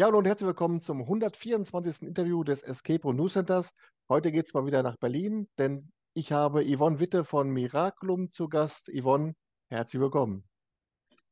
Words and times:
Ja, 0.00 0.06
hallo 0.06 0.16
und 0.16 0.24
herzlich 0.24 0.46
willkommen 0.46 0.80
zum 0.80 1.02
124. 1.02 2.08
Interview 2.08 2.42
des 2.42 2.62
Escape 2.62 3.02
Room 3.02 3.16
News 3.16 3.34
Centers. 3.34 3.74
Heute 4.08 4.32
geht 4.32 4.46
es 4.46 4.54
mal 4.54 4.64
wieder 4.64 4.82
nach 4.82 4.96
Berlin, 4.96 5.46
denn 5.58 5.92
ich 6.14 6.32
habe 6.32 6.64
Yvonne 6.64 7.00
Witte 7.00 7.22
von 7.22 7.50
Miraculum 7.50 8.32
zu 8.32 8.48
Gast. 8.48 8.90
Yvonne, 8.90 9.34
herzlich 9.68 10.00
willkommen. 10.00 10.48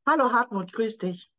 Hallo 0.06 0.32
Hartmut, 0.32 0.70
grüß 0.74 0.98
dich. 0.98 1.30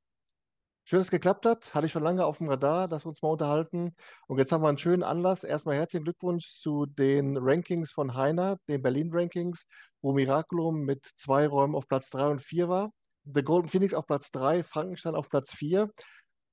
Schön, 0.85 1.01
dass 1.01 1.05
es 1.05 1.11
geklappt 1.11 1.45
hat. 1.45 1.75
Hatte 1.75 1.85
ich 1.85 1.91
schon 1.91 2.01
lange 2.01 2.25
auf 2.25 2.39
dem 2.39 2.49
Radar, 2.49 2.87
dass 2.87 3.05
wir 3.05 3.09
uns 3.09 3.21
mal 3.21 3.29
unterhalten. 3.29 3.95
Und 4.25 4.39
jetzt 4.39 4.51
haben 4.51 4.63
wir 4.63 4.69
einen 4.69 4.79
schönen 4.79 5.03
Anlass. 5.03 5.43
Erstmal 5.43 5.75
herzlichen 5.75 6.05
Glückwunsch 6.05 6.49
zu 6.59 6.87
den 6.87 7.37
Rankings 7.37 7.91
von 7.91 8.15
Heiner, 8.15 8.57
den 8.67 8.81
Berlin-Rankings, 8.81 9.67
wo 10.01 10.13
Miraculum 10.13 10.81
mit 10.81 11.05
zwei 11.05 11.45
Räumen 11.45 11.75
auf 11.75 11.87
Platz 11.87 12.09
3 12.09 12.25
und 12.25 12.41
4 12.41 12.69
war. 12.69 12.91
The 13.25 13.43
Golden 13.43 13.69
Phoenix 13.69 13.93
auf 13.93 14.07
Platz 14.07 14.31
3, 14.31 14.63
Frankenstein 14.63 15.13
auf 15.13 15.29
Platz 15.29 15.53
4. 15.53 15.91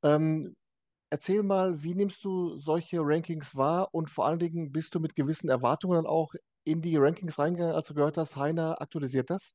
Ähm, 0.02 0.54
erzähl 1.10 1.42
mal, 1.42 1.82
wie 1.82 1.94
nimmst 1.94 2.24
du 2.24 2.56
solche 2.58 2.98
Rankings 3.00 3.56
wahr 3.56 3.88
und 3.92 4.10
vor 4.10 4.26
allen 4.26 4.38
Dingen 4.38 4.72
bist 4.72 4.94
du 4.94 5.00
mit 5.00 5.14
gewissen 5.16 5.48
Erwartungen 5.48 5.96
dann 5.96 6.06
auch 6.06 6.34
in 6.64 6.82
die 6.82 6.96
Rankings 6.96 7.38
reingegangen, 7.38 7.74
als 7.74 7.88
du 7.88 7.94
gehört 7.94 8.16
hast, 8.18 8.36
Heiner 8.36 8.80
aktualisiert 8.80 9.30
das? 9.30 9.54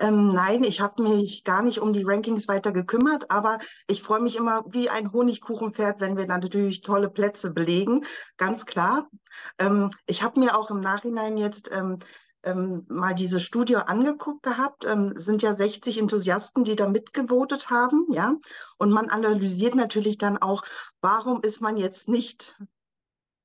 Ähm, 0.00 0.32
nein, 0.32 0.64
ich 0.64 0.80
habe 0.80 1.02
mich 1.04 1.44
gar 1.44 1.62
nicht 1.62 1.78
um 1.78 1.92
die 1.92 2.02
Rankings 2.02 2.48
weiter 2.48 2.72
gekümmert, 2.72 3.30
aber 3.30 3.60
ich 3.86 4.02
freue 4.02 4.20
mich 4.20 4.34
immer 4.34 4.64
wie 4.68 4.90
ein 4.90 5.12
Honigkuchenpferd, 5.12 6.00
wenn 6.00 6.16
wir 6.16 6.26
dann 6.26 6.40
natürlich 6.40 6.80
tolle 6.80 7.08
Plätze 7.08 7.52
belegen, 7.52 8.04
ganz 8.36 8.66
klar. 8.66 9.08
Ähm, 9.58 9.90
ich 10.06 10.22
habe 10.24 10.40
mir 10.40 10.58
auch 10.58 10.70
im 10.70 10.80
Nachhinein 10.80 11.36
jetzt 11.36 11.70
ähm, 11.72 12.00
ähm, 12.44 12.84
mal 12.88 13.14
diese 13.14 13.40
Studie 13.40 13.76
angeguckt 13.76 14.42
gehabt. 14.42 14.84
Ähm, 14.84 15.12
sind 15.16 15.42
ja 15.42 15.54
60 15.54 15.98
Enthusiasten, 15.98 16.64
die 16.64 16.76
da 16.76 16.88
mitgevotet 16.88 17.70
haben, 17.70 18.06
ja. 18.10 18.36
Und 18.78 18.90
man 18.90 19.08
analysiert 19.08 19.74
natürlich 19.74 20.18
dann 20.18 20.38
auch, 20.38 20.62
warum 21.00 21.42
ist 21.42 21.60
man 21.60 21.76
jetzt 21.76 22.08
nicht 22.08 22.56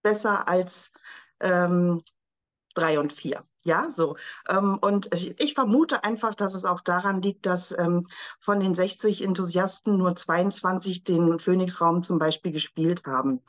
besser 0.01 0.47
als 0.47 0.91
ähm, 1.39 2.01
drei 2.75 2.99
und 2.99 3.13
vier. 3.13 3.43
Ja, 3.65 3.89
so. 3.89 4.15
Ähm, 4.47 4.77
und 4.79 5.13
ich, 5.13 5.53
vermute 5.53 6.03
einfach, 6.05 6.33
dass 6.33 6.53
es 6.53 6.63
auch 6.63 6.79
daran 6.79 7.21
liegt, 7.21 7.45
dass 7.45 7.77
ähm, 7.77 8.07
von 8.39 8.59
den 8.61 8.73
60 8.73 9.21
Enthusiasten 9.21 9.97
nur 9.97 10.15
22 10.15 11.03
den 11.03 11.39
Phoenix-Raum 11.39 12.03
zum 12.03 12.19
Beispiel 12.19 12.53
gespielt 12.53 13.03
haben 13.05 13.41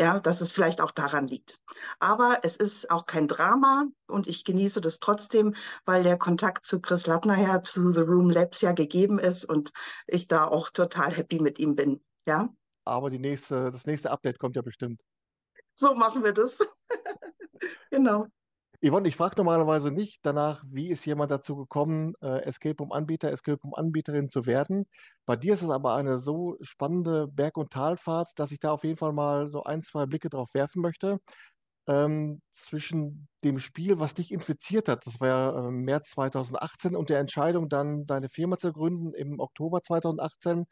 ja, 0.00 0.18
dass 0.18 0.40
es 0.40 0.50
vielleicht 0.50 0.80
auch 0.80 0.92
daran 0.92 1.28
liegt. 1.28 1.60
Aber 1.98 2.40
es 2.42 2.56
ist 2.56 2.90
auch 2.90 3.04
kein 3.04 3.28
Drama 3.28 3.84
und 4.08 4.26
ich 4.26 4.44
genieße 4.44 4.80
das 4.80 4.98
trotzdem, 4.98 5.54
weil 5.84 6.02
der 6.02 6.16
Kontakt 6.16 6.64
zu 6.64 6.80
Chris 6.80 7.06
Lattner 7.06 7.62
zu 7.62 7.92
The 7.92 8.00
Room 8.00 8.30
Labs 8.30 8.62
ja 8.62 8.72
gegeben 8.72 9.18
ist 9.18 9.44
und 9.44 9.70
ich 10.06 10.26
da 10.26 10.46
auch 10.46 10.70
total 10.70 11.12
happy 11.12 11.38
mit 11.38 11.58
ihm 11.58 11.76
bin. 11.76 12.02
Ja. 12.26 12.48
Aber 12.86 13.10
die 13.10 13.18
nächste, 13.18 13.70
das 13.70 13.86
nächste 13.86 14.10
Update 14.10 14.38
kommt 14.38 14.56
ja 14.56 14.62
bestimmt. 14.62 15.02
So 15.74 15.94
machen 15.94 16.24
wir 16.24 16.32
das. 16.32 16.58
genau. 17.90 18.26
Yvonne, 18.82 19.06
ich 19.08 19.16
frage 19.16 19.36
normalerweise 19.36 19.90
nicht 19.90 20.20
danach, 20.24 20.64
wie 20.66 20.88
ist 20.88 21.04
jemand 21.04 21.30
dazu 21.30 21.54
gekommen, 21.54 22.14
äh, 22.22 22.42
Escape 22.44 22.76
Room 22.78 22.92
Anbieter, 22.92 23.30
Escape 23.30 23.60
Room 23.62 23.74
Anbieterin 23.74 24.30
zu 24.30 24.46
werden. 24.46 24.86
Bei 25.26 25.36
dir 25.36 25.52
ist 25.52 25.60
es 25.62 25.68
aber 25.68 25.94
eine 25.96 26.18
so 26.18 26.56
spannende 26.62 27.26
Berg- 27.28 27.58
und 27.58 27.70
Talfahrt, 27.72 28.38
dass 28.38 28.52
ich 28.52 28.58
da 28.58 28.72
auf 28.72 28.82
jeden 28.84 28.96
Fall 28.96 29.12
mal 29.12 29.50
so 29.50 29.64
ein, 29.64 29.82
zwei 29.82 30.06
Blicke 30.06 30.30
drauf 30.30 30.54
werfen 30.54 30.80
möchte. 30.80 31.20
Ähm, 31.88 32.42
zwischen 32.52 33.28
dem 33.44 33.58
Spiel, 33.58 34.00
was 34.00 34.14
dich 34.14 34.32
infiziert 34.32 34.88
hat, 34.88 35.06
das 35.06 35.20
war 35.20 35.28
ja 35.28 35.68
äh, 35.68 35.70
März 35.70 36.10
2018, 36.12 36.96
und 36.96 37.10
der 37.10 37.20
Entscheidung, 37.20 37.68
dann 37.68 38.06
deine 38.06 38.28
Firma 38.30 38.58
zu 38.58 38.72
gründen 38.72 39.14
im 39.14 39.40
Oktober 39.40 39.82
2018, 39.82 40.66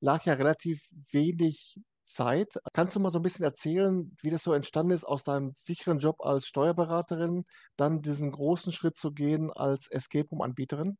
lag 0.00 0.24
ja 0.26 0.34
relativ 0.34 0.82
wenig 1.12 1.78
Zeit. 2.04 2.58
Kannst 2.72 2.96
du 2.96 3.00
mal 3.00 3.10
so 3.12 3.18
ein 3.18 3.22
bisschen 3.22 3.44
erzählen, 3.44 4.16
wie 4.20 4.30
das 4.30 4.42
so 4.44 4.52
entstanden 4.52 4.92
ist, 4.92 5.04
aus 5.04 5.24
deinem 5.24 5.52
sicheren 5.54 5.98
Job 5.98 6.20
als 6.20 6.46
Steuerberaterin 6.46 7.44
dann 7.76 8.02
diesen 8.02 8.30
großen 8.32 8.72
Schritt 8.72 8.96
zu 8.96 9.12
gehen 9.12 9.50
als 9.52 9.88
Escape 9.88 10.28
Room-Anbieterin? 10.30 10.98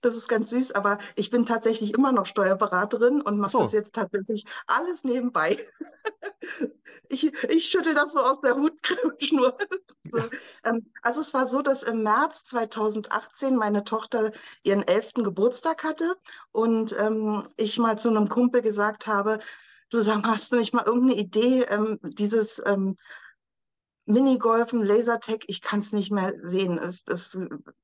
Das 0.00 0.14
ist 0.14 0.28
ganz 0.28 0.50
süß, 0.50 0.72
aber 0.72 0.98
ich 1.16 1.30
bin 1.30 1.46
tatsächlich 1.46 1.94
immer 1.94 2.12
noch 2.12 2.26
Steuerberaterin 2.26 3.20
und 3.20 3.38
mache 3.38 3.52
so. 3.52 3.62
das 3.62 3.72
jetzt 3.72 3.94
tatsächlich 3.94 4.44
alles 4.66 5.04
nebenbei. 5.04 5.58
Ich, 7.10 7.24
ich 7.48 7.66
schüttel 7.66 7.94
das 7.94 8.12
so 8.12 8.18
aus 8.18 8.40
der 8.40 8.56
Hutschnur. 8.56 9.56
So, 10.10 10.22
ähm, 10.64 10.90
also 11.02 11.20
es 11.20 11.34
war 11.34 11.46
so, 11.46 11.60
dass 11.60 11.82
im 11.82 12.02
März 12.02 12.44
2018 12.44 13.56
meine 13.56 13.84
Tochter 13.84 14.32
ihren 14.62 14.82
elften 14.82 15.22
Geburtstag 15.22 15.84
hatte 15.84 16.16
und 16.50 16.96
ähm, 16.98 17.46
ich 17.58 17.78
mal 17.78 17.98
zu 17.98 18.08
einem 18.08 18.30
Kumpel 18.30 18.62
gesagt 18.62 19.06
habe, 19.06 19.38
du 19.90 20.00
sag, 20.00 20.24
hast 20.24 20.52
du 20.52 20.56
nicht 20.56 20.72
mal 20.72 20.86
irgendeine 20.86 21.20
Idee, 21.20 21.62
ähm, 21.68 21.98
dieses 22.02 22.62
ähm, 22.64 22.96
Minigolfen, 24.08 24.82
Lasertag, 24.82 25.44
ich 25.48 25.60
kann 25.60 25.80
es 25.80 25.92
nicht 25.92 26.10
mehr 26.10 26.32
sehen. 26.42 26.78
Es, 26.78 27.04
es, 27.06 27.38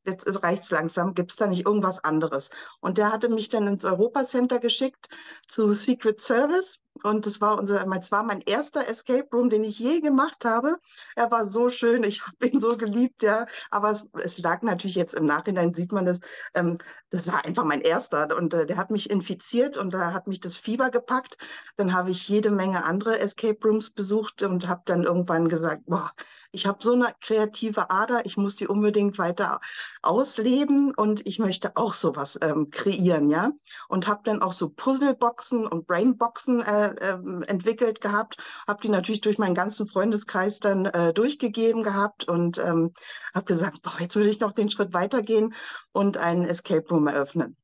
jetzt 0.06 0.42
reicht 0.42 0.64
es 0.64 0.70
langsam. 0.70 1.14
Gibt 1.14 1.32
es 1.32 1.36
da 1.36 1.46
nicht 1.46 1.66
irgendwas 1.66 2.02
anderes? 2.02 2.48
Und 2.80 2.96
der 2.96 3.12
hatte 3.12 3.28
mich 3.28 3.50
dann 3.50 3.66
ins 3.66 3.84
Europa 3.84 4.24
Center 4.24 4.58
geschickt 4.58 5.08
zu 5.46 5.74
Secret 5.74 6.22
Service. 6.22 6.80
Und 7.02 7.26
das 7.26 7.40
war 7.40 7.58
unser, 7.58 7.86
es 7.98 8.12
war 8.12 8.22
mein 8.22 8.40
erster 8.40 8.86
Escape 8.86 9.28
Room, 9.32 9.50
den 9.50 9.64
ich 9.64 9.78
je 9.78 10.00
gemacht 10.00 10.44
habe. 10.44 10.78
Er 11.16 11.30
war 11.30 11.44
so 11.44 11.68
schön, 11.68 12.04
ich 12.04 12.24
habe 12.26 12.46
ihn 12.46 12.60
so 12.60 12.76
geliebt, 12.76 13.22
ja. 13.22 13.46
Aber 13.70 13.90
es, 13.90 14.06
es, 14.22 14.38
lag 14.38 14.62
natürlich 14.62 14.94
jetzt 14.94 15.14
im 15.14 15.26
Nachhinein, 15.26 15.74
sieht 15.74 15.92
man 15.92 16.06
das, 16.06 16.20
ähm, 16.54 16.78
das 17.10 17.26
war 17.26 17.44
einfach 17.44 17.64
mein 17.64 17.80
erster. 17.80 18.36
Und 18.36 18.54
äh, 18.54 18.66
der 18.66 18.76
hat 18.76 18.90
mich 18.90 19.10
infiziert 19.10 19.76
und 19.76 19.92
da 19.92 20.12
hat 20.12 20.28
mich 20.28 20.40
das 20.40 20.56
Fieber 20.56 20.90
gepackt. 20.90 21.36
Dann 21.76 21.92
habe 21.92 22.10
ich 22.10 22.28
jede 22.28 22.50
Menge 22.50 22.84
andere 22.84 23.18
Escape 23.18 23.58
Rooms 23.64 23.90
besucht 23.90 24.42
und 24.42 24.68
habe 24.68 24.82
dann 24.84 25.02
irgendwann 25.02 25.48
gesagt, 25.48 25.86
boah, 25.86 26.12
ich 26.54 26.66
habe 26.66 26.78
so 26.80 26.92
eine 26.92 27.12
kreative 27.20 27.90
Ader, 27.90 28.26
ich 28.26 28.36
muss 28.36 28.54
die 28.54 28.68
unbedingt 28.68 29.18
weiter 29.18 29.60
ausleben 30.02 30.94
und 30.94 31.26
ich 31.26 31.40
möchte 31.40 31.76
auch 31.76 31.94
sowas 31.94 32.38
ähm, 32.40 32.70
kreieren, 32.70 33.28
ja. 33.28 33.50
Und 33.88 34.06
habe 34.06 34.20
dann 34.22 34.40
auch 34.40 34.52
so 34.52 34.68
Puzzleboxen 34.68 35.66
und 35.66 35.88
Brainboxen 35.88 36.60
äh, 36.62 36.83
äh, 36.86 37.46
entwickelt 37.46 38.00
gehabt, 38.00 38.36
habe 38.66 38.82
die 38.82 38.88
natürlich 38.88 39.20
durch 39.20 39.38
meinen 39.38 39.54
ganzen 39.54 39.86
Freundeskreis 39.86 40.60
dann 40.60 40.86
äh, 40.86 41.12
durchgegeben 41.12 41.82
gehabt 41.82 42.28
und 42.28 42.58
ähm, 42.58 42.92
habe 43.34 43.44
gesagt, 43.44 43.82
boah, 43.82 43.96
jetzt 44.00 44.16
will 44.16 44.26
ich 44.26 44.40
noch 44.40 44.52
den 44.52 44.70
Schritt 44.70 44.92
weitergehen 44.92 45.54
und 45.92 46.16
einen 46.16 46.46
Escape 46.46 46.88
Room 46.88 47.06
eröffnen. 47.06 47.56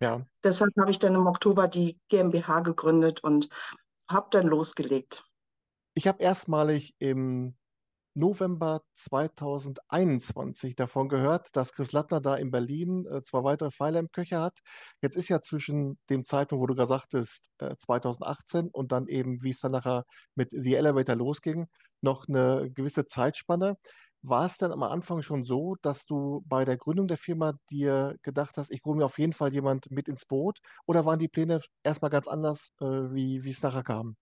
Ja. 0.00 0.26
Deshalb 0.44 0.72
habe 0.78 0.90
ich 0.90 0.98
dann 0.98 1.14
im 1.14 1.26
Oktober 1.26 1.68
die 1.68 1.98
GmbH 2.08 2.60
gegründet 2.60 3.22
und 3.24 3.48
habe 4.08 4.28
dann 4.30 4.46
losgelegt. 4.46 5.24
Ich 5.94 6.06
habe 6.06 6.22
erstmalig 6.22 6.94
im 6.98 7.54
November 8.16 8.80
2021 8.94 10.74
davon 10.74 11.08
gehört, 11.08 11.54
dass 11.54 11.72
Chris 11.72 11.92
Lattner 11.92 12.20
da 12.20 12.34
in 12.34 12.50
Berlin 12.50 13.04
äh, 13.06 13.22
zwei 13.22 13.44
weitere 13.44 13.70
Pfeile 13.70 13.98
im 13.98 14.10
Köcher 14.10 14.40
hat. 14.40 14.60
Jetzt 15.02 15.16
ist 15.16 15.28
ja 15.28 15.42
zwischen 15.42 15.98
dem 16.08 16.24
Zeitpunkt, 16.24 16.62
wo 16.62 16.66
du 16.66 16.74
gerade 16.74 16.88
sagtest, 16.88 17.50
äh, 17.58 17.76
2018 17.76 18.68
und 18.68 18.90
dann 18.92 19.06
eben, 19.06 19.42
wie 19.42 19.50
es 19.50 19.60
dann 19.60 19.72
nachher 19.72 20.04
mit 20.34 20.50
The 20.50 20.74
Elevator 20.74 21.14
losging, 21.14 21.66
noch 22.00 22.26
eine 22.26 22.70
gewisse 22.72 23.06
Zeitspanne. 23.06 23.76
War 24.22 24.46
es 24.46 24.56
denn 24.58 24.72
am 24.72 24.82
Anfang 24.82 25.22
schon 25.22 25.44
so, 25.44 25.76
dass 25.82 26.06
du 26.06 26.42
bei 26.46 26.64
der 26.64 26.78
Gründung 26.78 27.08
der 27.08 27.18
Firma 27.18 27.52
dir 27.70 28.16
gedacht 28.22 28.56
hast, 28.56 28.70
ich 28.72 28.80
hole 28.84 28.96
mir 28.96 29.04
auf 29.04 29.18
jeden 29.18 29.34
Fall 29.34 29.52
jemand 29.52 29.90
mit 29.90 30.08
ins 30.08 30.24
Boot? 30.24 30.60
Oder 30.86 31.04
waren 31.04 31.18
die 31.18 31.28
Pläne 31.28 31.60
erstmal 31.84 32.10
ganz 32.10 32.26
anders, 32.28 32.72
äh, 32.80 32.84
wie, 32.86 33.44
wie 33.44 33.50
es 33.50 33.62
nachher 33.62 33.84
kam? 33.84 34.16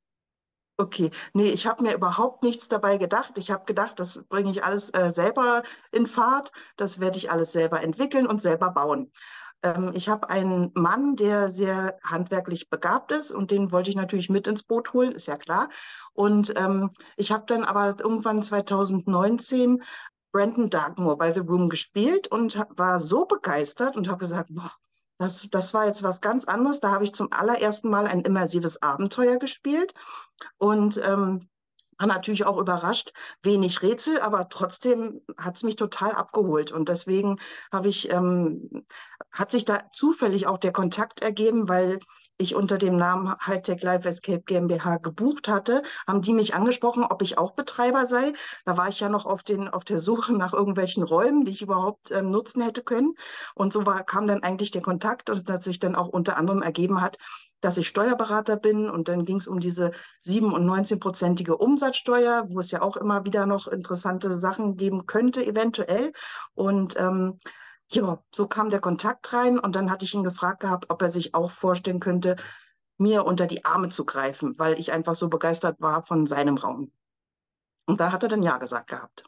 Okay, 0.77 1.13
nee, 1.35 1.51
ich 1.51 1.69
habe 1.69 1.85
mir 1.85 1.95
überhaupt 1.95 2.43
nichts 2.43 2.69
dabei 2.69 2.97
gedacht. 2.97 3.39
Ich 3.39 3.53
habe 3.53 3.65
gedacht, 3.65 4.01
das 4.01 4.25
bringe 4.29 4.51
ich 4.51 4.65
alles 4.65 4.91
äh, 4.91 5.13
selber 5.13 5.63
in 5.93 6.07
Fahrt, 6.09 6.51
das 6.77 6.99
werde 6.99 7.17
ich 7.17 7.31
alles 7.31 7.53
selber 7.53 7.81
entwickeln 7.81 8.27
und 8.27 8.43
selber 8.43 8.71
bauen. 8.73 9.13
Ähm, 9.63 9.93
ich 9.95 10.09
habe 10.09 10.29
einen 10.31 10.73
Mann, 10.75 11.15
der 11.15 11.51
sehr 11.51 11.97
handwerklich 12.03 12.71
begabt 12.71 13.13
ist 13.13 13.31
und 13.31 13.53
den 13.53 13.71
wollte 13.71 13.91
ich 13.91 13.97
natürlich 13.97 14.31
mit 14.31 14.49
ins 14.49 14.65
Boot 14.65 14.93
holen, 14.93 15.13
ist 15.13 15.27
ja 15.27 15.37
klar. 15.37 15.69
Und 16.13 16.53
ähm, 16.57 16.91
ich 17.17 17.31
habe 17.31 17.45
dann 17.47 17.63
aber 17.63 17.97
irgendwann 18.01 18.43
2019 18.43 19.81
Brandon 20.33 20.71
Darkmoor 20.71 21.17
bei 21.17 21.33
The 21.33 21.41
Room 21.41 21.69
gespielt 21.69 22.27
und 22.27 22.59
war 22.77 22.99
so 22.99 23.27
begeistert 23.27 23.97
und 23.97 24.09
habe 24.09 24.19
gesagt, 24.19 24.49
boah, 24.53 24.73
das, 25.19 25.47
das 25.53 25.73
war 25.73 25.87
jetzt 25.87 26.03
was 26.03 26.21
ganz 26.21 26.47
anderes. 26.47 26.81
Da 26.81 26.91
habe 26.91 27.05
ich 27.05 27.15
zum 27.15 27.33
allerersten 27.33 27.89
Mal 27.89 28.07
ein 28.07 28.23
immersives 28.23 28.83
Abenteuer 28.83 29.39
gespielt 29.39 29.95
und 30.59 31.01
ähm, 31.03 31.49
war 31.99 32.07
natürlich 32.07 32.45
auch 32.45 32.59
überrascht. 32.59 33.13
Wenig 33.43 33.83
Rätsel, 33.83 34.21
aber 34.21 34.49
trotzdem 34.49 35.21
hat 35.37 35.57
es 35.57 35.63
mich 35.63 35.77
total 35.77 36.13
abgeholt. 36.13 36.73
Und 36.73 36.89
deswegen 36.89 37.39
habe 37.73 37.89
ich, 37.89 38.11
ähm, 38.11 38.85
hat 39.31 39.51
sich 39.51 39.65
da 39.65 39.89
zufällig 39.93 40.47
auch 40.47 40.59
der 40.59 40.73
Kontakt 40.73 41.23
ergeben, 41.23 41.69
weil 41.69 42.01
ich 42.37 42.55
unter 42.57 42.79
dem 42.79 42.97
Namen 42.97 43.33
Hightech 43.47 43.83
Life 43.83 44.09
Escape 44.09 44.43
GmbH 44.43 44.97
gebucht 44.97 45.47
hatte, 45.47 45.83
haben 46.07 46.21
die 46.21 46.33
mich 46.33 46.55
angesprochen, 46.55 47.05
ob 47.05 47.23
ich 47.23 47.39
auch 47.39 47.53
Betreiber 47.53 48.07
sei. 48.07 48.33
Da 48.65 48.77
war 48.77 48.89
ich 48.89 48.99
ja 48.99 49.09
noch 49.09 49.25
auf, 49.25 49.45
den, 49.45 49.69
auf 49.69 49.85
der 49.85 50.01
Suche 50.01 50.33
nach 50.37 50.53
irgendwelchen 50.53 51.05
Räumen, 51.05 51.45
die 51.45 51.53
ich 51.53 51.63
überhaupt 51.63 52.11
ähm, 52.11 52.31
nutzen 52.31 52.63
hätte 52.63 52.83
können. 52.83 53.15
Und 53.55 53.73
so 53.73 53.87
war, 53.87 54.03
kam 54.03 54.27
dann 54.27 54.43
eigentlich 54.43 54.73
der 54.73 54.83
Kontakt 54.83 55.31
und 55.31 55.49
das 55.49 55.65
sich 55.65 55.79
dann 55.79 55.95
auch 55.95 56.09
unter 56.09 56.37
anderem 56.37 56.63
ergeben 56.63 57.01
hat, 57.01 57.19
dass 57.65 57.79
ich 57.79 57.89
Steuerberater 57.89 58.57
bin 58.57 58.91
und 58.91 59.09
dann 59.09 59.25
ging 59.25 59.39
es 59.39 59.49
um 59.49 59.59
diese 59.59 59.93
7- 60.23 60.53
und 60.53 60.67
19-prozentige 60.67 61.53
Umsatzsteuer, 61.53 62.47
wo 62.49 62.61
es 62.61 62.71
ja 62.71 62.83
auch 62.83 62.97
immer 62.97 63.25
wieder 63.25 63.47
noch 63.47 63.69
interessante 63.69 64.37
Sachen 64.37 64.77
geben 64.77 65.07
könnte, 65.07 65.45
eventuell. 65.45 66.13
Und 66.55 66.97
ähm, 66.99 67.39
ja, 67.89 68.23
so 68.35 68.47
kam 68.47 68.71
der 68.71 68.81
Kontakt 68.81 69.33
rein 69.33 69.59
und 69.59 69.77
dann 69.77 69.91
hatte 69.91 70.05
ich 70.05 70.15
ihn 70.15 70.25
gefragt 70.25 70.61
gehabt, 70.61 70.91
ob 70.91 71.01
er 71.01 71.11
sich 71.11 71.35
auch 71.35 71.51
vorstellen 71.51 72.01
könnte, 72.01 72.37
mir 72.99 73.25
unter 73.25 73.47
die 73.47 73.65
Arme 73.65 73.89
zu 73.89 74.05
greifen, 74.05 74.59
weil 74.59 74.79
ich 74.79 74.93
einfach 74.93 75.15
so 75.15 75.29
begeistert 75.29 75.81
war 75.81 76.03
von 76.03 76.27
seinem 76.27 76.57
Raum. 76.57 76.93
Und 77.87 78.01
da 78.01 78.13
hat 78.13 78.23
er 78.23 78.29
dann 78.29 78.43
Ja 78.43 78.59
gesagt 78.59 78.89
gehabt. 78.89 79.25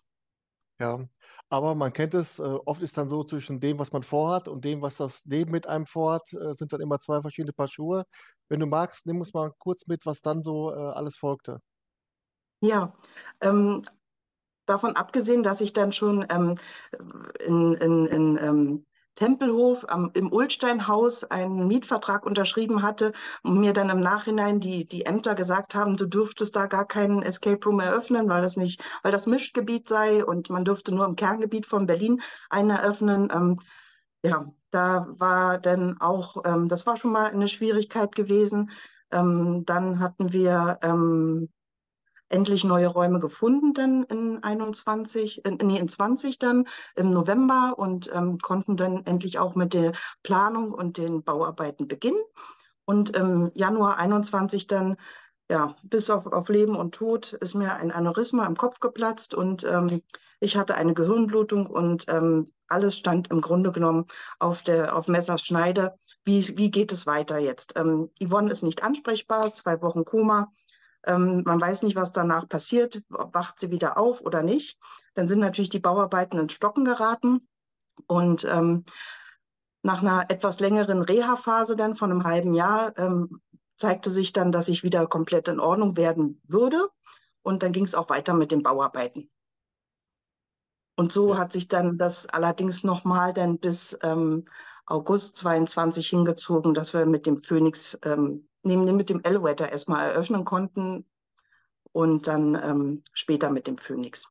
Ja, 0.78 1.00
aber 1.49 1.75
man 1.75 1.93
kennt 1.93 2.12
es, 2.14 2.38
äh, 2.38 2.43
oft 2.43 2.82
ist 2.82 2.99
dann 2.99 3.08
so 3.08 3.25
zwischen 3.25 3.61
dem, 3.61 3.78
was 3.78 3.93
man 3.93 4.02
vorhat 4.02 4.46
und 4.46 4.64
dem, 4.64 4.82
was 4.82 4.96
das 4.99 5.25
Leben 5.25 5.50
mit 5.50 5.67
einem 5.67 5.87
vorhat, 5.87 6.32
äh, 6.34 6.52
sind 6.52 6.73
dann 6.73 6.82
immer 6.82 6.99
zwei 6.99 7.23
verschiedene 7.23 7.55
Paar 7.55 7.69
Schuhe. 7.69 8.05
Wenn 8.49 8.61
du 8.61 8.67
magst, 8.67 9.06
nimm 9.06 9.20
uns 9.20 9.32
mal 9.32 9.52
kurz 9.58 9.87
mit, 9.87 10.05
was 10.05 10.20
dann 10.20 10.43
so 10.43 10.70
äh, 10.70 10.75
alles 10.75 11.17
folgte. 11.17 11.61
Ja, 12.61 12.94
ähm, 13.40 13.82
davon 14.67 14.96
abgesehen, 14.96 15.43
dass 15.43 15.62
ich 15.62 15.73
dann 15.73 15.93
schon 15.93 16.26
ähm, 16.28 16.56
in, 17.40 17.75
in, 17.75 18.06
in 18.06 18.38
ähm, 18.38 18.87
Tempelhof 19.17 19.85
am, 19.89 20.11
im 20.15 20.33
Ulsteinhaus 20.33 21.25
einen 21.25 21.67
Mietvertrag 21.67 22.25
unterschrieben 22.25 22.83
hatte 22.83 23.13
und 23.43 23.59
mir 23.59 23.73
dann 23.73 23.91
im 23.91 24.01
Nachhinein 24.01 24.61
die, 24.61 24.85
die 24.85 25.07
Ämter 25.07 25.35
gesagt 25.35 25.75
haben, 25.75 25.97
du 25.97 26.07
dürftest 26.07 26.55
da 26.55 26.67
gar 26.67 26.87
keinen 26.87 27.23
Escape 27.23 27.65
Room 27.65 27.81
eröffnen, 27.81 28.29
weil 28.29 28.43
das 28.43 28.57
nicht, 28.57 28.85
weil 29.03 29.13
das 29.13 29.27
Mischgebiet 29.27 29.89
sei 29.89 30.25
und 30.25 30.51
man 30.51 30.65
dürfte 30.65 30.95
nur 30.95 31.07
im 31.07 31.17
Kerngebiet 31.17 31.67
von 31.67 31.87
Berlin 31.87 32.21
einen 32.51 32.71
eröffnen. 32.71 33.29
Ähm, 33.33 33.59
ja, 34.23 34.53
da 34.71 35.07
war 35.19 35.59
dann 35.59 36.01
auch, 36.01 36.45
ähm, 36.45 36.69
das 36.69 36.87
war 36.87 36.97
schon 36.97 37.12
mal 37.12 37.27
eine 37.31 37.49
Schwierigkeit 37.49 38.15
gewesen. 38.15 38.71
Ähm, 39.11 39.65
dann 39.65 40.01
hatten 40.01 40.33
wir 40.33 40.79
ähm, 40.83 41.49
endlich 42.28 42.64
neue 42.64 42.88
Räume 42.88 43.20
gefunden 43.20 43.75
dann 43.75 44.05
in 44.05 44.43
21, 44.43 45.44
in, 45.44 45.58
nee, 45.62 45.78
in 45.78 45.88
20 45.88 46.38
dann 46.38 46.67
im 46.94 47.11
November 47.11 47.75
und 47.76 48.11
ähm, 48.12 48.38
konnten 48.38 48.76
dann 48.76 49.05
endlich 49.06 49.38
auch 49.38 49.55
mit 49.55 49.75
der 49.75 49.93
Planung 50.23 50.73
und 50.73 50.99
den 50.99 51.23
Bauarbeiten 51.23 51.88
beginnen. 51.88 52.23
Und 52.84 53.17
im 53.17 53.50
Januar 53.55 53.99
21 53.99 54.67
dann, 54.67 54.96
ja, 55.50 55.76
bis 55.82 56.11
auf, 56.11 56.26
auf 56.26 56.49
Leben 56.49 56.76
und 56.76 56.94
Tod 56.94 57.32
ist 57.34 57.55
mir 57.55 57.75
ein 57.75 57.93
Aneurysma 57.93 58.46
im 58.46 58.56
Kopf 58.56 58.81
geplatzt 58.81 59.34
und 59.34 59.64
ähm, 59.64 60.02
ich 60.38 60.56
hatte 60.56 60.75
eine 60.75 60.94
Gehirnblutung 60.94 61.67
und 61.67 62.05
ähm, 62.08 62.46
alles 62.69 62.96
stand 62.96 63.31
im 63.31 63.40
Grunde 63.40 63.73
genommen 63.73 64.06
auf, 64.38 64.62
der, 64.62 64.94
auf 64.94 65.08
Messers 65.08 65.43
Schneide. 65.43 65.94
Wie, 66.25 66.56
wie 66.58 66.70
geht 66.70 66.93
es 66.93 67.06
weiter 67.06 67.38
jetzt? 67.38 67.75
Ähm, 67.76 68.11
Yvonne 68.23 68.50
ist 68.50 68.62
nicht 68.62 68.82
ansprechbar, 68.82 69.52
zwei 69.52 69.81
Wochen 69.81 70.05
Koma. 70.05 70.52
Ähm, 71.06 71.43
man 71.44 71.61
weiß 71.61 71.82
nicht, 71.82 71.97
was 71.97 72.12
danach 72.12 72.49
passiert, 72.49 73.03
wacht 73.08 73.61
sie 73.61 73.70
wieder 73.70 73.97
auf 73.99 74.20
oder 74.20 74.43
nicht. 74.43 74.79
Dann 75.14 75.29
sind 75.29 75.38
natürlich 75.41 75.70
die 75.70 75.79
Bauarbeiten 75.79 76.38
ins 76.38 76.53
Stocken 76.53 76.85
geraten. 76.85 77.47
Und 78.06 78.44
ähm, 78.44 78.85
nach 79.82 80.03
einer 80.03 80.26
etwas 80.29 80.61
längeren 80.61 81.03
Reha-Phase 81.03 81.76
dann 81.76 81.94
von 81.94 82.11
einem 82.11 82.25
halben 82.25 82.55
Jahr 82.55 82.97
ähm, 82.99 83.41
zeigte 83.76 84.11
sich 84.11 84.32
dann, 84.32 84.53
dass 84.53 84.69
ich 84.69 84.82
wieder 84.82 85.06
komplett 85.06 85.49
in 85.49 85.61
Ordnung 85.61 85.97
werden 85.97 86.41
würde. 86.44 86.88
Und 87.43 87.62
dann 87.62 87.73
ging 87.73 87.85
es 87.85 87.94
auch 87.94 88.09
weiter 88.11 88.35
mit 88.35 88.50
den 88.50 88.62
Bauarbeiten. 88.62 89.31
Und 90.97 91.12
so 91.12 91.32
ja. 91.32 91.38
hat 91.38 91.52
sich 91.52 91.69
dann 91.69 91.99
das 91.99 92.26
allerdings 92.26 92.82
nochmal 92.82 93.32
dann 93.32 93.59
bis 93.59 93.97
ähm, 94.02 94.47
August 94.87 95.37
22 95.37 96.09
hingezogen, 96.09 96.75
dass 96.75 96.94
wir 96.94 97.06
mit 97.06 97.26
dem 97.26 97.38
Phoenix 97.38 97.99
ähm, 98.02 98.49
neben, 98.67 98.97
mit 98.97 99.11
dem 99.11 99.23
Elevator 99.25 99.69
erstmal 99.69 100.11
eröffnen 100.11 100.45
konnten 100.45 101.05
und 101.93 102.27
dann 102.27 102.55
ähm, 102.55 103.03
später 103.13 103.51
mit 103.51 103.67
dem 103.67 103.79
Phoenix. 103.79 104.29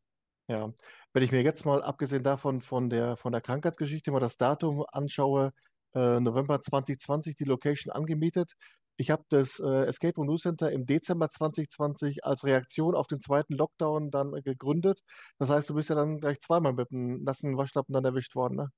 Ja, 0.47 0.71
wenn 1.13 1.23
ich 1.23 1.31
mir 1.31 1.41
jetzt 1.41 1.65
mal, 1.65 1.81
abgesehen 1.81 2.23
davon 2.23 2.61
von 2.61 2.89
der, 2.89 3.17
von 3.17 3.31
der 3.31 3.41
Krankheitsgeschichte, 3.41 4.11
mal 4.11 4.19
das 4.19 4.37
Datum 4.37 4.85
anschaue, 4.91 5.53
äh, 5.95 6.19
November 6.19 6.61
2020 6.61 7.35
die 7.35 7.45
Location 7.45 7.91
angemietet. 7.91 8.53
Ich 8.97 9.11
habe 9.11 9.23
das 9.29 9.59
äh, 9.59 9.85
Escape 9.85 10.15
Room 10.15 10.27
News 10.27 10.43
Center 10.43 10.71
im 10.71 10.85
Dezember 10.85 11.29
2020 11.29 12.23
als 12.23 12.43
Reaktion 12.45 12.95
auf 12.95 13.07
den 13.07 13.19
zweiten 13.19 13.53
Lockdown 13.55 14.11
dann 14.11 14.33
äh, 14.35 14.41
gegründet. 14.41 14.99
Das 15.37 15.49
heißt, 15.49 15.69
du 15.69 15.75
bist 15.75 15.89
ja 15.89 15.95
dann 15.95 16.19
gleich 16.19 16.39
zweimal 16.39 16.73
mit 16.73 16.91
einem 16.91 17.23
nassen 17.23 17.57
Waschlappen 17.57 17.93
dann 17.93 18.05
erwischt 18.05 18.35
worden, 18.35 18.55
ne? 18.57 18.69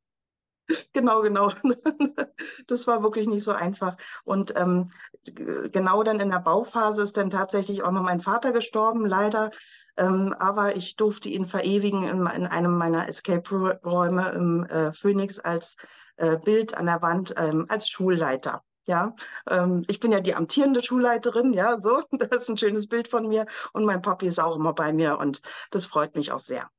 Genau, 0.93 1.21
genau. 1.21 1.51
Das 2.67 2.87
war 2.87 3.03
wirklich 3.03 3.27
nicht 3.27 3.43
so 3.43 3.51
einfach. 3.51 3.97
Und 4.23 4.53
ähm, 4.55 4.91
genau 5.25 6.03
dann 6.03 6.19
in 6.19 6.29
der 6.29 6.39
Bauphase 6.39 7.03
ist 7.03 7.17
dann 7.17 7.29
tatsächlich 7.29 7.83
auch 7.83 7.91
noch 7.91 8.01
mein 8.01 8.21
Vater 8.21 8.51
gestorben, 8.51 9.05
leider. 9.05 9.51
Ähm, 9.97 10.33
aber 10.37 10.75
ich 10.75 10.95
durfte 10.95 11.29
ihn 11.29 11.47
verewigen 11.47 12.03
in, 12.03 12.19
in 12.27 12.45
einem 12.47 12.77
meiner 12.77 13.07
Escape-Räume 13.07 14.29
im 14.31 14.65
äh, 14.65 14.93
Phoenix 14.93 15.39
als 15.39 15.75
äh, 16.17 16.37
Bild 16.37 16.75
an 16.75 16.85
der 16.85 17.01
Wand 17.01 17.33
ähm, 17.37 17.65
als 17.69 17.89
Schulleiter. 17.89 18.63
Ja, 18.85 19.15
ähm, 19.49 19.83
ich 19.89 19.99
bin 19.99 20.13
ja 20.13 20.21
die 20.21 20.33
amtierende 20.35 20.81
Schulleiterin, 20.81 21.51
ja, 21.53 21.77
so, 21.81 22.03
das 22.11 22.43
ist 22.43 22.49
ein 22.49 22.57
schönes 22.57 22.87
Bild 22.87 23.09
von 23.09 23.27
mir 23.27 23.45
und 23.73 23.83
mein 23.85 24.01
Papi 24.01 24.27
ist 24.27 24.39
auch 24.39 24.55
immer 24.55 24.73
bei 24.73 24.93
mir 24.93 25.17
und 25.19 25.41
das 25.71 25.85
freut 25.85 26.15
mich 26.15 26.31
auch 26.31 26.39
sehr. 26.39 26.69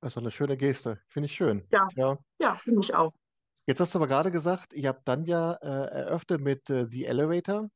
Das 0.00 0.14
ist 0.14 0.18
eine 0.18 0.30
schöne 0.30 0.56
Geste, 0.56 1.00
finde 1.08 1.26
ich 1.26 1.34
schön. 1.34 1.66
Ja, 1.70 1.86
ja, 1.94 2.18
ja 2.40 2.54
finde 2.54 2.80
ich 2.80 2.94
auch. 2.94 3.12
Jetzt 3.66 3.80
hast 3.80 3.94
du 3.94 3.98
aber 3.98 4.08
gerade 4.08 4.30
gesagt, 4.30 4.72
ihr 4.72 4.88
habt 4.88 5.06
dann 5.06 5.24
ja 5.24 5.52
äh, 5.54 5.66
eröffnet 5.66 6.40
mit 6.40 6.70
äh, 6.70 6.86
The 6.90 7.04
Elevator. 7.04 7.68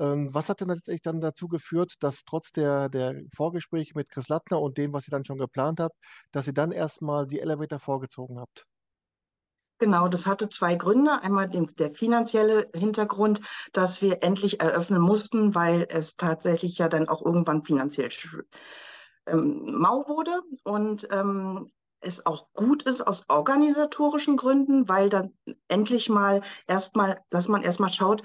Ähm, 0.00 0.34
was 0.34 0.48
hat 0.48 0.60
denn 0.60 0.68
letztendlich 0.68 1.02
dann 1.02 1.20
dazu 1.20 1.46
geführt, 1.46 1.94
dass 2.00 2.24
trotz 2.24 2.52
der, 2.52 2.88
der 2.88 3.22
Vorgespräche 3.34 3.92
mit 3.94 4.08
Chris 4.08 4.28
Lattner 4.28 4.60
und 4.60 4.78
dem, 4.78 4.92
was 4.92 5.06
ihr 5.06 5.12
dann 5.12 5.24
schon 5.24 5.38
geplant 5.38 5.78
habt, 5.78 5.94
dass 6.32 6.46
ihr 6.46 6.54
dann 6.54 6.72
erstmal 6.72 7.26
die 7.26 7.40
Elevator 7.40 7.78
vorgezogen 7.78 8.40
habt? 8.40 8.66
Genau, 9.78 10.08
das 10.08 10.26
hatte 10.26 10.48
zwei 10.50 10.74
Gründe. 10.74 11.22
Einmal 11.22 11.48
den, 11.48 11.74
der 11.78 11.94
finanzielle 11.94 12.68
Hintergrund, 12.74 13.40
dass 13.72 14.02
wir 14.02 14.22
endlich 14.22 14.60
eröffnen 14.60 15.00
mussten, 15.00 15.54
weil 15.54 15.86
es 15.88 16.16
tatsächlich 16.16 16.76
ja 16.76 16.88
dann 16.88 17.08
auch 17.08 17.24
irgendwann 17.24 17.62
finanziell 17.62 18.10
ähm, 19.26 19.78
mau 19.78 20.06
wurde. 20.08 20.42
Und 20.64 21.08
ähm, 21.10 21.70
es 22.00 22.24
auch 22.24 22.52
gut 22.54 22.82
ist 22.84 23.02
aus 23.06 23.24
organisatorischen 23.28 24.36
Gründen, 24.36 24.88
weil 24.88 25.10
dann 25.10 25.34
endlich 25.68 26.08
mal 26.08 26.42
erstmal, 26.66 27.20
dass 27.30 27.48
man 27.48 27.62
erstmal 27.62 27.92
schaut, 27.92 28.22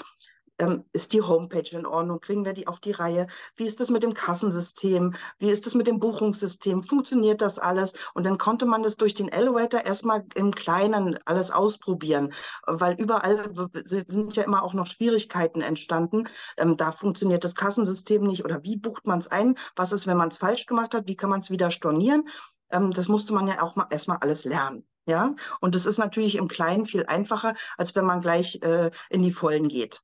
ähm, 0.60 0.86
ist 0.94 1.14
die 1.14 1.22
Homepage 1.22 1.70
in 1.72 1.86
Ordnung? 1.86 2.20
Kriegen 2.20 2.46
wir 2.46 2.54
die 2.54 2.68
auf 2.68 2.80
die 2.80 2.92
Reihe? 2.92 3.28
Wie 3.56 3.66
ist 3.66 3.80
das 3.80 3.90
mit 3.90 4.04
dem 4.04 4.14
Kassensystem? 4.14 5.16
Wie 5.38 5.50
ist 5.50 5.66
das 5.66 5.76
mit 5.76 5.88
dem 5.88 6.00
Buchungssystem? 6.00 6.84
Funktioniert 6.84 7.42
das 7.42 7.60
alles? 7.60 7.94
Und 8.14 8.26
dann 8.26 8.38
konnte 8.38 8.66
man 8.66 8.84
das 8.84 8.98
durch 8.98 9.14
den 9.14 9.30
Elevator 9.30 9.86
erstmal 9.86 10.24
im 10.36 10.54
Kleinen 10.54 11.18
alles 11.26 11.52
ausprobieren, 11.52 12.34
weil 12.66 12.96
überall 13.00 13.50
sind 13.86 14.36
ja 14.36 14.44
immer 14.44 14.64
auch 14.64 14.74
noch 14.74 14.88
Schwierigkeiten 14.88 15.62
entstanden. 15.62 16.30
Ähm, 16.58 16.78
da 16.78 16.92
funktioniert 16.92 17.44
das 17.44 17.56
Kassensystem 17.56 18.24
nicht 18.24 18.46
oder 18.46 18.64
wie 18.64 18.78
bucht 18.78 19.06
man 19.06 19.20
es 19.20 19.28
ein? 19.28 19.56
Was 19.76 19.92
ist, 19.92 20.08
wenn 20.08 20.18
man 20.18 20.30
es 20.30 20.38
falsch 20.38 20.66
gemacht 20.66 20.94
hat? 20.94 21.08
Wie 21.08 21.16
kann 21.16 21.30
man 21.30 21.42
es 21.42 21.50
wieder 21.50 21.72
stornieren? 21.72 22.24
ähm, 22.72 22.92
das 22.92 23.08
musste 23.08 23.34
man 23.34 23.48
ja 23.48 23.62
auch 23.62 23.76
mal 23.76 23.88
erstmal 23.90 24.18
alles 24.18 24.46
lernen. 24.46 24.88
Ja, 25.08 25.36
und 25.62 25.76
das 25.76 25.86
ist 25.86 26.00
natürlich 26.00 26.36
im 26.36 26.48
Kleinen 26.48 26.88
viel 26.88 27.06
einfacher, 27.06 27.54
als 27.78 27.94
wenn 27.96 28.06
man 28.06 28.22
gleich 28.22 28.60
äh, 28.64 28.90
in 29.10 29.22
die 29.22 29.32
Vollen 29.32 29.68
geht. 29.68 30.02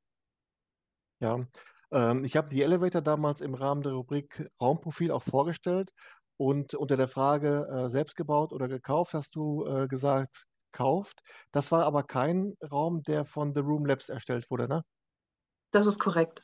Ja, 1.22 1.46
ähm, 1.92 2.26
ich 2.26 2.36
habe 2.36 2.50
die 2.50 2.62
Elevator 2.64 3.02
damals 3.02 3.42
im 3.42 3.54
Rahmen 3.54 3.84
der 3.84 3.94
Rubrik 3.94 4.50
Raumprofil 4.60 5.12
auch 5.12 5.24
vorgestellt 5.24 5.92
und 6.38 6.74
unter 6.74 6.98
der 6.98 7.08
Frage 7.08 7.68
äh, 7.72 7.90
selbst 7.90 8.16
gebaut 8.16 8.52
oder 8.52 8.68
gekauft 8.68 9.14
hast 9.14 9.36
du 9.36 9.66
äh, 9.66 9.88
gesagt, 9.88 10.46
kauft. 10.72 11.20
Das 11.52 11.72
war 11.72 11.86
aber 11.86 12.04
kein 12.04 12.56
Raum, 12.72 13.04
der 13.04 13.26
von 13.26 13.54
The 13.54 13.60
Room 13.60 13.86
Labs 13.86 14.10
erstellt 14.10 14.50
wurde, 14.50 14.68
ne? 14.68 14.84
Das 15.72 15.86
ist 15.86 16.00
korrekt. 16.00 16.42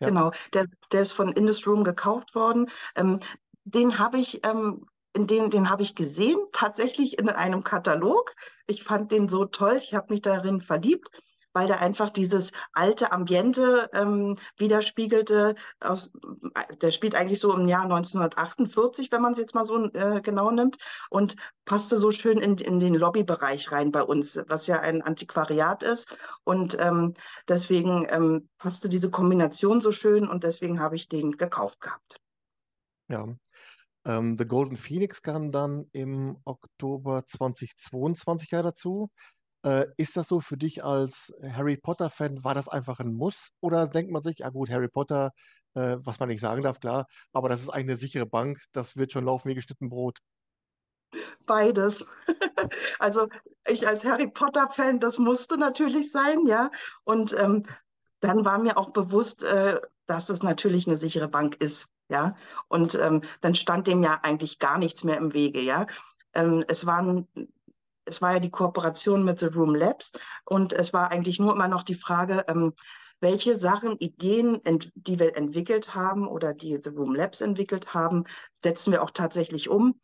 Ja. 0.00 0.08
Genau, 0.08 0.32
der, 0.52 0.66
der 0.92 1.02
ist 1.02 1.12
von 1.12 1.32
Indus 1.32 1.66
Room 1.66 1.84
gekauft 1.84 2.34
worden. 2.34 2.70
Ähm, 2.96 3.20
den 3.64 3.98
habe 3.98 4.18
ich, 4.18 4.44
ähm, 4.46 4.86
in 5.12 5.26
den, 5.26 5.50
den 5.50 5.70
habe 5.70 5.82
ich 5.82 5.94
gesehen, 5.94 6.38
tatsächlich 6.52 7.18
in 7.18 7.28
einem 7.28 7.62
Katalog. 7.62 8.34
Ich 8.66 8.82
fand 8.82 9.12
den 9.12 9.28
so 9.28 9.44
toll, 9.44 9.76
ich 9.76 9.94
habe 9.94 10.12
mich 10.12 10.22
darin 10.22 10.60
verliebt, 10.60 11.08
weil 11.54 11.66
der 11.66 11.80
einfach 11.80 12.10
dieses 12.10 12.52
alte 12.72 13.12
Ambiente 13.12 13.88
ähm, 13.94 14.36
widerspiegelte. 14.58 15.54
Aus, 15.80 16.12
der 16.82 16.90
spielt 16.90 17.14
eigentlich 17.14 17.40
so 17.40 17.54
im 17.54 17.68
Jahr 17.68 17.84
1948, 17.84 19.10
wenn 19.10 19.22
man 19.22 19.32
es 19.32 19.38
jetzt 19.38 19.54
mal 19.54 19.64
so 19.64 19.90
äh, 19.94 20.20
genau 20.20 20.50
nimmt, 20.50 20.76
und 21.08 21.36
passte 21.64 21.98
so 21.98 22.10
schön 22.10 22.38
in, 22.38 22.58
in 22.58 22.80
den 22.80 22.94
Lobbybereich 22.94 23.72
rein 23.72 23.90
bei 23.92 24.02
uns, 24.02 24.38
was 24.48 24.66
ja 24.66 24.80
ein 24.80 25.00
Antiquariat 25.00 25.82
ist. 25.82 26.16
Und 26.42 26.76
ähm, 26.78 27.14
deswegen 27.48 28.06
ähm, 28.10 28.48
passte 28.58 28.88
diese 28.88 29.10
Kombination 29.10 29.80
so 29.80 29.92
schön 29.92 30.28
und 30.28 30.44
deswegen 30.44 30.80
habe 30.80 30.96
ich 30.96 31.08
den 31.08 31.32
gekauft 31.32 31.80
gehabt. 31.80 32.20
Ja, 33.08 33.28
ähm, 34.06 34.36
The 34.36 34.46
Golden 34.46 34.76
Phoenix 34.76 35.22
kam 35.22 35.50
dann 35.52 35.88
im 35.92 36.36
Oktober 36.44 37.24
2022 37.24 38.50
ja 38.50 38.62
dazu. 38.62 39.10
Äh, 39.64 39.86
ist 39.96 40.16
das 40.16 40.28
so 40.28 40.40
für 40.40 40.58
dich 40.58 40.84
als 40.84 41.34
Harry 41.42 41.76
Potter-Fan? 41.78 42.44
War 42.44 42.54
das 42.54 42.68
einfach 42.68 43.00
ein 43.00 43.14
Muss? 43.14 43.48
Oder 43.60 43.86
denkt 43.86 44.12
man 44.12 44.22
sich, 44.22 44.40
ja 44.40 44.50
gut, 44.50 44.70
Harry 44.70 44.88
Potter, 44.88 45.32
äh, 45.74 45.96
was 46.00 46.20
man 46.20 46.28
nicht 46.28 46.40
sagen 46.40 46.62
darf, 46.62 46.80
klar, 46.80 47.06
aber 47.32 47.48
das 47.48 47.62
ist 47.62 47.70
eigentlich 47.70 47.90
eine 47.90 47.96
sichere 47.96 48.26
Bank, 48.26 48.60
das 48.72 48.96
wird 48.96 49.12
schon 49.12 49.24
laufen 49.24 49.48
wie 49.48 49.54
geschnitten 49.54 49.88
Brot. 49.88 50.18
Beides. 51.46 52.04
also 52.98 53.28
ich 53.66 53.88
als 53.88 54.04
Harry 54.04 54.28
Potter-Fan, 54.28 55.00
das 55.00 55.18
musste 55.18 55.56
natürlich 55.56 56.12
sein, 56.12 56.46
ja. 56.46 56.70
Und 57.04 57.34
ähm, 57.38 57.64
dann 58.20 58.44
war 58.44 58.58
mir 58.58 58.76
auch 58.76 58.90
bewusst, 58.90 59.42
äh, 59.44 59.80
dass 60.06 60.26
das 60.26 60.42
natürlich 60.42 60.86
eine 60.86 60.96
sichere 60.96 61.28
Bank 61.28 61.56
ist, 61.56 61.86
ja. 62.08 62.36
Und 62.68 62.94
ähm, 62.96 63.22
dann 63.40 63.54
stand 63.54 63.86
dem 63.86 64.02
ja 64.02 64.20
eigentlich 64.22 64.58
gar 64.58 64.76
nichts 64.76 65.04
mehr 65.04 65.16
im 65.16 65.32
Wege, 65.32 65.60
ja. 65.60 65.86
Ähm, 66.34 66.64
es 66.68 66.84
waren 66.84 67.28
es 68.04 68.22
war 68.22 68.34
ja 68.34 68.40
die 68.40 68.50
Kooperation 68.50 69.24
mit 69.24 69.40
The 69.40 69.46
Room 69.46 69.74
Labs 69.74 70.12
und 70.44 70.72
es 70.72 70.92
war 70.92 71.10
eigentlich 71.10 71.38
nur 71.38 71.54
immer 71.54 71.68
noch 71.68 71.82
die 71.82 71.94
Frage, 71.94 72.44
ähm, 72.48 72.72
welche 73.20 73.58
Sachen, 73.58 73.96
Ideen, 73.98 74.60
die 74.94 75.18
wir 75.18 75.36
entwickelt 75.36 75.94
haben 75.94 76.28
oder 76.28 76.52
die 76.52 76.78
The 76.82 76.90
Room 76.90 77.14
Labs 77.14 77.40
entwickelt 77.40 77.94
haben, 77.94 78.24
setzen 78.62 78.92
wir 78.92 79.02
auch 79.02 79.10
tatsächlich 79.10 79.68
um 79.68 80.00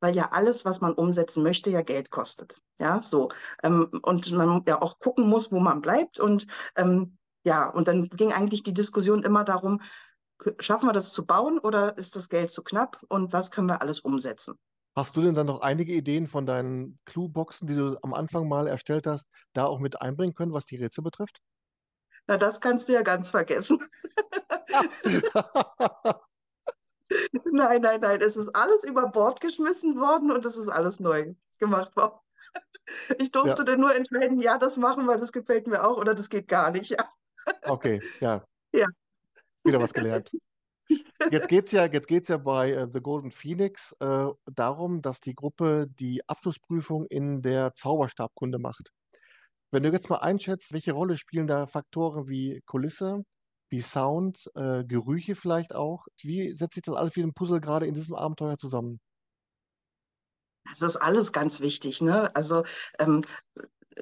weil 0.00 0.14
ja 0.14 0.30
alles, 0.32 0.64
was 0.64 0.80
man 0.80 0.94
umsetzen 0.94 1.42
möchte, 1.42 1.70
ja 1.70 1.82
Geld 1.82 2.10
kostet. 2.10 2.56
Ja, 2.78 3.02
so. 3.02 3.30
Ähm, 3.62 3.88
und 4.02 4.30
man 4.30 4.62
ja 4.66 4.82
auch 4.82 4.98
gucken 4.98 5.28
muss, 5.28 5.50
wo 5.50 5.60
man 5.60 5.80
bleibt. 5.80 6.18
Und 6.18 6.46
ähm, 6.76 7.16
ja, 7.44 7.68
und 7.68 7.88
dann 7.88 8.08
ging 8.10 8.32
eigentlich 8.32 8.62
die 8.62 8.74
Diskussion 8.74 9.22
immer 9.22 9.44
darum, 9.44 9.80
schaffen 10.60 10.88
wir 10.88 10.92
das 10.92 11.12
zu 11.12 11.24
bauen 11.24 11.58
oder 11.58 11.96
ist 11.96 12.16
das 12.16 12.28
Geld 12.28 12.50
zu 12.50 12.62
knapp 12.62 13.00
und 13.08 13.32
was 13.32 13.50
können 13.50 13.68
wir 13.68 13.80
alles 13.80 14.00
umsetzen? 14.00 14.58
Hast 14.96 15.14
du 15.14 15.20
denn 15.20 15.34
dann 15.34 15.46
noch 15.46 15.60
einige 15.60 15.92
Ideen 15.92 16.26
von 16.26 16.46
deinen 16.46 16.98
Clue-Boxen, 17.04 17.68
die 17.68 17.76
du 17.76 17.98
am 18.02 18.14
Anfang 18.14 18.48
mal 18.48 18.66
erstellt 18.66 19.06
hast, 19.06 19.28
da 19.52 19.66
auch 19.66 19.78
mit 19.78 20.00
einbringen 20.00 20.34
können, 20.34 20.54
was 20.54 20.64
die 20.64 20.76
Rätsel 20.76 21.04
betrifft? 21.04 21.42
Na, 22.26 22.38
das 22.38 22.60
kannst 22.60 22.88
du 22.88 22.94
ja 22.94 23.02
ganz 23.02 23.28
vergessen. 23.28 23.84
Nein, 27.52 27.80
nein, 27.82 28.00
nein. 28.00 28.20
Es 28.20 28.36
ist 28.36 28.48
alles 28.54 28.82
über 28.84 29.08
Bord 29.08 29.40
geschmissen 29.40 29.96
worden 29.96 30.32
und 30.32 30.44
es 30.44 30.56
ist 30.56 30.68
alles 30.68 30.98
neu 30.98 31.34
gemacht 31.60 31.96
worden. 31.96 32.18
Ich 33.18 33.30
durfte 33.30 33.58
ja. 33.58 33.64
dann 33.64 33.80
nur 33.80 33.94
entscheiden, 33.94 34.40
ja, 34.40 34.58
das 34.58 34.76
machen 34.76 35.06
wir, 35.06 35.16
das 35.16 35.32
gefällt 35.32 35.66
mir 35.66 35.84
auch 35.86 35.98
oder 35.98 36.14
das 36.14 36.28
geht 36.28 36.48
gar 36.48 36.70
nicht. 36.70 36.90
Ja. 36.90 37.08
Okay, 37.62 38.02
ja. 38.20 38.44
Ja. 38.72 38.86
Wieder 39.64 39.80
was 39.80 39.94
gelernt. 39.94 40.30
Jetzt 41.30 41.48
geht 41.48 41.66
es 41.66 41.72
ja, 41.72 41.86
ja 41.86 42.36
bei 42.38 42.84
uh, 42.84 42.90
The 42.92 43.00
Golden 43.00 43.30
Phoenix 43.30 43.96
äh, 44.00 44.26
darum, 44.46 45.02
dass 45.02 45.20
die 45.20 45.34
Gruppe 45.34 45.88
die 45.88 46.26
Abschlussprüfung 46.28 47.06
in 47.06 47.42
der 47.42 47.72
Zauberstabkunde 47.72 48.58
macht. 48.58 48.92
Wenn 49.72 49.82
du 49.82 49.90
jetzt 49.90 50.10
mal 50.10 50.18
einschätzt, 50.18 50.72
welche 50.72 50.92
Rolle 50.92 51.16
spielen 51.16 51.46
da 51.46 51.66
Faktoren 51.66 52.28
wie 52.28 52.62
Kulisse, 52.66 53.24
wie 53.68 53.80
Sound, 53.80 54.50
äh, 54.54 54.84
Gerüche 54.84 55.34
vielleicht 55.34 55.74
auch. 55.74 56.06
Wie 56.22 56.54
setzt 56.54 56.74
sich 56.74 56.84
das 56.84 56.94
alles 56.94 57.16
wie 57.16 57.22
ein 57.22 57.34
Puzzle 57.34 57.60
gerade 57.60 57.86
in 57.86 57.94
diesem 57.94 58.14
Abenteuer 58.14 58.56
zusammen? 58.56 59.00
Das 60.70 60.82
ist 60.82 60.96
alles 60.96 61.32
ganz 61.32 61.60
wichtig. 61.60 62.00
Ne? 62.00 62.34
Also 62.34 62.64
ähm, 62.98 63.22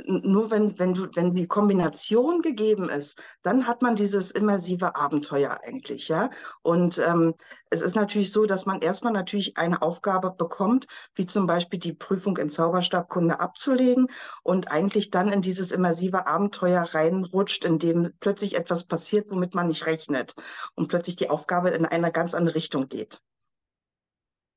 nur 0.04 0.50
wenn, 0.50 0.78
wenn, 0.78 0.94
du, 0.94 1.08
wenn 1.14 1.30
die 1.30 1.46
Kombination 1.46 2.42
gegeben 2.42 2.88
ist, 2.88 3.22
dann 3.42 3.66
hat 3.66 3.80
man 3.82 3.94
dieses 3.94 4.30
immersive 4.32 4.96
Abenteuer 4.96 5.60
eigentlich, 5.62 6.08
ja. 6.08 6.30
Und 6.62 6.98
ähm, 6.98 7.34
es 7.70 7.80
ist 7.80 7.94
natürlich 7.94 8.32
so, 8.32 8.44
dass 8.46 8.66
man 8.66 8.80
erstmal 8.80 9.12
natürlich 9.12 9.56
eine 9.56 9.82
Aufgabe 9.82 10.32
bekommt, 10.32 10.86
wie 11.14 11.26
zum 11.26 11.46
Beispiel 11.46 11.78
die 11.78 11.92
Prüfung 11.92 12.36
in 12.38 12.50
Zauberstabkunde 12.50 13.38
abzulegen 13.40 14.08
und 14.42 14.70
eigentlich 14.70 15.10
dann 15.10 15.30
in 15.30 15.42
dieses 15.42 15.70
immersive 15.70 16.26
Abenteuer 16.26 16.82
reinrutscht, 16.82 17.64
in 17.64 17.78
dem 17.78 18.12
plötzlich 18.20 18.56
etwas 18.56 18.84
passiert, 18.84 19.30
womit 19.30 19.54
man 19.54 19.68
nicht 19.68 19.86
rechnet 19.86 20.34
und 20.74 20.88
plötzlich 20.88 21.16
die 21.16 21.30
Aufgabe 21.30 21.70
in 21.70 21.86
eine 21.86 22.10
ganz 22.10 22.34
andere 22.34 22.56
Richtung 22.56 22.88
geht. 22.88 23.20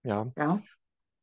Ja. 0.04 0.32
ja. 0.38 0.62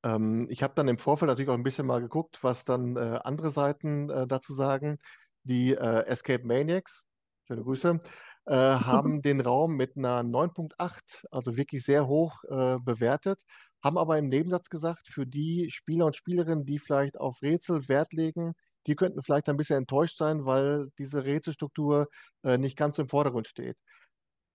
Ähm, 0.04 0.46
ich 0.50 0.62
habe 0.62 0.75
dann 0.76 0.88
im 0.88 0.99
Vorfeld 0.99 1.28
natürlich 1.28 1.50
auch 1.50 1.54
ein 1.54 1.62
bisschen 1.64 1.87
mal 1.87 2.00
geguckt, 2.00 2.38
was 2.42 2.64
dann 2.64 2.96
äh, 2.96 3.18
andere 3.25 3.50
Seiten 3.50 4.11
äh, 4.11 4.26
dazu 4.26 4.54
sagen. 4.54 4.99
Die 5.44 5.73
äh, 5.75 6.06
Escape 6.06 6.46
Maniacs, 6.46 7.06
schöne 7.46 7.62
Grüße, 7.62 7.99
äh, 8.46 8.54
haben 8.54 9.23
den 9.23 9.40
Raum 9.40 9.76
mit 9.76 9.96
einer 9.96 10.23
9.8, 10.23 11.26
also 11.30 11.56
wirklich 11.56 11.84
sehr 11.84 12.06
hoch 12.06 12.44
äh, 12.44 12.78
bewertet, 12.80 13.42
haben 13.82 13.99
aber 13.99 14.18
im 14.18 14.28
Nebensatz 14.28 14.68
gesagt, 14.70 15.08
für 15.08 15.26
die 15.26 15.70
Spieler 15.70 16.06
und 16.06 16.16
Spielerinnen, 16.16 16.64
die 16.66 16.78
vielleicht 16.78 17.18
auf 17.18 17.42
Rätsel 17.42 17.88
Wert 17.88 18.12
legen, 18.12 18.54
die 18.87 18.96
könnten 18.96 19.23
vielleicht 19.23 19.49
ein 19.49 19.56
bisschen 19.56 19.78
enttäuscht 19.78 20.18
sein, 20.18 20.44
weil 20.44 20.88
diese 20.99 21.25
Rätselstruktur 21.25 22.08
äh, 22.42 22.58
nicht 22.58 22.76
ganz 22.76 22.99
im 22.99 23.08
Vordergrund 23.08 23.49
steht. 23.49 23.76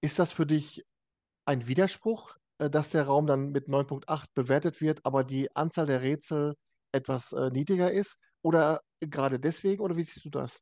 Ist 0.01 0.19
das 0.19 0.33
für 0.33 0.45
dich 0.45 0.83
ein 1.45 1.67
Widerspruch, 1.67 2.35
dass 2.67 2.89
der 2.89 3.05
Raum 3.05 3.27
dann 3.27 3.51
mit 3.51 3.67
9.8 3.67 4.25
bewertet 4.33 4.81
wird, 4.81 5.05
aber 5.05 5.23
die 5.23 5.55
Anzahl 5.55 5.85
der 5.85 6.01
Rätsel 6.01 6.55
etwas 6.91 7.31
äh, 7.31 7.49
niedriger 7.51 7.91
ist? 7.91 8.17
Oder 8.41 8.81
gerade 8.99 9.39
deswegen, 9.39 9.81
oder 9.81 9.95
wie 9.95 10.03
siehst 10.03 10.25
du 10.25 10.29
das? 10.29 10.59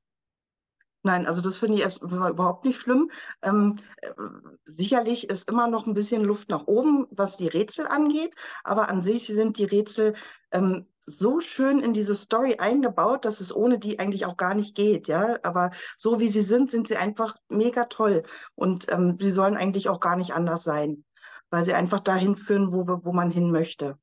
Nein, 1.03 1.25
also 1.25 1.41
das 1.41 1.57
finde 1.57 1.75
ich 1.75 1.83
erst 1.83 2.01
überhaupt 2.01 2.65
nicht 2.65 2.81
schlimm. 2.81 3.09
Ähm, 3.41 3.77
äh, 4.01 4.11
sicherlich 4.65 5.29
ist 5.29 5.49
immer 5.49 5.67
noch 5.67 5.87
ein 5.87 5.93
bisschen 5.93 6.23
Luft 6.23 6.49
nach 6.49 6.67
oben, 6.67 7.07
was 7.11 7.37
die 7.37 7.47
Rätsel 7.47 7.87
angeht, 7.87 8.35
aber 8.63 8.89
an 8.89 9.03
sich 9.03 9.27
sind 9.27 9.57
die 9.57 9.63
Rätsel 9.63 10.15
ähm, 10.51 10.85
so 11.05 11.39
schön 11.39 11.79
in 11.79 11.93
diese 11.93 12.15
Story 12.15 12.57
eingebaut, 12.57 13.23
dass 13.23 13.39
es 13.39 13.55
ohne 13.55 13.79
die 13.79 13.99
eigentlich 13.99 14.25
auch 14.25 14.35
gar 14.35 14.53
nicht 14.53 14.75
geht, 14.75 15.07
ja. 15.07 15.39
Aber 15.43 15.71
so 15.97 16.19
wie 16.19 16.27
sie 16.27 16.41
sind, 16.41 16.71
sind 16.71 16.89
sie 16.89 16.97
einfach 16.97 17.37
mega 17.47 17.85
toll 17.85 18.23
und 18.55 18.91
ähm, 18.91 19.17
sie 19.21 19.31
sollen 19.31 19.55
eigentlich 19.55 19.87
auch 19.87 20.01
gar 20.01 20.17
nicht 20.17 20.33
anders 20.33 20.63
sein 20.63 21.05
weil 21.49 21.63
sie 21.63 21.73
einfach 21.73 21.99
dahin 21.99 22.35
führen, 22.35 22.71
wo, 22.71 22.85
wo 23.03 23.13
man 23.13 23.31
hin 23.31 23.51
möchte. 23.51 23.97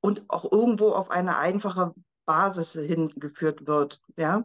Und 0.00 0.24
auch 0.28 0.50
irgendwo 0.50 0.90
auf 0.90 1.10
eine 1.10 1.38
einfache 1.38 1.94
Basis 2.26 2.72
hingeführt 2.72 3.66
wird. 3.66 4.00
Ja? 4.16 4.44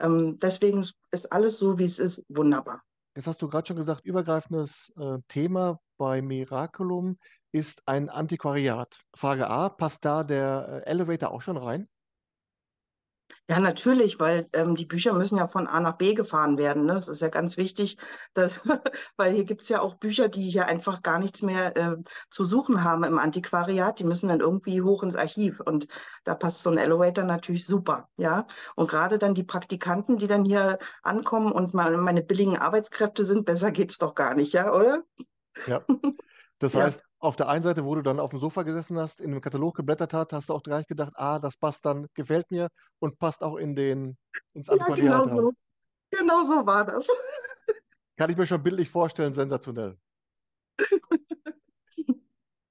Ähm, 0.00 0.38
deswegen 0.38 0.88
ist 1.10 1.32
alles 1.32 1.58
so, 1.58 1.78
wie 1.78 1.84
es 1.84 1.98
ist, 1.98 2.24
wunderbar. 2.28 2.82
Jetzt 3.16 3.26
hast 3.26 3.42
du 3.42 3.48
gerade 3.48 3.66
schon 3.66 3.76
gesagt, 3.76 4.04
übergreifendes 4.04 4.92
äh, 4.96 5.18
Thema 5.28 5.80
bei 5.96 6.22
Miraculum 6.22 7.18
ist 7.52 7.82
ein 7.86 8.08
Antiquariat. 8.08 9.00
Frage 9.14 9.48
A, 9.48 9.68
passt 9.68 10.04
da 10.04 10.22
der 10.24 10.84
äh, 10.86 10.90
Elevator 10.90 11.30
auch 11.32 11.42
schon 11.42 11.56
rein? 11.56 11.88
Ja, 13.50 13.60
natürlich, 13.60 14.20
weil 14.20 14.46
ähm, 14.52 14.76
die 14.76 14.84
Bücher 14.84 15.14
müssen 15.14 15.38
ja 15.38 15.48
von 15.48 15.66
A 15.66 15.80
nach 15.80 15.96
B 15.96 16.12
gefahren 16.12 16.58
werden. 16.58 16.84
Ne? 16.84 16.92
Das 16.92 17.08
ist 17.08 17.22
ja 17.22 17.28
ganz 17.28 17.56
wichtig, 17.56 17.96
dass, 18.34 18.52
weil 19.16 19.32
hier 19.32 19.44
gibt 19.44 19.62
es 19.62 19.70
ja 19.70 19.80
auch 19.80 19.94
Bücher, 19.94 20.28
die 20.28 20.50
hier 20.50 20.66
einfach 20.66 21.02
gar 21.02 21.18
nichts 21.18 21.40
mehr 21.40 21.74
äh, 21.74 21.96
zu 22.30 22.44
suchen 22.44 22.84
haben 22.84 23.04
im 23.04 23.18
Antiquariat. 23.18 23.98
Die 23.98 24.04
müssen 24.04 24.28
dann 24.28 24.40
irgendwie 24.40 24.82
hoch 24.82 25.02
ins 25.02 25.16
Archiv. 25.16 25.60
Und 25.60 25.88
da 26.24 26.34
passt 26.34 26.62
so 26.62 26.68
ein 26.68 26.76
Elevator 26.76 27.24
natürlich 27.24 27.64
super. 27.64 28.10
Ja, 28.18 28.46
und 28.76 28.90
gerade 28.90 29.18
dann 29.18 29.34
die 29.34 29.44
Praktikanten, 29.44 30.18
die 30.18 30.26
dann 30.26 30.44
hier 30.44 30.78
ankommen 31.02 31.50
und 31.50 31.72
meine, 31.72 31.96
meine 31.96 32.22
billigen 32.22 32.58
Arbeitskräfte 32.58 33.24
sind, 33.24 33.46
besser 33.46 33.70
geht's 33.70 33.96
doch 33.96 34.14
gar 34.14 34.34
nicht, 34.34 34.52
ja, 34.52 34.74
oder? 34.74 35.04
Ja. 35.66 35.82
Das 36.60 36.74
heißt, 36.74 37.07
auf 37.20 37.36
der 37.36 37.48
einen 37.48 37.62
Seite, 37.62 37.84
wo 37.84 37.94
du 37.94 38.02
dann 38.02 38.20
auf 38.20 38.30
dem 38.30 38.38
Sofa 38.38 38.62
gesessen 38.62 38.98
hast, 38.98 39.20
in 39.20 39.32
dem 39.32 39.40
Katalog 39.40 39.76
geblättert 39.76 40.12
hast, 40.14 40.32
hast 40.32 40.48
du 40.48 40.54
auch 40.54 40.62
gleich 40.62 40.86
gedacht, 40.86 41.12
ah, 41.16 41.38
das 41.38 41.56
passt 41.56 41.84
dann, 41.84 42.06
gefällt 42.14 42.50
mir 42.50 42.68
und 43.00 43.18
passt 43.18 43.42
auch 43.42 43.56
in 43.56 43.74
den, 43.74 44.16
ins 44.54 44.68
Antiquariat. 44.68 45.04
Ja, 45.04 45.22
genau 45.22 45.36
so. 45.36 45.52
genau 46.10 46.44
so 46.46 46.66
war 46.66 46.84
das. 46.84 47.08
Kann 48.16 48.30
ich 48.30 48.36
mir 48.36 48.46
schon 48.46 48.62
bildlich 48.62 48.88
vorstellen, 48.88 49.32
sensationell. 49.32 49.96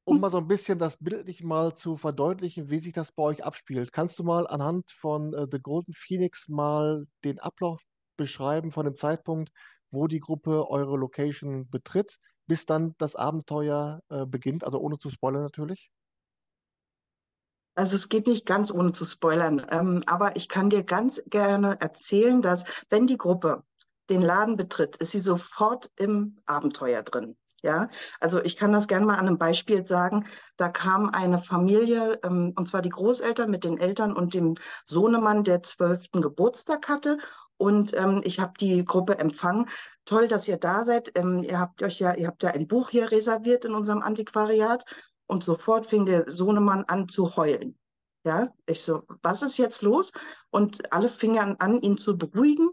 Um 0.05 0.21
mal 0.21 0.29
so 0.29 0.37
ein 0.37 0.47
bisschen 0.47 0.79
das 0.79 0.95
bildlich 0.97 1.43
mal 1.43 1.75
zu 1.75 1.97
verdeutlichen, 1.97 2.69
wie 2.69 2.79
sich 2.79 2.93
das 2.93 3.11
bei 3.11 3.23
euch 3.23 3.43
abspielt, 3.43 3.91
kannst 3.91 4.17
du 4.17 4.23
mal 4.23 4.47
anhand 4.47 4.89
von 4.91 5.33
äh, 5.33 5.47
The 5.51 5.59
Golden 5.59 5.93
Phoenix 5.93 6.47
mal 6.47 7.05
den 7.25 7.39
Ablauf 7.39 7.81
beschreiben 8.15 8.71
von 8.71 8.85
dem 8.85 8.95
Zeitpunkt, 8.95 9.51
wo 9.91 10.07
die 10.07 10.21
Gruppe 10.21 10.69
eure 10.69 10.95
Location 10.95 11.69
betritt, 11.69 12.19
bis 12.47 12.65
dann 12.65 12.95
das 12.97 13.15
Abenteuer 13.15 14.01
äh, 14.09 14.25
beginnt, 14.25 14.63
also 14.63 14.79
ohne 14.79 14.97
zu 14.97 15.09
spoilern 15.09 15.43
natürlich? 15.43 15.91
Also 17.75 17.95
es 17.95 18.09
geht 18.09 18.25
nicht 18.25 18.47
ganz 18.47 18.71
ohne 18.71 18.91
zu 18.91 19.05
spoilern, 19.05 19.63
ähm, 19.69 20.01
aber 20.07 20.35
ich 20.35 20.49
kann 20.49 20.71
dir 20.71 20.83
ganz 20.83 21.21
gerne 21.27 21.79
erzählen, 21.79 22.41
dass 22.41 22.63
wenn 22.89 23.05
die 23.05 23.19
Gruppe 23.19 23.63
den 24.09 24.21
Laden 24.21 24.55
betritt, 24.55 24.97
ist 24.97 25.11
sie 25.11 25.19
sofort 25.19 25.91
im 25.95 26.39
Abenteuer 26.45 27.03
drin. 27.03 27.37
Ja, 27.63 27.87
also 28.19 28.41
ich 28.43 28.55
kann 28.55 28.71
das 28.71 28.87
gerne 28.87 29.05
mal 29.05 29.15
an 29.15 29.27
einem 29.27 29.37
Beispiel 29.39 29.85
sagen. 29.85 30.27
Da 30.57 30.69
kam 30.69 31.09
eine 31.09 31.39
Familie, 31.39 32.19
ähm, 32.23 32.53
und 32.55 32.67
zwar 32.67 32.81
die 32.81 32.89
Großeltern 32.89 33.49
mit 33.49 33.63
den 33.63 33.79
Eltern 33.79 34.15
und 34.15 34.33
dem 34.35 34.55
Sohnemann, 34.85 35.43
der 35.43 35.63
zwölften 35.63 36.21
Geburtstag 36.21 36.87
hatte. 36.87 37.17
Und 37.57 37.93
ähm, 37.95 38.21
ich 38.23 38.39
habe 38.39 38.53
die 38.59 38.85
Gruppe 38.85 39.17
empfangen. 39.17 39.67
Toll, 40.07 40.29
dass 40.29 40.47
ihr 40.47 40.55
da 40.55 40.85
seid. 40.85 41.11
Ähm, 41.15 41.43
ihr 41.43 41.59
habt 41.59 41.83
euch 41.83 41.99
ja, 41.99 42.15
ihr 42.15 42.27
habt 42.27 42.41
ja 42.41 42.51
ein 42.51 42.65
Buch 42.65 42.89
hier 42.89 43.11
reserviert 43.11 43.65
in 43.65 43.75
unserem 43.75 44.01
Antiquariat. 44.01 44.85
Und 45.27 45.43
sofort 45.43 45.85
fing 45.85 46.05
der 46.05 46.31
Sohnemann 46.31 46.85
an 46.85 47.09
zu 47.09 47.35
heulen. 47.35 47.77
Ja, 48.23 48.53
ich 48.65 48.81
so, 48.81 49.03
was 49.21 49.41
ist 49.41 49.57
jetzt 49.57 49.81
los? 49.81 50.13
Und 50.49 50.93
alle 50.93 51.09
fingen 51.09 51.59
an, 51.59 51.81
ihn 51.81 51.97
zu 51.97 52.17
beruhigen. 52.17 52.69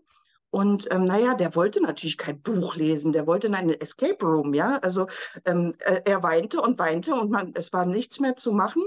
Und 0.50 0.86
ähm, 0.92 1.06
naja, 1.06 1.34
der 1.34 1.56
wollte 1.56 1.82
natürlich 1.82 2.16
kein 2.16 2.40
Buch 2.40 2.76
lesen, 2.76 3.10
der 3.10 3.26
wollte 3.26 3.48
in 3.48 3.56
eine 3.56 3.80
Escape 3.80 4.24
Room, 4.24 4.54
ja. 4.54 4.78
Also 4.78 5.08
ähm, 5.44 5.74
äh, 5.80 6.02
er 6.04 6.22
weinte 6.22 6.60
und 6.60 6.78
weinte 6.78 7.14
und 7.14 7.32
man, 7.32 7.52
es 7.56 7.72
war 7.72 7.84
nichts 7.84 8.20
mehr 8.20 8.36
zu 8.36 8.52
machen. 8.52 8.84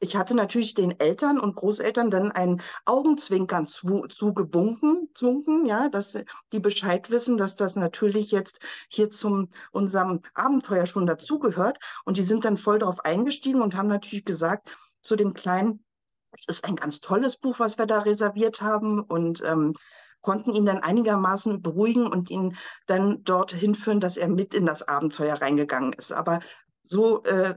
Ich 0.00 0.14
hatte 0.14 0.34
natürlich 0.34 0.74
den 0.74 0.98
Eltern 1.00 1.40
und 1.40 1.56
Großeltern 1.56 2.10
dann 2.10 2.30
ein 2.30 2.62
Augenzwinkern 2.84 3.66
zu, 3.66 4.06
zugewunken, 4.06 5.08
zwunken, 5.14 5.66
ja, 5.66 5.88
dass 5.88 6.16
die 6.52 6.60
Bescheid 6.60 7.10
wissen, 7.10 7.36
dass 7.36 7.56
das 7.56 7.74
natürlich 7.74 8.30
jetzt 8.30 8.60
hier 8.88 9.10
zum 9.10 9.48
unserem 9.72 10.20
Abenteuer 10.34 10.86
schon 10.86 11.06
dazugehört. 11.06 11.78
Und 12.04 12.16
die 12.16 12.22
sind 12.22 12.44
dann 12.44 12.56
voll 12.56 12.78
darauf 12.78 13.00
eingestiegen 13.04 13.60
und 13.60 13.74
haben 13.74 13.88
natürlich 13.88 14.24
gesagt 14.24 14.76
zu 15.02 15.16
dem 15.16 15.34
Kleinen, 15.34 15.84
es 16.32 16.46
ist 16.46 16.64
ein 16.64 16.76
ganz 16.76 17.00
tolles 17.00 17.36
Buch, 17.36 17.58
was 17.58 17.78
wir 17.78 17.86
da 17.86 18.00
reserviert 18.00 18.60
haben 18.60 19.00
und 19.00 19.42
ähm, 19.44 19.74
konnten 20.20 20.52
ihn 20.52 20.66
dann 20.66 20.78
einigermaßen 20.78 21.62
beruhigen 21.62 22.06
und 22.06 22.30
ihn 22.30 22.56
dann 22.86 23.24
dorthin 23.24 23.74
führen, 23.74 23.98
dass 23.98 24.16
er 24.16 24.28
mit 24.28 24.54
in 24.54 24.66
das 24.66 24.82
Abenteuer 24.82 25.40
reingegangen 25.40 25.92
ist. 25.94 26.12
Aber 26.12 26.40
so 26.82 27.22
äh, 27.24 27.54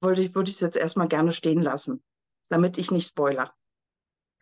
würde 0.00 0.22
ich, 0.22 0.34
würde 0.34 0.50
ich 0.50 0.56
es 0.56 0.60
jetzt 0.60 0.76
erstmal 0.76 1.08
gerne 1.08 1.32
stehen 1.32 1.60
lassen, 1.60 2.02
damit 2.48 2.78
ich 2.78 2.90
nicht 2.90 3.08
spoiler. 3.08 3.54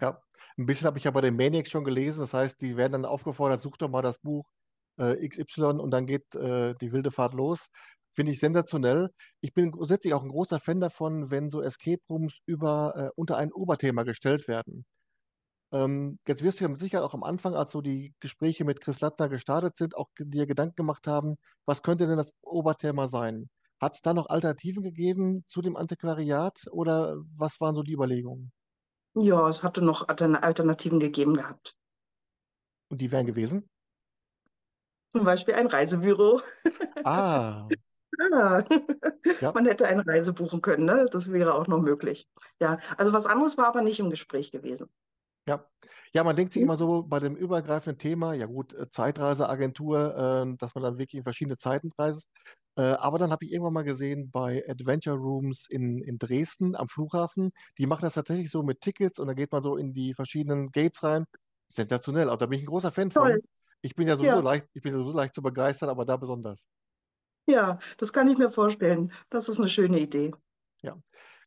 Ja, 0.01 0.21
ein 0.59 0.67
bisschen 0.67 0.87
habe 0.87 0.99
ich 0.99 1.05
ja 1.05 1.11
bei 1.11 1.21
den 1.21 1.37
Maniacs 1.37 1.71
schon 1.71 1.85
gelesen. 1.85 2.21
Das 2.21 2.35
heißt, 2.35 2.61
die 2.61 2.77
werden 2.77 2.93
dann 2.93 3.05
aufgefordert, 3.05 3.61
such 3.61 3.77
doch 3.79 3.89
mal 3.89 4.03
das 4.03 4.19
Buch 4.19 4.47
äh, 4.99 5.27
XY 5.29 5.79
und 5.81 5.91
dann 5.91 6.07
geht 6.07 6.35
äh, 6.35 6.75
die 6.81 6.93
wilde 6.93 7.11
Fahrt 7.11 7.35
los. 7.35 7.67
Finde 8.13 8.33
ich 8.33 8.41
sensationell. 8.41 9.11
Ich 9.41 9.53
bin 9.53 9.73
grundsätzlich 9.73 10.15
auch 10.15 10.23
ein 10.23 10.31
großer 10.31 10.59
Fan 10.61 10.81
davon, 10.81 11.31
wenn 11.31 11.51
so 11.51 11.61
Escape 11.63 12.01
Rooms 12.09 12.41
über, 12.47 12.95
äh, 12.97 13.11
unter 13.17 13.37
ein 13.37 13.53
Oberthema 13.53 14.05
gestellt 14.05 14.49
werden. 14.49 14.87
Ähm, 15.73 16.17
jetzt 16.27 16.43
wirst 16.43 16.61
du 16.61 16.65
ja 16.65 16.69
mit 16.69 16.81
Sicherheit 16.81 17.05
auch 17.05 17.15
am 17.15 17.25
Anfang, 17.25 17.55
als 17.55 17.73
so 17.73 17.81
die 17.83 18.15
Gespräche 18.21 18.65
mit 18.65 18.81
Chris 18.81 19.01
Lattner 19.01 19.29
gestartet 19.29 19.77
sind, 19.77 19.97
auch 19.97 20.09
dir 20.19 20.47
Gedanken 20.47 20.77
gemacht 20.77 21.07
haben, 21.07 21.37
was 21.67 21.83
könnte 21.83 22.07
denn 22.07 22.17
das 22.17 22.33
Oberthema 22.43 23.09
sein? 23.09 23.51
Hat 23.81 23.95
es 23.95 24.03
da 24.03 24.15
noch 24.15 24.29
Alternativen 24.29 24.83
gegeben 24.83 25.45
zu 25.47 25.61
dem 25.61 25.77
Antiquariat 25.77 26.67
oder 26.71 27.17
was 27.37 27.61
waren 27.61 27.75
so 27.75 27.83
die 27.83 27.93
Überlegungen? 27.93 28.53
Ja, 29.15 29.49
es 29.49 29.63
hatte 29.63 29.83
noch 29.83 30.09
Alternativen 30.09 31.01
gegeben 31.01 31.35
gehabt. 31.35 31.75
Und 32.89 33.01
die 33.01 33.11
wären 33.11 33.27
gewesen? 33.27 33.69
Zum 35.15 35.25
Beispiel 35.25 35.55
ein 35.55 35.67
Reisebüro. 35.67 36.41
Ah. 37.05 37.69
ah. 38.33 38.65
Ja. 39.41 39.53
Man 39.53 39.67
hätte 39.67 39.87
eine 39.87 40.07
Reise 40.07 40.33
buchen 40.33 40.63
können, 40.63 40.85
ne? 40.85 41.07
Das 41.11 41.31
wäre 41.31 41.55
auch 41.55 41.67
noch 41.67 41.81
möglich. 41.81 42.29
Ja, 42.61 42.79
also 42.97 43.13
was 43.13 43.27
anderes 43.27 43.57
war 43.57 43.67
aber 43.67 43.83
nicht 43.83 43.99
im 43.99 44.11
Gespräch 44.11 44.53
gewesen. 44.53 44.89
Ja. 45.49 45.67
Ja, 46.13 46.25
man 46.25 46.37
denkt 46.37 46.53
sich 46.53 46.63
immer 46.63 46.77
so 46.77 47.03
bei 47.03 47.21
dem 47.21 47.37
übergreifenden 47.37 47.99
Thema, 47.99 48.35
ja 48.35 48.47
gut, 48.47 48.75
äh, 48.75 48.89
Zeitreiseagentur, 48.89 50.17
äh, 50.17 50.57
dass 50.57 50.75
man 50.75 50.85
dann 50.85 50.99
wirklich 50.99 51.19
in 51.19 51.23
verschiedene 51.23 51.57
Zeiten 51.57 51.91
reist. 51.99 52.31
Äh, 52.77 52.83
aber 52.83 53.19
dann 53.19 53.31
habe 53.31 53.45
ich 53.45 53.53
irgendwann 53.53 53.73
mal 53.73 53.85
gesehen 53.85 54.31
bei 54.31 54.63
Adventure 54.69 55.17
Rooms 55.17 55.67
in, 55.69 56.03
in 56.03 56.19
Dresden 56.19 56.77
am 56.77 56.89
Flughafen, 56.89 57.51
die 57.79 57.87
machen 57.87 58.03
das 58.03 58.15
tatsächlich 58.15 58.51
so 58.51 58.63
mit 58.63 58.81
Tickets 58.81 59.19
und 59.19 59.29
da 59.29 59.35
geht 59.35 59.51
man 59.51 59.63
so 59.63 59.77
in 59.77 59.93
die 59.93 60.15
verschiedenen 60.15 60.71
Gates 60.71 61.03
rein. 61.03 61.25
Sensationell. 61.69 62.29
Also 62.29 62.37
da 62.37 62.47
bin 62.47 62.59
ich 62.59 62.65
ein 62.65 62.69
großer 62.69 62.93
Fan 62.93 63.11
Toll. 63.11 63.33
von. 63.33 63.41
Ich 63.81 63.95
bin 63.95 64.07
ja 64.07 64.17
sowieso 64.17 64.37
ja. 64.37 64.41
leicht, 64.41 64.67
ich 64.75 64.83
bin 64.83 64.93
ja 64.93 64.99
sowieso 64.99 65.17
leicht 65.17 65.35
zu 65.35 65.43
begeistern, 65.43 65.89
aber 65.89 66.05
da 66.05 66.17
besonders. 66.17 66.69
Ja, 67.47 67.79
das 67.97 68.13
kann 68.13 68.29
ich 68.29 68.37
mir 68.37 68.51
vorstellen. 68.51 69.13
Das 69.31 69.49
ist 69.49 69.59
eine 69.59 69.69
schöne 69.69 70.01
Idee. 70.01 70.33
Ja. 70.83 70.97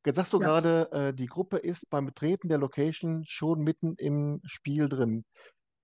Jetzt 0.05 0.15
sagst 0.15 0.31
du 0.33 0.39
ja. 0.39 0.47
gerade, 0.47 0.91
äh, 0.91 1.13
die 1.13 1.25
Gruppe 1.25 1.57
ist 1.57 1.89
beim 1.89 2.05
Betreten 2.05 2.47
der 2.47 2.57
Location 2.57 3.23
schon 3.25 3.59
mitten 3.59 3.95
im 3.97 4.39
Spiel 4.45 4.87
drin. 4.87 5.25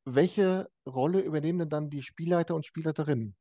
Welche 0.06 0.70
Rolle 0.88 1.20
übernehmen 1.20 1.60
denn 1.60 1.70
dann 1.70 1.90
die 1.90 2.02
Spielleiter 2.02 2.56
und 2.56 2.66
Spielleiterinnen? 2.66 3.36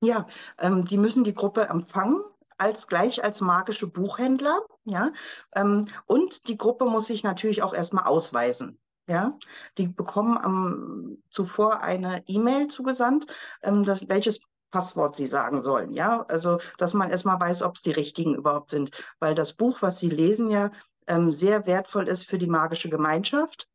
Ja, 0.00 0.26
ähm, 0.58 0.84
die 0.84 0.98
müssen 0.98 1.24
die 1.24 1.34
Gruppe 1.34 1.62
empfangen 1.68 2.22
als 2.56 2.88
gleich 2.88 3.22
als 3.22 3.40
magische 3.40 3.86
Buchhändler, 3.86 4.60
ja. 4.84 5.12
Ähm, 5.54 5.86
und 6.06 6.48
die 6.48 6.56
Gruppe 6.56 6.86
muss 6.86 7.06
sich 7.06 7.22
natürlich 7.22 7.62
auch 7.62 7.74
erstmal 7.74 8.04
ausweisen. 8.04 8.78
Ja, 9.08 9.38
die 9.78 9.88
bekommen 9.88 10.36
am, 10.36 11.18
zuvor 11.30 11.80
eine 11.80 12.22
E-Mail 12.26 12.68
zugesandt, 12.68 13.26
ähm, 13.62 13.84
das, 13.84 14.06
welches 14.08 14.40
Passwort 14.70 15.16
sie 15.16 15.26
sagen 15.26 15.62
sollen. 15.62 15.92
Ja, 15.92 16.22
also 16.28 16.58
dass 16.76 16.92
man 16.92 17.10
erstmal 17.10 17.40
weiß, 17.40 17.62
ob 17.62 17.76
es 17.76 17.82
die 17.82 17.90
richtigen 17.90 18.34
überhaupt 18.34 18.70
sind, 18.70 18.90
weil 19.18 19.34
das 19.34 19.54
Buch, 19.54 19.78
was 19.80 19.98
sie 19.98 20.10
lesen, 20.10 20.50
ja 20.50 20.70
ähm, 21.08 21.32
sehr 21.32 21.66
wertvoll 21.66 22.06
ist 22.06 22.28
für 22.28 22.38
die 22.38 22.46
magische 22.46 22.88
Gemeinschaft 22.88 23.66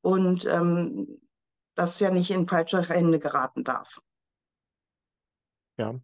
und 0.00 0.46
ähm, 0.46 1.20
das 1.74 2.00
ja 2.00 2.10
nicht 2.10 2.30
in 2.30 2.48
falsche 2.48 2.80
Hände 2.82 3.18
geraten 3.18 3.64
darf. 3.64 4.00
Ja. 5.78 5.94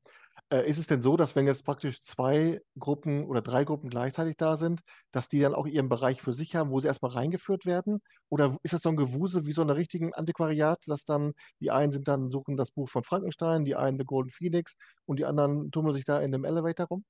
Äh, 0.53 0.69
ist 0.69 0.79
es 0.79 0.87
denn 0.87 1.01
so, 1.01 1.17
dass 1.17 1.35
wenn 1.35 1.47
jetzt 1.47 1.65
praktisch 1.65 2.03
zwei 2.03 2.61
Gruppen 2.79 3.25
oder 3.25 3.41
drei 3.41 3.65
Gruppen 3.65 3.89
gleichzeitig 3.89 4.37
da 4.37 4.57
sind, 4.57 4.81
dass 5.11 5.29
die 5.29 5.41
dann 5.41 5.55
auch 5.55 5.67
ihren 5.67 5.89
Bereich 5.89 6.21
für 6.21 6.35
sich 6.35 6.55
haben, 6.55 6.71
wo 6.71 6.81
sie 6.81 6.89
erstmal 6.89 7.13
reingeführt 7.13 7.65
werden? 7.65 8.03
Oder 8.29 8.57
ist 8.63 8.75
das 8.75 8.83
so 8.83 8.91
ein 8.91 8.97
Gewusel 8.97 9.47
wie 9.47 9.53
so 9.53 9.63
einer 9.63 9.77
richtigen 9.77 10.13
Antiquariat, 10.13 10.81
dass 10.87 11.05
dann 11.05 11.33
die 11.61 11.71
einen 11.71 11.93
sind 11.93 12.07
dann 12.07 12.31
suchen 12.31 12.59
das 12.59 12.71
Buch 12.71 12.89
von 12.91 13.03
Frankenstein, 13.03 13.65
die 13.65 13.77
einen 13.77 13.99
The 13.99 14.05
Golden 14.05 14.31
Phoenix 14.31 14.75
und 15.07 15.19
die 15.19 15.25
anderen 15.25 15.71
tummeln 15.71 15.95
sich 15.95 16.05
da 16.05 16.21
in 16.21 16.33
dem 16.33 16.45
Elevator 16.45 16.87
rum? 16.87 17.05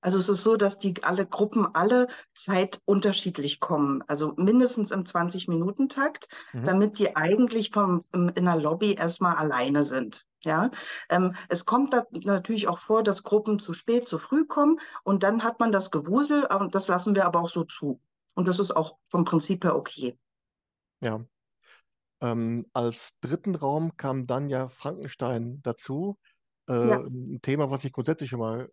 Also 0.00 0.18
es 0.18 0.28
ist 0.28 0.42
so, 0.42 0.56
dass 0.56 0.78
die 0.78 1.02
alle 1.02 1.26
Gruppen 1.26 1.66
alle 1.74 2.06
Zeit 2.34 2.80
unterschiedlich 2.84 3.58
kommen, 3.58 4.04
also 4.06 4.34
mindestens 4.36 4.92
im 4.92 5.04
20-Minuten-Takt, 5.04 6.28
mhm. 6.52 6.66
damit 6.66 6.98
die 6.98 7.16
eigentlich 7.16 7.70
vom, 7.70 8.04
in 8.12 8.44
der 8.44 8.56
Lobby 8.56 8.94
erstmal 8.94 9.34
alleine 9.36 9.82
sind. 9.82 10.27
Ja, 10.44 10.70
ähm, 11.08 11.34
es 11.48 11.64
kommt 11.64 11.92
da 11.92 12.06
natürlich 12.12 12.68
auch 12.68 12.78
vor, 12.78 13.02
dass 13.02 13.24
Gruppen 13.24 13.58
zu 13.58 13.72
spät, 13.72 14.06
zu 14.06 14.18
früh 14.18 14.46
kommen 14.46 14.78
und 15.02 15.22
dann 15.24 15.42
hat 15.42 15.58
man 15.58 15.72
das 15.72 15.90
Gewusel, 15.90 16.44
und 16.44 16.74
das 16.74 16.86
lassen 16.86 17.14
wir 17.14 17.26
aber 17.26 17.40
auch 17.40 17.50
so 17.50 17.64
zu. 17.64 18.00
Und 18.34 18.46
das 18.46 18.60
ist 18.60 18.70
auch 18.70 18.96
vom 19.08 19.24
Prinzip 19.24 19.64
her 19.64 19.74
okay. 19.74 20.16
Ja. 21.00 21.24
Ähm, 22.20 22.66
als 22.72 23.18
dritten 23.20 23.56
Raum 23.56 23.96
kam 23.96 24.26
dann 24.26 24.48
ja 24.48 24.68
Frankenstein 24.68 25.60
dazu. 25.62 26.18
Äh, 26.68 26.88
ja. 26.88 26.98
Ein 27.00 27.40
Thema, 27.42 27.70
was 27.70 27.84
ich 27.84 27.92
grundsätzlich 27.92 28.30
schon 28.30 28.40
mal 28.40 28.70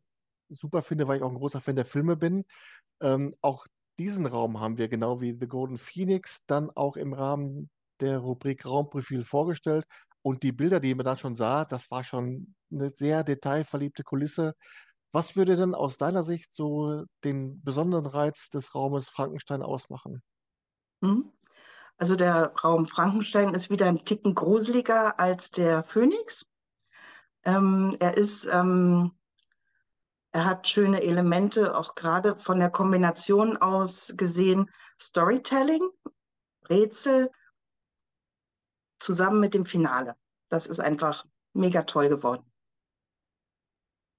super 0.50 0.84
finde, 0.84 1.08
weil 1.08 1.18
ich 1.18 1.24
auch 1.24 1.30
ein 1.30 1.38
großer 1.38 1.62
Fan 1.62 1.76
der 1.76 1.86
Filme 1.86 2.16
bin. 2.16 2.46
Ähm, 3.02 3.34
auch 3.42 3.66
diesen 3.98 4.26
Raum 4.26 4.60
haben 4.60 4.78
wir 4.78 4.88
genau 4.88 5.22
wie 5.22 5.36
The 5.40 5.48
Golden 5.48 5.78
Phoenix 5.78 6.46
dann 6.46 6.70
auch 6.70 6.98
im 6.98 7.14
Rahmen 7.14 7.70
der 8.02 8.20
Rubrik 8.20 8.66
Raumprofil 8.66 9.24
vorgestellt. 9.24 9.86
Und 10.26 10.42
die 10.42 10.52
Bilder, 10.52 10.80
die 10.80 10.96
man 10.96 11.06
dann 11.06 11.18
schon 11.18 11.36
sah, 11.36 11.66
das 11.66 11.92
war 11.92 12.04
schon 12.04 12.56
eine 12.72 12.90
sehr 12.90 13.24
detailverliebte 13.24 14.02
Kulisse. 14.02 14.56
Was 15.12 15.36
würde 15.36 15.56
denn 15.56 15.76
aus 15.76 15.98
deiner 15.98 16.24
Sicht 16.24 16.52
so 16.52 17.04
den 17.24 17.62
besonderen 17.64 18.08
Reiz 18.08 18.50
des 18.50 18.74
Raumes 18.74 19.08
Frankenstein 19.08 19.62
ausmachen? 19.62 20.24
Mhm. 21.02 21.32
Also 21.98 22.16
der 22.16 22.56
Raum 22.56 22.88
Frankenstein 22.88 23.54
ist 23.54 23.70
wieder 23.70 23.86
ein 23.86 24.04
Ticken 24.04 24.34
gruseliger 24.34 25.20
als 25.20 25.52
der 25.52 25.84
Phönix. 25.84 26.48
Ähm, 27.44 27.96
er 28.00 28.18
ist, 28.18 28.48
ähm, 28.52 29.12
er 30.32 30.46
hat 30.46 30.68
schöne 30.68 31.04
Elemente, 31.04 31.78
auch 31.78 31.94
gerade 31.94 32.36
von 32.36 32.58
der 32.58 32.72
Kombination 32.72 33.58
aus 33.58 34.12
gesehen, 34.18 34.72
Storytelling, 35.00 35.88
Rätsel 36.68 37.30
zusammen 39.06 39.40
mit 39.40 39.54
dem 39.54 39.66
Finale. 39.66 40.16
Das 40.50 40.66
ist 40.68 40.80
einfach 40.80 41.26
mega 41.54 41.84
toll 41.84 42.10
geworden. 42.10 42.44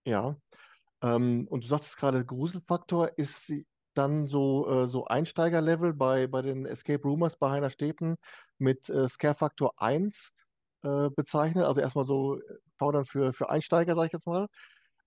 Ja. 0.06 0.36
Ähm, 1.02 1.46
und 1.48 1.64
du 1.64 1.68
sagst 1.68 1.96
gerade, 1.96 2.24
Gruselfaktor 2.24 3.10
ist 3.16 3.52
dann 3.94 4.28
so, 4.28 4.68
äh, 4.68 4.86
so 4.86 5.06
Einsteigerlevel 5.06 5.92
bei, 5.94 6.26
bei 6.26 6.42
den 6.42 6.66
Escape 6.66 7.02
Roomers 7.02 7.36
bei 7.36 7.50
Heiner 7.50 7.70
Stäbten 7.70 8.16
mit 8.58 8.88
äh, 8.88 9.08
Scare 9.08 9.34
Factor 9.34 9.72
1 9.76 10.30
äh, 10.82 11.10
bezeichnet. 11.10 11.64
Also 11.64 11.80
erstmal 11.80 12.04
so 12.04 12.38
Powdern 12.78 13.04
für, 13.04 13.32
für 13.32 13.50
Einsteiger, 13.50 13.94
sag 13.94 14.06
ich 14.06 14.12
jetzt 14.12 14.26
mal. 14.26 14.46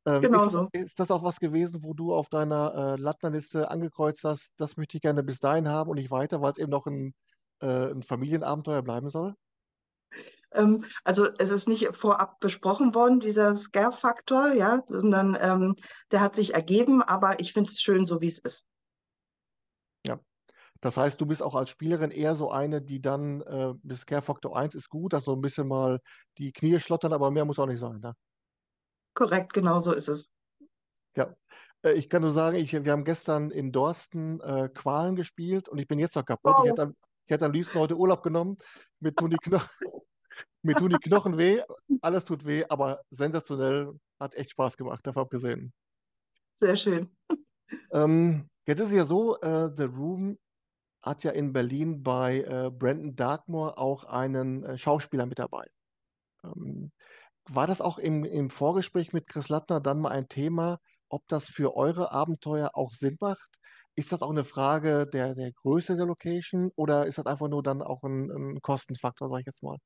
Ähm, 0.05 0.21
genau 0.21 0.39
ist, 0.39 0.45
das, 0.45 0.53
so. 0.53 0.69
ist 0.71 0.99
das 0.99 1.11
auch 1.11 1.23
was 1.23 1.39
gewesen, 1.39 1.83
wo 1.83 1.93
du 1.93 2.13
auf 2.13 2.29
deiner 2.29 2.73
äh, 2.73 3.01
Lattnerliste 3.01 3.69
angekreuzt 3.69 4.23
hast, 4.23 4.53
das 4.57 4.77
möchte 4.77 4.97
ich 4.97 5.01
gerne 5.01 5.23
bis 5.23 5.39
dahin 5.39 5.67
haben 5.67 5.89
und 5.89 5.97
nicht 5.97 6.11
weiter, 6.11 6.41
weil 6.41 6.51
es 6.51 6.57
eben 6.57 6.71
noch 6.71 6.87
ein, 6.87 7.13
äh, 7.61 7.91
ein 7.91 8.03
Familienabenteuer 8.03 8.81
bleiben 8.81 9.09
soll? 9.09 9.35
Ähm, 10.51 10.83
also 11.03 11.27
es 11.37 11.51
ist 11.51 11.67
nicht 11.67 11.95
vorab 11.95 12.39
besprochen 12.39 12.95
worden, 12.95 13.19
dieser 13.19 13.55
Scare-Faktor, 13.55 14.53
ja, 14.53 14.83
sondern 14.87 15.37
ähm, 15.39 15.75
der 16.11 16.21
hat 16.21 16.35
sich 16.35 16.53
ergeben, 16.53 17.01
aber 17.01 17.39
ich 17.39 17.53
finde 17.53 17.69
es 17.71 17.81
schön, 17.81 18.05
so 18.05 18.21
wie 18.21 18.27
es 18.27 18.39
ist. 18.39 18.67
Ja. 20.05 20.19
Das 20.81 20.97
heißt, 20.97 21.19
du 21.19 21.25
bist 21.25 21.43
auch 21.43 21.55
als 21.55 21.69
Spielerin 21.69 22.11
eher 22.11 22.35
so 22.35 22.51
eine, 22.51 22.81
die 22.81 23.01
dann 23.01 23.41
äh, 23.41 23.73
bis 23.83 24.01
Scare-Faktor 24.01 24.57
1 24.57 24.75
ist 24.75 24.89
gut, 24.89 25.13
dass 25.13 25.25
so 25.25 25.33
ein 25.33 25.41
bisschen 25.41 25.67
mal 25.67 25.99
die 26.37 26.51
Knie 26.51 26.79
schlottern, 26.79 27.13
aber 27.13 27.31
mehr 27.31 27.45
muss 27.45 27.59
auch 27.59 27.67
nicht 27.67 27.79
sein, 27.79 27.99
ne? 27.99 28.15
Korrekt, 29.13 29.53
genau 29.53 29.81
so 29.81 29.91
ist 29.91 30.07
es. 30.07 30.31
Ja. 31.15 31.35
Äh, 31.83 31.93
ich 31.93 32.09
kann 32.09 32.21
nur 32.21 32.31
sagen, 32.31 32.57
ich, 32.57 32.71
wir 32.71 32.91
haben 32.91 33.03
gestern 33.03 33.51
in 33.51 33.71
Dorsten 33.71 34.39
äh, 34.41 34.69
Qualen 34.73 35.15
gespielt 35.15 35.69
und 35.69 35.77
ich 35.77 35.87
bin 35.87 35.99
jetzt 35.99 36.15
noch 36.15 36.25
kaputt. 36.25 36.53
Wow. 36.57 36.65
Ich, 36.65 36.71
hätte, 36.71 36.93
ich 37.25 37.31
hätte 37.31 37.45
am 37.45 37.51
liebsten 37.51 37.79
heute 37.79 37.97
Urlaub 37.97 38.23
genommen. 38.23 38.57
Mir 38.99 39.13
tun, 39.13 39.29
die 39.29 39.37
Knochen, 39.37 39.67
mir 40.61 40.75
tun 40.75 40.89
die 40.89 40.97
Knochen 40.97 41.37
weh, 41.37 41.61
alles 42.01 42.25
tut 42.25 42.45
weh, 42.45 42.65
aber 42.69 43.01
sensationell, 43.09 43.93
hat 44.19 44.35
echt 44.35 44.51
Spaß 44.51 44.77
gemacht, 44.77 45.05
davon 45.07 45.23
abgesehen. 45.23 45.73
Sehr 46.59 46.75
schön. 46.75 47.09
Ähm, 47.91 48.49
jetzt 48.67 48.79
ist 48.79 48.89
es 48.89 48.95
ja 48.95 49.05
so, 49.05 49.39
äh, 49.39 49.69
The 49.75 49.83
Room 49.83 50.37
hat 51.01 51.23
ja 51.23 51.31
in 51.31 51.53
Berlin 51.53 52.03
bei 52.03 52.41
äh, 52.41 52.69
Brandon 52.71 53.15
Darkmore 53.15 53.77
auch 53.77 54.03
einen 54.03 54.63
äh, 54.63 54.77
Schauspieler 54.77 55.25
mit 55.25 55.39
dabei. 55.39 55.65
Ähm, 56.43 56.91
war 57.47 57.67
das 57.67 57.81
auch 57.81 57.97
im, 57.97 58.25
im 58.25 58.49
Vorgespräch 58.49 59.13
mit 59.13 59.27
Chris 59.27 59.49
Lattner 59.49 59.79
dann 59.79 60.01
mal 60.01 60.11
ein 60.11 60.27
Thema, 60.27 60.79
ob 61.09 61.27
das 61.27 61.49
für 61.49 61.75
eure 61.75 62.11
Abenteuer 62.11 62.71
auch 62.73 62.93
Sinn 62.93 63.17
macht? 63.19 63.59
Ist 63.95 64.11
das 64.11 64.21
auch 64.21 64.29
eine 64.29 64.43
Frage 64.43 65.07
der, 65.07 65.33
der 65.33 65.51
Größe 65.51 65.95
der 65.95 66.05
Location 66.05 66.71
oder 66.75 67.05
ist 67.05 67.17
das 67.17 67.25
einfach 67.25 67.47
nur 67.47 67.63
dann 67.63 67.81
auch 67.81 68.03
ein, 68.03 68.29
ein 68.29 68.61
Kostenfaktor, 68.61 69.29
sage 69.29 69.41
ich 69.41 69.47
jetzt 69.47 69.63
mal? 69.63 69.77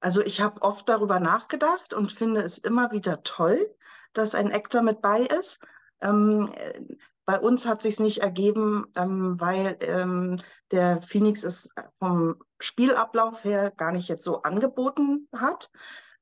Also 0.00 0.22
ich 0.22 0.40
habe 0.40 0.62
oft 0.62 0.88
darüber 0.88 1.20
nachgedacht 1.20 1.92
und 1.92 2.12
finde 2.12 2.42
es 2.42 2.58
immer 2.58 2.90
wieder 2.90 3.22
toll, 3.22 3.74
dass 4.12 4.34
ein 4.34 4.50
Actor 4.50 4.82
mit 4.82 5.02
bei 5.02 5.20
ist. 5.20 5.60
Ähm, 6.00 6.52
bei 7.26 7.38
uns 7.38 7.66
hat 7.66 7.82
sich 7.82 8.00
nicht 8.00 8.18
ergeben, 8.18 8.86
ähm, 8.96 9.38
weil 9.38 9.76
ähm, 9.82 10.38
der 10.70 11.02
Phoenix 11.02 11.44
es 11.44 11.68
vom 11.98 12.42
Spielablauf 12.58 13.44
her 13.44 13.70
gar 13.70 13.92
nicht 13.92 14.08
jetzt 14.08 14.24
so 14.24 14.42
angeboten 14.42 15.28
hat. 15.32 15.70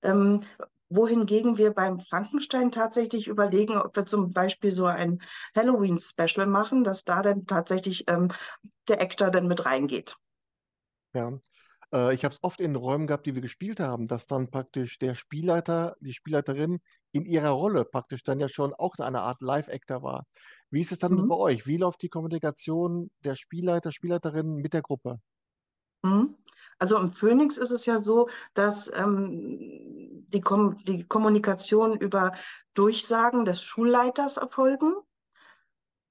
Ähm, 0.02 0.42
wohingegen 0.90 1.56
wir 1.56 1.72
beim 1.72 2.00
Frankenstein 2.00 2.72
tatsächlich 2.72 3.28
überlegen, 3.28 3.76
ob 3.78 3.94
wir 3.96 4.06
zum 4.06 4.32
Beispiel 4.32 4.72
so 4.72 4.86
ein 4.86 5.22
Halloween-Special 5.54 6.46
machen, 6.46 6.82
dass 6.82 7.04
da 7.04 7.22
dann 7.22 7.46
tatsächlich 7.46 8.04
ähm, 8.08 8.28
der 8.88 9.00
Actor 9.00 9.30
dann 9.30 9.48
mit 9.48 9.64
reingeht. 9.64 10.16
Ja, 11.14 11.32
äh, 11.92 12.14
ich 12.14 12.24
habe 12.24 12.34
es 12.34 12.42
oft 12.42 12.60
in 12.60 12.76
Räumen 12.76 13.06
gehabt, 13.06 13.26
die 13.26 13.34
wir 13.34 13.42
gespielt 13.42 13.80
haben, 13.80 14.06
dass 14.06 14.26
dann 14.26 14.50
praktisch 14.50 14.98
der 14.98 15.14
Spielleiter, 15.14 15.96
die 16.00 16.12
Spielleiterin 16.12 16.80
in 17.12 17.24
ihrer 17.24 17.50
Rolle 17.50 17.84
praktisch 17.84 18.22
dann 18.22 18.40
ja 18.40 18.48
schon 18.48 18.74
auch 18.74 18.96
eine 18.98 19.22
Art 19.22 19.40
Live-Actor 19.40 20.02
war. 20.02 20.24
Wie 20.70 20.80
ist 20.80 20.92
es 20.92 20.98
dann 20.98 21.12
mhm. 21.12 21.28
bei 21.28 21.36
euch? 21.36 21.66
Wie 21.66 21.76
läuft 21.76 22.02
die 22.02 22.08
Kommunikation 22.08 23.10
der 23.24 23.34
Spielleiter, 23.34 23.92
Spielleiterinnen 23.92 24.56
mit 24.56 24.74
der 24.74 24.82
Gruppe? 24.82 25.20
Mhm. 26.02 26.36
Also 26.78 26.96
im 26.98 27.10
Phoenix 27.10 27.56
ist 27.56 27.70
es 27.70 27.86
ja 27.86 28.00
so, 28.00 28.28
dass 28.54 28.90
ähm, 28.94 30.26
die, 30.28 30.40
Kom 30.40 30.76
die 30.84 31.04
Kommunikation 31.04 31.96
über 31.96 32.32
Durchsagen 32.74 33.44
des 33.44 33.62
Schulleiters 33.62 34.36
erfolgen 34.36 34.94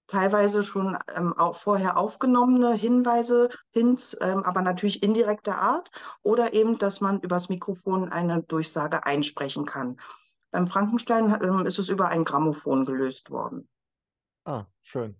teilweise 0.08 0.64
schon 0.64 0.98
ähm, 1.16 1.34
auch 1.38 1.58
vorher 1.58 1.98
aufgenommene 1.98 2.74
Hinweise, 2.74 3.50
Hints, 3.72 4.18
ähm, 4.22 4.44
aber 4.44 4.62
natürlich 4.62 5.04
indirekter 5.04 5.60
Art 5.60 5.92
oder 6.24 6.54
eben, 6.54 6.78
dass 6.78 7.02
man 7.02 7.20
übers 7.20 7.50
Mikrofon 7.50 8.10
eine 8.10 8.42
Durchsage 8.44 9.06
einsprechen 9.06 9.66
kann. 9.66 10.00
Beim 10.52 10.68
Frankenstein 10.68 11.38
ähm, 11.42 11.66
ist 11.66 11.78
es 11.78 11.90
über 11.90 12.08
ein 12.10 12.24
Grammophon 12.24 12.86
gelöst 12.86 13.30
worden. 13.30 13.68
Ah, 14.46 14.66
schön. 14.82 15.16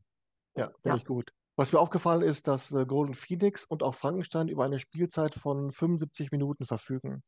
Ja, 0.56 0.68
finde 0.68 0.90
ja. 0.90 0.96
ich 0.96 1.06
gut. 1.06 1.34
Was 1.58 1.74
mir 1.74 1.80
aufgefallen 1.80 2.22
ist, 2.22 2.48
dass 2.48 2.72
äh, 2.72 2.86
Golden 2.86 3.14
Phoenix 3.14 3.66
und 3.66 3.84
auch 3.84 3.96
Frankenstein 3.96 4.48
über 4.48 4.64
eine 4.64 4.80
Spielzeit 4.80 5.36
von 5.36 5.72
75 5.72 6.32
Minuten 6.32 6.66
verfügen. 6.66 7.24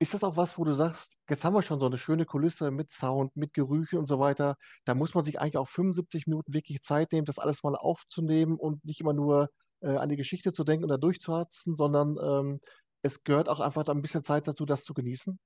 Ist 0.00 0.14
das 0.14 0.22
auch 0.22 0.36
was, 0.36 0.58
wo 0.58 0.64
du 0.64 0.72
sagst, 0.74 1.18
jetzt 1.28 1.44
haben 1.44 1.54
wir 1.54 1.62
schon 1.62 1.80
so 1.80 1.86
eine 1.86 1.98
schöne 1.98 2.24
Kulisse 2.24 2.70
mit 2.70 2.92
Sound, 2.92 3.34
mit 3.36 3.52
Gerüche 3.52 3.98
und 3.98 4.06
so 4.06 4.20
weiter. 4.20 4.56
Da 4.84 4.94
muss 4.94 5.14
man 5.14 5.24
sich 5.24 5.40
eigentlich 5.40 5.56
auch 5.56 5.66
75 5.66 6.26
Minuten 6.28 6.54
wirklich 6.54 6.82
Zeit 6.82 7.10
nehmen, 7.10 7.24
das 7.24 7.40
alles 7.40 7.64
mal 7.64 7.74
aufzunehmen 7.74 8.56
und 8.56 8.84
nicht 8.84 9.00
immer 9.00 9.12
nur 9.12 9.50
äh, 9.80 9.96
an 9.96 10.08
die 10.08 10.16
Geschichte 10.16 10.52
zu 10.52 10.62
denken 10.62 10.84
und 10.84 10.90
da 10.90 10.98
durchzuharzen, 10.98 11.76
sondern 11.76 12.16
ähm, 12.22 12.60
es 13.02 13.24
gehört 13.24 13.48
auch 13.48 13.58
einfach 13.58 13.88
ein 13.88 14.02
bisschen 14.02 14.22
Zeit 14.22 14.46
dazu, 14.46 14.64
das 14.66 14.84
zu 14.84 14.94
genießen. 14.94 15.38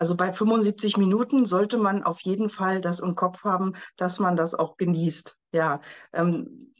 Also 0.00 0.16
bei 0.16 0.32
75 0.32 0.96
Minuten 0.96 1.44
sollte 1.44 1.76
man 1.76 2.04
auf 2.04 2.20
jeden 2.20 2.50
Fall 2.50 2.80
das 2.80 3.00
im 3.00 3.16
Kopf 3.16 3.42
haben, 3.42 3.74
dass 3.96 4.20
man 4.20 4.36
das 4.36 4.54
auch 4.54 4.76
genießt. 4.76 5.36
Ja, 5.52 5.80
ähm, 6.12 6.72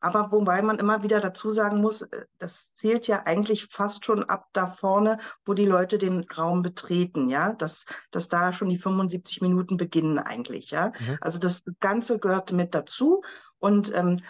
aber 0.00 0.32
wobei 0.32 0.62
man 0.62 0.78
immer 0.78 1.02
wieder 1.02 1.20
dazu 1.20 1.50
sagen 1.50 1.80
muss, 1.80 2.02
äh, 2.02 2.24
das 2.38 2.68
zählt 2.74 3.06
ja 3.06 3.22
eigentlich 3.24 3.66
fast 3.66 4.04
schon 4.04 4.24
ab 4.24 4.48
da 4.52 4.66
vorne, 4.66 5.18
wo 5.44 5.54
die 5.54 5.66
Leute 5.66 5.98
den 5.98 6.24
Raum 6.36 6.62
betreten, 6.62 7.28
ja, 7.28 7.52
dass, 7.52 7.84
dass 8.10 8.28
da 8.28 8.52
schon 8.52 8.68
die 8.68 8.78
75 8.78 9.40
Minuten 9.42 9.76
beginnen 9.76 10.18
eigentlich, 10.18 10.70
ja. 10.70 10.92
Mhm. 10.98 11.18
Also 11.20 11.38
das 11.38 11.62
Ganze 11.80 12.18
gehört 12.18 12.52
mit 12.52 12.74
dazu 12.74 13.22
und 13.58 13.94
ähm, 13.94 14.20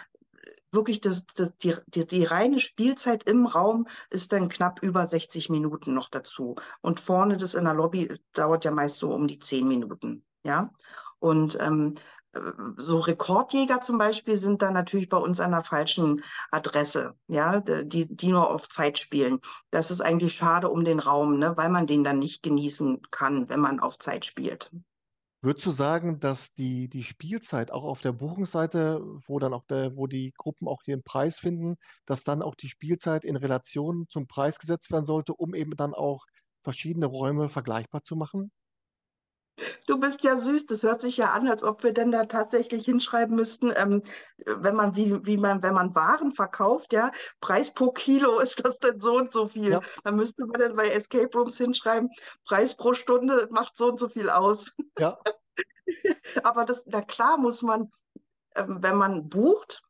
wirklich 0.71 1.01
das, 1.01 1.25
das, 1.35 1.55
die, 1.57 1.75
die, 1.87 2.05
die 2.05 2.23
reine 2.23 2.59
Spielzeit 2.59 3.23
im 3.23 3.45
Raum 3.45 3.87
ist 4.09 4.31
dann 4.31 4.49
knapp 4.49 4.81
über 4.81 5.05
60 5.05 5.49
Minuten 5.49 5.93
noch 5.93 6.09
dazu. 6.09 6.55
Und 6.81 6.99
vorne 6.99 7.37
das 7.37 7.55
in 7.55 7.65
der 7.65 7.73
Lobby 7.73 8.19
dauert 8.33 8.65
ja 8.65 8.71
meist 8.71 8.99
so 8.99 9.13
um 9.13 9.27
die 9.27 9.39
10 9.39 9.67
Minuten, 9.67 10.23
ja. 10.43 10.71
Und 11.19 11.57
ähm, 11.59 11.95
so 12.77 12.99
Rekordjäger 12.99 13.81
zum 13.81 13.97
Beispiel 13.97 14.37
sind 14.37 14.61
da 14.61 14.71
natürlich 14.71 15.09
bei 15.09 15.17
uns 15.17 15.39
an 15.39 15.51
der 15.51 15.63
falschen 15.63 16.23
Adresse, 16.49 17.15
ja, 17.27 17.59
die, 17.59 18.15
die 18.15 18.27
nur 18.27 18.49
auf 18.49 18.69
Zeit 18.69 18.99
spielen. 18.99 19.39
Das 19.69 19.91
ist 19.91 20.01
eigentlich 20.01 20.35
schade 20.35 20.69
um 20.69 20.85
den 20.85 20.99
Raum, 20.99 21.39
ne, 21.39 21.57
weil 21.57 21.69
man 21.69 21.87
den 21.87 22.03
dann 22.03 22.19
nicht 22.19 22.41
genießen 22.43 23.01
kann, 23.11 23.49
wenn 23.49 23.59
man 23.59 23.79
auf 23.79 23.99
Zeit 23.99 24.25
spielt. 24.25 24.71
Würdest 25.43 25.65
du 25.65 25.71
sagen, 25.71 26.19
dass 26.19 26.53
die, 26.53 26.87
die 26.87 27.03
Spielzeit 27.03 27.71
auch 27.71 27.83
auf 27.83 28.01
der 28.01 28.11
Buchungsseite, 28.11 29.01
wo 29.25 29.39
dann 29.39 29.55
auch 29.55 29.65
der, 29.65 29.95
wo 29.97 30.05
die 30.05 30.33
Gruppen 30.37 30.67
auch 30.67 30.83
ihren 30.85 31.01
Preis 31.01 31.39
finden, 31.39 31.75
dass 32.05 32.23
dann 32.23 32.43
auch 32.43 32.53
die 32.53 32.69
Spielzeit 32.69 33.25
in 33.25 33.35
Relation 33.35 34.05
zum 34.07 34.27
Preis 34.27 34.59
gesetzt 34.59 34.91
werden 34.91 35.05
sollte, 35.05 35.33
um 35.33 35.55
eben 35.55 35.75
dann 35.75 35.95
auch 35.95 36.25
verschiedene 36.61 37.07
Räume 37.07 37.49
vergleichbar 37.49 38.03
zu 38.03 38.15
machen? 38.15 38.51
Du 39.87 39.99
bist 39.99 40.23
ja 40.23 40.37
süß. 40.37 40.65
Das 40.65 40.83
hört 40.83 41.01
sich 41.01 41.17
ja 41.17 41.31
an, 41.31 41.47
als 41.47 41.63
ob 41.63 41.83
wir 41.83 41.93
denn 41.93 42.11
da 42.11 42.25
tatsächlich 42.25 42.85
hinschreiben 42.85 43.35
müssten, 43.35 43.71
ähm, 43.75 44.01
wenn 44.45 44.75
man 44.75 44.95
wie, 44.95 45.25
wie 45.25 45.37
man, 45.37 45.61
wenn 45.61 45.73
man 45.73 45.93
Waren 45.95 46.31
verkauft, 46.31 46.93
ja, 46.93 47.11
Preis 47.39 47.73
pro 47.73 47.91
Kilo 47.91 48.39
ist 48.39 48.63
das 48.65 48.77
denn 48.79 48.99
so 48.99 49.17
und 49.17 49.31
so 49.31 49.47
viel. 49.47 49.71
Ja. 49.71 49.81
Dann 50.03 50.15
müsste 50.15 50.45
man 50.45 50.59
dann 50.59 50.75
bei 50.75 50.89
Escape 50.89 51.29
Rooms 51.37 51.57
hinschreiben, 51.57 52.09
Preis 52.45 52.75
pro 52.75 52.93
Stunde 52.93 53.47
macht 53.51 53.77
so 53.77 53.89
und 53.89 53.99
so 53.99 54.09
viel 54.09 54.29
aus. 54.29 54.71
Ja. 54.97 55.17
Aber 56.43 56.65
das, 56.65 56.81
na 56.85 57.01
klar 57.01 57.37
muss 57.37 57.61
man, 57.61 57.89
ähm, 58.55 58.77
wenn 58.81 58.95
man 58.95 59.29
bucht, 59.29 59.81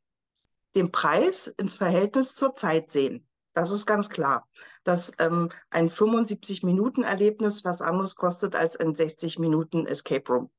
den 0.76 0.91
Preis 0.91 1.47
ins 1.47 1.76
Verhältnis 1.76 2.34
zur 2.36 2.56
Zeit 2.56 2.91
sehen. 2.91 3.28
Das 3.54 3.71
ist 3.71 3.86
ganz 3.86 4.10
klar, 4.10 4.47
dass 4.84 5.12
ähm, 5.20 5.50
ein 5.70 5.89
75-Minuten-Erlebnis 5.89 7.63
was 7.63 7.82
anderes 7.82 8.15
kostet 8.15 8.56
als 8.56 8.78
ein 8.78 8.96
60-Minuten 8.96 9.88
Escape 9.88 10.32
Room. 10.32 10.50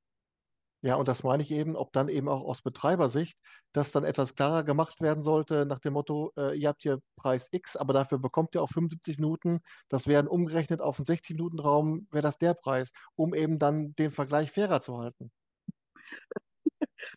Ja, 0.85 0.97
und 0.97 1.07
das 1.07 1.23
meine 1.23 1.45
ich 1.45 1.53
eben, 1.53 1.77
ob 1.77 1.93
dann 1.93 2.09
eben 2.09 2.29
auch 2.29 2.43
aus 2.43 2.61
Betreibersicht, 2.61 3.39
dass 3.73 3.93
dann 3.93 4.03
etwas 4.03 4.35
klarer 4.35 4.65
gemacht 4.65 5.01
werden 5.01 5.23
sollte 5.23 5.65
nach 5.65 5.79
dem 5.79 5.93
Motto, 5.93 6.33
äh, 6.37 6.59
ihr 6.59 6.69
habt 6.69 6.83
hier 6.83 7.01
Preis 7.17 7.49
X, 7.53 7.77
aber 7.77 7.93
dafür 7.93 8.19
bekommt 8.19 8.57
ihr 8.57 8.63
auch 8.63 8.69
75 8.69 9.19
Minuten. 9.19 9.59
Das 9.89 10.09
wären 10.09 10.27
umgerechnet 10.27 10.81
auf 10.81 10.99
einen 10.99 11.07
60-Minuten-Raum, 11.07 12.09
wäre 12.11 12.23
das 12.23 12.37
der 12.39 12.55
Preis, 12.55 12.91
um 13.15 13.33
eben 13.33 13.61
dann 13.61 13.95
den 13.95 14.11
Vergleich 14.11 14.51
fairer 14.51 14.81
zu 14.81 14.99
halten. 14.99 15.31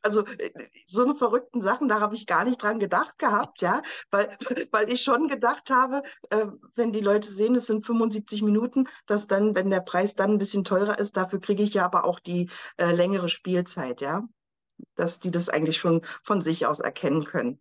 Also 0.02 0.26
äh, 0.26 0.52
so 0.88 1.04
eine 1.04 1.16
verrückten 1.16 1.62
Sachen, 1.62 1.88
da 1.88 2.00
habe 2.00 2.16
ich 2.16 2.28
gar 2.28 2.44
nicht 2.46 2.62
dran 2.62 2.80
gedacht 2.80 3.20
gehabt, 3.20 3.62
ja, 3.62 3.82
weil, 4.12 4.38
weil 4.72 4.92
ich 4.92 5.02
schon 5.02 5.28
gedacht 5.28 5.70
habe, 5.70 6.04
äh, 6.30 6.48
wenn 6.76 6.92
die 6.92 7.02
Leute 7.02 7.32
sehen, 7.32 7.56
es 7.56 7.68
sind 7.68 7.86
75 7.86 8.42
Minuten, 8.42 8.88
dass 9.06 9.28
dann, 9.28 9.56
wenn 9.56 9.70
der 9.70 9.82
Preis 9.82 10.16
dann 10.16 10.32
ein 10.32 10.38
bisschen 10.38 10.64
teurer 10.64 11.00
ist, 11.00 11.18
dafür 11.18 11.40
kriege 11.40 11.64
ich 11.64 11.74
ja 11.74 11.86
aber 11.86 12.06
auch 12.06 12.20
die 12.20 12.50
äh, 12.78 12.94
längere 12.94 13.30
Spielzeit, 13.30 14.02
ja, 14.02 14.24
dass 14.96 15.20
die 15.20 15.32
das 15.32 15.50
eigentlich 15.50 15.78
schon 15.78 16.02
von 16.24 16.42
sich 16.42 16.66
aus 16.66 16.80
erkennen 16.80 17.26
können. 17.26 17.60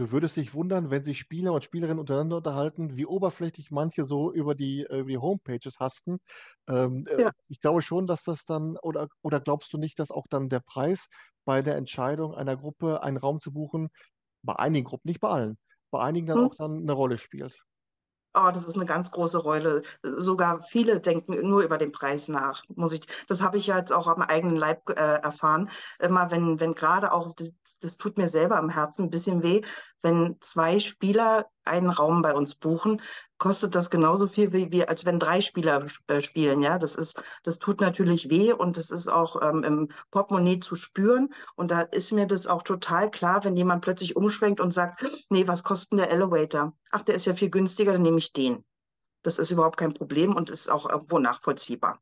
Du 0.00 0.12
würdest 0.12 0.38
dich 0.38 0.54
wundern, 0.54 0.90
wenn 0.90 1.04
sich 1.04 1.18
Spieler 1.18 1.52
und 1.52 1.62
Spielerinnen 1.62 1.98
untereinander 1.98 2.38
unterhalten, 2.38 2.96
wie 2.96 3.04
oberflächlich 3.04 3.70
manche 3.70 4.06
so 4.06 4.32
über 4.32 4.54
die, 4.54 4.86
über 4.88 5.04
die 5.04 5.18
Homepages 5.18 5.78
hasten. 5.78 6.20
Ähm, 6.66 7.04
ja. 7.06 7.28
äh, 7.28 7.32
ich 7.48 7.60
glaube 7.60 7.82
schon, 7.82 8.06
dass 8.06 8.22
das 8.22 8.46
dann, 8.46 8.78
oder, 8.78 9.08
oder 9.20 9.40
glaubst 9.40 9.70
du 9.74 9.76
nicht, 9.76 9.98
dass 9.98 10.10
auch 10.10 10.26
dann 10.26 10.48
der 10.48 10.60
Preis 10.60 11.08
bei 11.44 11.60
der 11.60 11.76
Entscheidung 11.76 12.34
einer 12.34 12.56
Gruppe 12.56 13.02
einen 13.02 13.18
Raum 13.18 13.40
zu 13.40 13.52
buchen, 13.52 13.90
bei 14.42 14.56
einigen 14.56 14.86
Gruppen, 14.86 15.06
nicht 15.06 15.20
bei 15.20 15.28
allen, 15.28 15.58
bei 15.90 16.00
einigen 16.00 16.28
dann 16.28 16.38
hm. 16.38 16.46
auch 16.46 16.54
dann 16.54 16.78
eine 16.78 16.92
Rolle 16.92 17.18
spielt. 17.18 17.62
Oh, 18.32 18.50
das 18.54 18.68
ist 18.68 18.76
eine 18.76 18.86
ganz 18.86 19.10
große 19.10 19.38
Rolle. 19.38 19.82
Sogar 20.02 20.62
viele 20.62 21.00
denken 21.00 21.48
nur 21.48 21.62
über 21.62 21.78
den 21.78 21.90
Preis 21.90 22.28
nach, 22.28 22.62
muss 22.68 22.92
ich. 22.92 23.02
Das 23.26 23.40
habe 23.40 23.58
ich 23.58 23.66
ja 23.66 23.78
jetzt 23.78 23.92
auch 23.92 24.06
am 24.06 24.22
eigenen 24.22 24.54
Leib 24.56 24.88
äh, 24.90 24.92
erfahren. 24.94 25.68
Immer 25.98 26.30
wenn, 26.30 26.60
wenn 26.60 26.74
gerade 26.74 27.12
auch, 27.12 27.34
das, 27.34 27.50
das, 27.80 27.96
tut 27.96 28.18
mir 28.18 28.28
selber 28.28 28.56
am 28.56 28.68
Herzen 28.68 29.04
ein 29.06 29.10
bisschen 29.10 29.42
weh, 29.42 29.62
wenn 30.02 30.36
zwei 30.40 30.78
Spieler 30.78 31.46
einen 31.64 31.90
Raum 31.90 32.22
bei 32.22 32.32
uns 32.32 32.54
buchen, 32.54 33.02
kostet 33.40 33.74
das 33.74 33.90
genauso 33.90 34.28
viel, 34.28 34.52
wie, 34.52 34.70
wie 34.70 34.86
als 34.86 35.04
wenn 35.04 35.18
drei 35.18 35.40
Spieler 35.40 35.86
äh, 36.06 36.20
spielen. 36.20 36.60
Ja, 36.60 36.78
das 36.78 36.94
ist, 36.94 37.20
das 37.42 37.58
tut 37.58 37.80
natürlich 37.80 38.30
weh 38.30 38.52
und 38.52 38.78
es 38.78 38.92
ist 38.92 39.08
auch 39.08 39.40
ähm, 39.42 39.64
im 39.64 39.88
Portemonnaie 40.12 40.60
zu 40.60 40.76
spüren. 40.76 41.32
Und 41.56 41.72
da 41.72 41.80
ist 41.80 42.12
mir 42.12 42.26
das 42.26 42.46
auch 42.46 42.62
total 42.62 43.10
klar, 43.10 43.42
wenn 43.42 43.56
jemand 43.56 43.82
plötzlich 43.82 44.14
umschwenkt 44.14 44.60
und 44.60 44.72
sagt, 44.72 45.04
nee, 45.30 45.48
was 45.48 45.64
kostet 45.64 45.98
der 45.98 46.10
Elevator? 46.10 46.76
Ach, 46.92 47.02
der 47.02 47.16
ist 47.16 47.24
ja 47.24 47.34
viel 47.34 47.50
günstiger, 47.50 47.94
dann 47.94 48.02
nehme 48.02 48.18
ich 48.18 48.32
den. 48.32 48.62
Das 49.22 49.38
ist 49.38 49.50
überhaupt 49.50 49.78
kein 49.78 49.94
Problem 49.94 50.36
und 50.36 50.50
ist 50.50 50.70
auch 50.70 50.88
irgendwo 50.88 51.18
nachvollziehbar. 51.18 52.00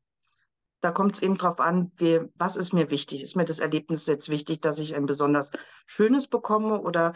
Da 0.80 0.92
kommt 0.92 1.14
es 1.14 1.22
eben 1.22 1.36
drauf 1.36 1.60
an, 1.60 1.90
wie, 1.96 2.20
was 2.34 2.56
ist 2.56 2.72
mir 2.72 2.90
wichtig? 2.90 3.22
Ist 3.22 3.36
mir 3.36 3.44
das 3.44 3.58
Erlebnis 3.58 4.06
jetzt 4.06 4.28
wichtig, 4.28 4.60
dass 4.60 4.78
ich 4.78 4.94
ein 4.94 5.06
besonders 5.06 5.50
schönes 5.86 6.28
bekomme 6.28 6.80
oder 6.80 7.14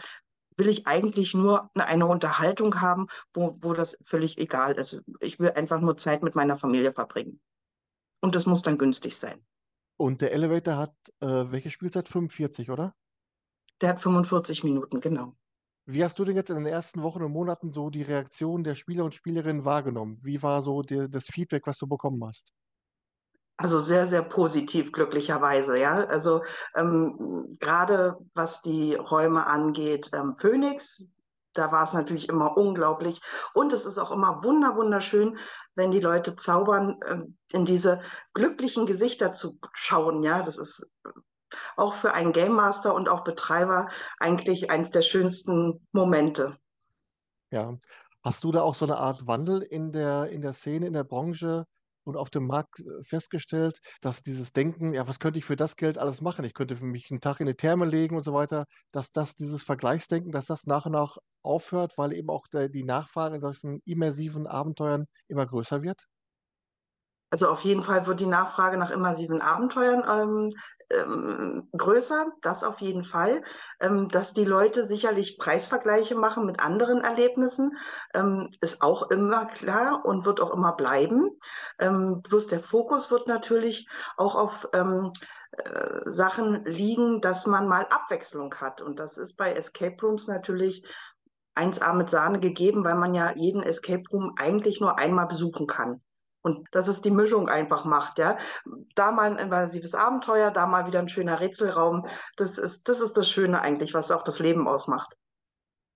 will 0.57 0.67
ich 0.67 0.87
eigentlich 0.87 1.33
nur 1.33 1.69
eine 1.75 2.07
Unterhaltung 2.07 2.81
haben, 2.81 3.07
wo, 3.33 3.55
wo 3.61 3.73
das 3.73 3.97
völlig 4.03 4.37
egal 4.37 4.73
ist. 4.75 5.01
Ich 5.19 5.39
will 5.39 5.51
einfach 5.51 5.79
nur 5.79 5.97
Zeit 5.97 6.23
mit 6.23 6.35
meiner 6.35 6.57
Familie 6.57 6.93
verbringen. 6.93 7.39
Und 8.21 8.35
das 8.35 8.45
muss 8.45 8.61
dann 8.61 8.77
günstig 8.77 9.17
sein. 9.17 9.43
Und 9.97 10.21
der 10.21 10.31
Elevator 10.33 10.77
hat 10.77 10.95
äh, 11.19 11.51
welche 11.51 11.69
Spielzeit? 11.69 12.07
45, 12.07 12.71
oder? 12.71 12.95
Der 13.81 13.89
hat 13.89 14.01
45 14.01 14.63
Minuten, 14.63 15.01
genau. 15.01 15.35
Wie 15.85 16.03
hast 16.03 16.17
du 16.17 16.23
denn 16.23 16.37
jetzt 16.37 16.49
in 16.49 16.55
den 16.55 16.65
ersten 16.65 17.03
Wochen 17.03 17.23
und 17.23 17.33
Monaten 17.33 17.73
so 17.73 17.89
die 17.89 18.03
Reaktion 18.03 18.63
der 18.63 18.75
Spieler 18.75 19.03
und 19.03 19.13
Spielerinnen 19.13 19.65
wahrgenommen? 19.65 20.17
Wie 20.23 20.41
war 20.41 20.61
so 20.61 20.81
die, 20.81 21.09
das 21.09 21.25
Feedback, 21.25 21.67
was 21.67 21.77
du 21.77 21.87
bekommen 21.87 22.23
hast? 22.25 22.53
Also 23.57 23.79
sehr, 23.79 24.07
sehr 24.07 24.23
positiv, 24.23 24.91
glücklicherweise, 24.91 25.77
ja. 25.77 26.05
Also 26.05 26.43
ähm, 26.75 27.55
gerade 27.59 28.17
was 28.33 28.61
die 28.61 28.95
Räume 28.95 29.45
angeht, 29.45 30.09
ähm, 30.13 30.35
Phoenix, 30.39 31.03
da 31.53 31.71
war 31.71 31.83
es 31.83 31.93
natürlich 31.93 32.29
immer 32.29 32.57
unglaublich. 32.57 33.21
Und 33.53 33.71
es 33.73 33.85
ist 33.85 33.99
auch 33.99 34.11
immer 34.11 34.43
wunder, 34.43 34.75
wunderschön, 34.75 35.37
wenn 35.75 35.91
die 35.91 35.99
Leute 35.99 36.35
zaubern, 36.35 36.99
ähm, 37.07 37.37
in 37.51 37.65
diese 37.65 38.01
glücklichen 38.33 38.87
Gesichter 38.87 39.33
zu 39.33 39.59
schauen, 39.73 40.23
ja. 40.23 40.41
Das 40.41 40.57
ist 40.57 40.87
auch 41.75 41.93
für 41.95 42.13
einen 42.13 42.33
Game 42.33 42.53
Master 42.53 42.95
und 42.95 43.07
auch 43.07 43.23
Betreiber 43.23 43.89
eigentlich 44.19 44.71
eins 44.71 44.89
der 44.89 45.03
schönsten 45.03 45.87
Momente. 45.91 46.57
Ja. 47.51 47.77
Hast 48.23 48.43
du 48.45 48.51
da 48.51 48.61
auch 48.61 48.75
so 48.75 48.85
eine 48.85 48.97
Art 48.97 49.27
Wandel 49.27 49.61
in 49.61 49.91
der, 49.91 50.29
in 50.29 50.41
der 50.41 50.53
Szene, 50.53 50.87
in 50.87 50.93
der 50.93 51.03
Branche 51.03 51.65
und 52.03 52.17
auf 52.17 52.29
dem 52.29 52.47
Markt 52.47 52.79
äh, 52.79 53.03
festgestellt, 53.03 53.79
dass 54.01 54.21
dieses 54.21 54.53
Denken, 54.53 54.93
ja, 54.93 55.07
was 55.07 55.19
könnte 55.19 55.39
ich 55.39 55.45
für 55.45 55.55
das 55.55 55.75
Geld 55.75 55.97
alles 55.97 56.21
machen? 56.21 56.45
Ich 56.45 56.53
könnte 56.53 56.77
für 56.77 56.85
mich 56.85 57.09
einen 57.11 57.21
Tag 57.21 57.39
in 57.39 57.47
die 57.47 57.55
Therme 57.55 57.85
legen 57.85 58.15
und 58.15 58.23
so 58.23 58.33
weiter, 58.33 58.65
dass 58.91 59.11
das, 59.11 59.35
dieses 59.35 59.63
Vergleichsdenken, 59.63 60.31
dass 60.31 60.45
das 60.45 60.65
nach 60.65 60.85
und 60.85 60.93
nach 60.93 61.17
aufhört, 61.43 61.97
weil 61.97 62.13
eben 62.13 62.29
auch 62.29 62.47
der, 62.47 62.69
die 62.69 62.83
Nachfrage 62.83 63.35
in 63.35 63.41
solchen 63.41 63.81
immersiven 63.85 64.47
Abenteuern 64.47 65.07
immer 65.27 65.45
größer 65.45 65.81
wird? 65.81 66.05
Also 67.33 67.49
auf 67.49 67.61
jeden 67.61 67.81
Fall 67.81 68.05
wird 68.05 68.19
die 68.19 68.27
Nachfrage 68.27 68.77
nach 68.77 68.91
immersiven 68.91 69.41
Abenteuern 69.41 70.03
ähm, 70.07 70.53
ähm, 70.89 71.69
größer, 71.75 72.31
das 72.41 72.63
auf 72.63 72.79
jeden 72.79 73.03
Fall. 73.03 73.41
Ähm, 73.79 74.09
dass 74.09 74.33
die 74.33 74.45
Leute 74.45 74.87
sicherlich 74.87 75.37
Preisvergleiche 75.37 76.15
machen 76.15 76.45
mit 76.45 76.59
anderen 76.59 77.01
Erlebnissen, 77.01 77.77
ähm, 78.13 78.49
ist 78.61 78.81
auch 78.81 79.09
immer 79.11 79.45
klar 79.45 80.05
und 80.05 80.25
wird 80.25 80.39
auch 80.39 80.53
immer 80.53 80.75
bleiben. 80.75 81.29
Ähm, 81.79 82.21
bloß 82.21 82.47
der 82.47 82.61
Fokus 82.61 83.11
wird 83.11 83.27
natürlich 83.27 83.87
auch 84.17 84.35
auf 84.35 84.67
ähm, 84.73 85.11
äh, 85.51 86.01
Sachen 86.05 86.65
liegen, 86.65 87.21
dass 87.21 87.45
man 87.45 87.67
mal 87.67 87.85
Abwechslung 87.89 88.55
hat. 88.55 88.81
Und 88.81 88.99
das 88.99 89.17
ist 89.17 89.35
bei 89.35 89.53
Escape 89.53 89.97
Rooms 90.01 90.27
natürlich 90.27 90.83
1A 91.55 91.93
mit 91.93 92.09
Sahne 92.09 92.39
gegeben, 92.39 92.83
weil 92.83 92.95
man 92.95 93.13
ja 93.13 93.33
jeden 93.35 93.61
Escape 93.61 94.03
Room 94.11 94.33
eigentlich 94.37 94.81
nur 94.81 94.97
einmal 94.97 95.27
besuchen 95.27 95.67
kann. 95.67 96.01
Und 96.43 96.67
dass 96.71 96.87
es 96.87 97.01
die 97.01 97.11
Mischung 97.11 97.49
einfach 97.49 97.85
macht, 97.85 98.19
ja. 98.19 98.37
Da 98.95 99.11
mal 99.11 99.31
ein 99.31 99.37
invasives 99.37 99.95
Abenteuer, 99.95 100.51
da 100.51 100.67
mal 100.67 100.85
wieder 100.85 100.99
ein 100.99 101.09
schöner 101.09 101.39
Rätselraum. 101.39 102.05
Das 102.35 102.57
ist, 102.57 102.87
das 102.89 102.99
ist 102.99 103.17
das 103.17 103.29
Schöne 103.29 103.61
eigentlich, 103.61 103.93
was 103.93 104.11
auch 104.11 104.23
das 104.23 104.39
Leben 104.39 104.67
ausmacht. 104.67 105.17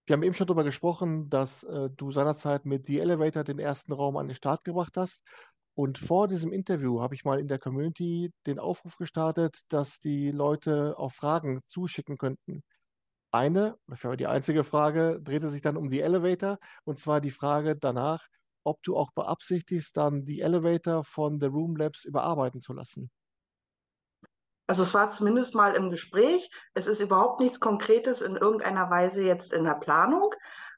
Wir 0.05 0.13
haben 0.13 0.23
eben 0.23 0.33
schon 0.33 0.47
darüber 0.47 0.63
gesprochen, 0.63 1.29
dass 1.29 1.63
äh, 1.63 1.89
du 1.89 2.11
seinerzeit 2.11 2.65
mit 2.65 2.87
The 2.87 2.99
Elevator 2.99 3.43
den 3.43 3.59
ersten 3.59 3.91
Raum 3.91 4.15
an 4.15 4.29
den 4.29 4.35
Start 4.35 4.63
gebracht 4.63 4.95
hast. 4.95 5.21
Und 5.75 5.97
vor 5.97 6.29
diesem 6.29 6.53
Interview 6.53 7.01
habe 7.01 7.13
ich 7.13 7.25
mal 7.25 7.39
in 7.39 7.49
der 7.49 7.59
Community 7.59 8.31
den 8.47 8.57
Aufruf 8.57 8.95
gestartet, 8.95 9.59
dass 9.67 9.99
die 9.99 10.31
Leute 10.31 10.95
auch 10.97 11.11
Fragen 11.11 11.59
zuschicken 11.67 12.17
könnten. 12.17 12.63
Eine, 13.31 13.77
das 13.85 14.03
war 14.05 14.15
die 14.15 14.27
einzige 14.27 14.63
Frage, 14.63 15.19
drehte 15.21 15.49
sich 15.49 15.61
dann 15.61 15.75
um 15.75 15.89
die 15.89 15.99
Elevator 15.99 16.57
und 16.85 16.97
zwar 16.97 17.19
die 17.19 17.31
Frage 17.31 17.75
danach, 17.75 18.25
ob 18.67 18.83
du 18.83 18.97
auch 18.97 19.11
beabsichtigst, 19.11 19.95
dann 19.95 20.25
die 20.25 20.41
Elevator 20.41 21.03
von 21.03 21.39
The 21.39 21.47
Room 21.47 21.75
Labs 21.75 22.03
überarbeiten 22.03 22.61
zu 22.61 22.73
lassen. 22.73 23.09
Also 24.67 24.83
es 24.83 24.93
war 24.93 25.09
zumindest 25.09 25.55
mal 25.55 25.75
im 25.75 25.89
Gespräch. 25.89 26.51
Es 26.73 26.87
ist 26.87 26.99
überhaupt 26.99 27.39
nichts 27.39 27.61
Konkretes 27.61 28.19
in 28.19 28.35
irgendeiner 28.35 28.89
Weise 28.89 29.23
jetzt 29.23 29.53
in 29.53 29.63
der 29.63 29.75
Planung. 29.75 30.33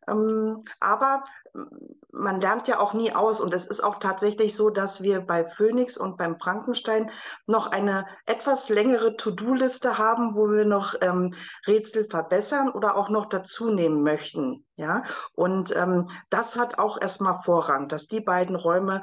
Ähm, 0.10 0.64
aber 0.80 1.24
man 2.12 2.42
lernt 2.42 2.68
ja 2.68 2.80
auch 2.80 2.94
nie 2.94 3.14
aus. 3.14 3.40
Und 3.42 3.54
es 3.54 3.68
ist 3.68 3.84
auch 3.84 4.00
tatsächlich 4.00 4.56
so, 4.56 4.70
dass 4.70 5.02
wir 5.02 5.22
bei 5.22 5.46
Phoenix 5.46 5.98
und 5.98 6.18
beim 6.18 6.40
Frankenstein 6.40 7.12
noch 7.48 7.68
eine 7.68 8.06
etwas 8.26 8.70
längere 8.70 9.16
To-Do-Liste 9.18 9.98
haben, 9.98 10.36
wo 10.36 10.50
wir 10.50 10.66
noch 10.66 10.96
ähm, 11.02 11.34
Rätsel 11.68 12.08
verbessern 12.10 12.70
oder 12.70 12.96
auch 12.96 13.10
noch 13.10 13.28
dazu 13.28 13.70
nehmen 13.70 14.04
möchten. 14.04 14.66
Ja, 14.76 15.04
und 15.34 15.76
ähm, 15.76 16.10
das 16.30 16.56
hat 16.56 16.80
auch 16.80 17.00
erstmal 17.02 17.42
Vorrang, 17.44 17.88
dass 17.90 18.08
die 18.08 18.22
beiden 18.22 18.56
Räume 18.56 19.02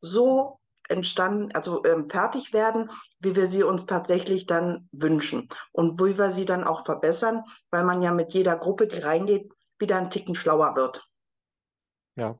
so 0.00 0.58
entstanden, 0.88 1.50
also 1.54 1.84
ähm, 1.84 2.10
fertig 2.10 2.52
werden, 2.52 2.90
wie 3.20 3.34
wir 3.36 3.46
sie 3.46 3.62
uns 3.62 3.86
tatsächlich 3.86 4.46
dann 4.46 4.88
wünschen 4.92 5.48
und 5.72 6.00
wie 6.00 6.18
wir 6.18 6.30
sie 6.30 6.44
dann 6.44 6.64
auch 6.64 6.84
verbessern, 6.84 7.44
weil 7.70 7.84
man 7.84 8.02
ja 8.02 8.12
mit 8.12 8.34
jeder 8.34 8.56
Gruppe, 8.56 8.86
die 8.86 8.98
reingeht, 8.98 9.50
wieder 9.78 9.96
einen 9.96 10.10
Ticken 10.10 10.34
schlauer 10.34 10.74
wird. 10.76 11.08
Ja. 12.16 12.38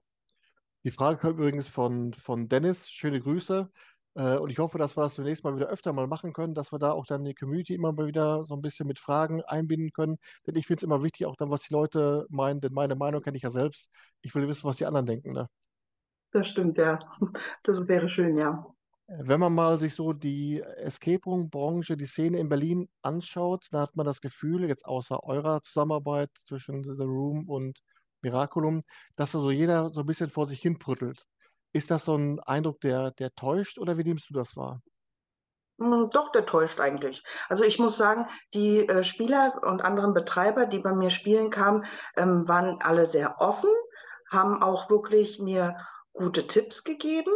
Die 0.84 0.90
Frage 0.90 1.18
kommt 1.18 1.38
übrigens 1.38 1.68
von, 1.68 2.12
von 2.14 2.48
Dennis. 2.48 2.90
Schöne 2.90 3.20
Grüße. 3.20 3.70
Äh, 4.16 4.36
und 4.36 4.50
ich 4.50 4.58
hoffe, 4.58 4.78
dass 4.78 4.96
wir 4.96 5.02
das 5.02 5.14
zunächst 5.14 5.44
mal 5.44 5.56
wieder 5.56 5.68
öfter 5.68 5.92
mal 5.92 6.06
machen 6.06 6.32
können, 6.32 6.54
dass 6.54 6.72
wir 6.72 6.78
da 6.78 6.92
auch 6.92 7.06
dann 7.06 7.24
die 7.24 7.34
Community 7.34 7.74
immer 7.74 7.92
mal 7.92 8.06
wieder 8.06 8.44
so 8.44 8.54
ein 8.54 8.62
bisschen 8.62 8.86
mit 8.86 8.98
Fragen 8.98 9.42
einbinden 9.42 9.92
können. 9.92 10.18
Denn 10.46 10.56
ich 10.56 10.66
finde 10.66 10.80
es 10.80 10.82
immer 10.84 11.02
wichtig, 11.02 11.26
auch 11.26 11.36
dann, 11.36 11.50
was 11.50 11.62
die 11.62 11.74
Leute 11.74 12.26
meinen, 12.28 12.60
denn 12.60 12.72
meine 12.72 12.94
Meinung 12.94 13.22
kenne 13.22 13.36
ich 13.36 13.42
ja 13.42 13.50
selbst. 13.50 13.88
Ich 14.22 14.34
will 14.34 14.46
wissen, 14.46 14.68
was 14.68 14.76
die 14.76 14.86
anderen 14.86 15.06
denken. 15.06 15.32
Ne? 15.32 15.48
Das 16.32 16.48
stimmt, 16.48 16.78
ja. 16.78 16.98
Das 17.62 17.86
wäre 17.88 18.08
schön, 18.08 18.36
ja. 18.36 18.73
Wenn 19.06 19.40
man 19.40 19.54
mal 19.54 19.78
sich 19.78 19.94
so 19.94 20.14
die 20.14 20.62
Escape 20.62 21.24
Room-Branche, 21.26 21.96
die 21.96 22.06
Szene 22.06 22.38
in 22.38 22.48
Berlin 22.48 22.88
anschaut, 23.02 23.66
da 23.70 23.82
hat 23.82 23.96
man 23.96 24.06
das 24.06 24.22
Gefühl, 24.22 24.66
jetzt 24.66 24.86
außer 24.86 25.22
eurer 25.24 25.62
Zusammenarbeit 25.62 26.30
zwischen 26.44 26.82
The 26.82 27.04
Room 27.04 27.48
und 27.48 27.80
Miraculum, 28.22 28.80
dass 29.16 29.32
da 29.32 29.40
so 29.40 29.50
jeder 29.50 29.90
so 29.90 30.00
ein 30.00 30.06
bisschen 30.06 30.30
vor 30.30 30.46
sich 30.46 30.60
hin 30.60 30.78
prüttelt. 30.78 31.26
Ist 31.74 31.90
das 31.90 32.06
so 32.06 32.16
ein 32.16 32.40
Eindruck, 32.40 32.80
der, 32.80 33.10
der 33.10 33.34
täuscht 33.34 33.78
oder 33.78 33.98
wie 33.98 34.04
nimmst 34.04 34.30
du 34.30 34.34
das 34.34 34.56
wahr? 34.56 34.80
Hm, 35.78 36.08
doch, 36.10 36.32
der 36.32 36.46
täuscht 36.46 36.80
eigentlich. 36.80 37.22
Also 37.48 37.64
ich 37.64 37.78
muss 37.78 37.98
sagen, 37.98 38.26
die 38.54 38.88
äh, 38.88 39.04
Spieler 39.04 39.60
und 39.64 39.82
anderen 39.82 40.14
Betreiber, 40.14 40.64
die 40.64 40.78
bei 40.78 40.94
mir 40.94 41.10
spielen 41.10 41.50
kamen, 41.50 41.84
ähm, 42.16 42.48
waren 42.48 42.80
alle 42.80 43.06
sehr 43.06 43.40
offen, 43.40 43.70
haben 44.30 44.62
auch 44.62 44.88
wirklich 44.88 45.38
mir 45.40 45.76
gute 46.14 46.46
Tipps 46.46 46.84
gegeben 46.84 47.32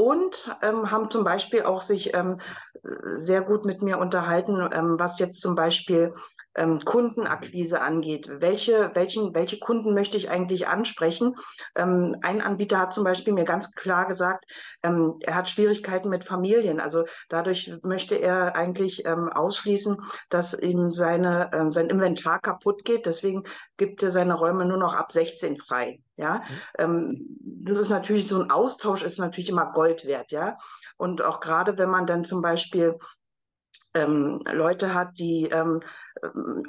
und 0.00 0.50
ähm, 0.62 0.90
haben 0.90 1.10
zum 1.10 1.24
Beispiel 1.24 1.62
auch 1.64 1.82
sich 1.82 2.14
ähm, 2.14 2.40
sehr 2.82 3.42
gut 3.42 3.64
mit 3.64 3.82
mir 3.82 3.98
unterhalten, 3.98 4.68
ähm, 4.72 4.96
was 4.98 5.18
jetzt 5.18 5.40
zum 5.40 5.54
Beispiel 5.54 6.14
ähm, 6.54 6.80
Kundenakquise 6.80 7.80
angeht. 7.80 8.28
Welche, 8.28 8.90
welchen, 8.94 9.34
welche 9.34 9.58
Kunden 9.58 9.94
möchte 9.94 10.16
ich 10.16 10.30
eigentlich 10.30 10.66
ansprechen? 10.66 11.36
Ähm, 11.76 12.16
ein 12.22 12.40
Anbieter 12.40 12.78
hat 12.78 12.92
zum 12.92 13.04
Beispiel 13.04 13.32
mir 13.32 13.44
ganz 13.44 13.72
klar 13.72 14.06
gesagt, 14.06 14.46
er 14.82 15.34
hat 15.34 15.48
Schwierigkeiten 15.48 16.08
mit 16.08 16.24
Familien. 16.24 16.80
Also 16.80 17.04
dadurch 17.28 17.70
möchte 17.82 18.14
er 18.14 18.56
eigentlich 18.56 19.06
ausschließen, 19.06 19.98
dass 20.30 20.58
ihm 20.58 20.92
seine, 20.92 21.68
sein 21.70 21.90
Inventar 21.90 22.40
kaputt 22.40 22.86
geht. 22.86 23.04
Deswegen 23.04 23.44
gibt 23.76 24.02
er 24.02 24.10
seine 24.10 24.32
Räume 24.32 24.64
nur 24.64 24.78
noch 24.78 24.94
ab 24.94 25.12
16 25.12 25.58
frei. 25.58 26.00
Ja, 26.16 26.42
mhm. 26.78 27.38
das 27.64 27.78
ist 27.78 27.88
natürlich 27.90 28.26
so 28.26 28.40
ein 28.40 28.50
Austausch 28.50 29.02
ist 29.02 29.18
natürlich 29.18 29.50
immer 29.50 29.72
Gold 29.72 30.06
wert. 30.06 30.32
Ja, 30.32 30.56
und 31.00 31.22
auch 31.22 31.40
gerade 31.40 31.78
wenn 31.78 31.88
man 31.88 32.06
dann 32.06 32.26
zum 32.26 32.42
Beispiel 32.42 32.60
ähm, 33.94 34.42
Leute 34.50 34.94
hat, 34.94 35.18
die 35.18 35.46
ähm, 35.46 35.82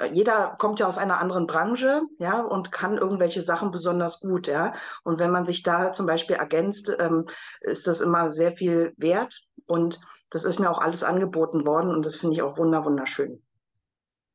äh, 0.00 0.10
jeder 0.12 0.56
kommt 0.58 0.80
ja 0.80 0.86
aus 0.86 0.98
einer 0.98 1.20
anderen 1.20 1.46
Branche, 1.46 2.02
ja, 2.18 2.40
und 2.40 2.72
kann 2.72 2.98
irgendwelche 2.98 3.42
Sachen 3.42 3.70
besonders 3.70 4.20
gut, 4.20 4.46
ja. 4.46 4.74
Und 5.04 5.20
wenn 5.20 5.30
man 5.30 5.46
sich 5.46 5.62
da 5.62 5.92
zum 5.92 6.06
Beispiel 6.06 6.36
ergänzt, 6.36 6.90
ähm, 6.98 7.26
ist 7.60 7.86
das 7.86 8.00
immer 8.00 8.32
sehr 8.32 8.52
viel 8.52 8.92
wert. 8.96 9.46
Und 9.66 10.00
das 10.30 10.44
ist 10.44 10.58
mir 10.58 10.70
auch 10.70 10.78
alles 10.78 11.04
angeboten 11.04 11.66
worden 11.66 11.90
und 11.90 12.04
das 12.06 12.16
finde 12.16 12.34
ich 12.34 12.42
auch 12.42 12.56
wunder 12.56 12.84
wunderschön. 12.84 13.42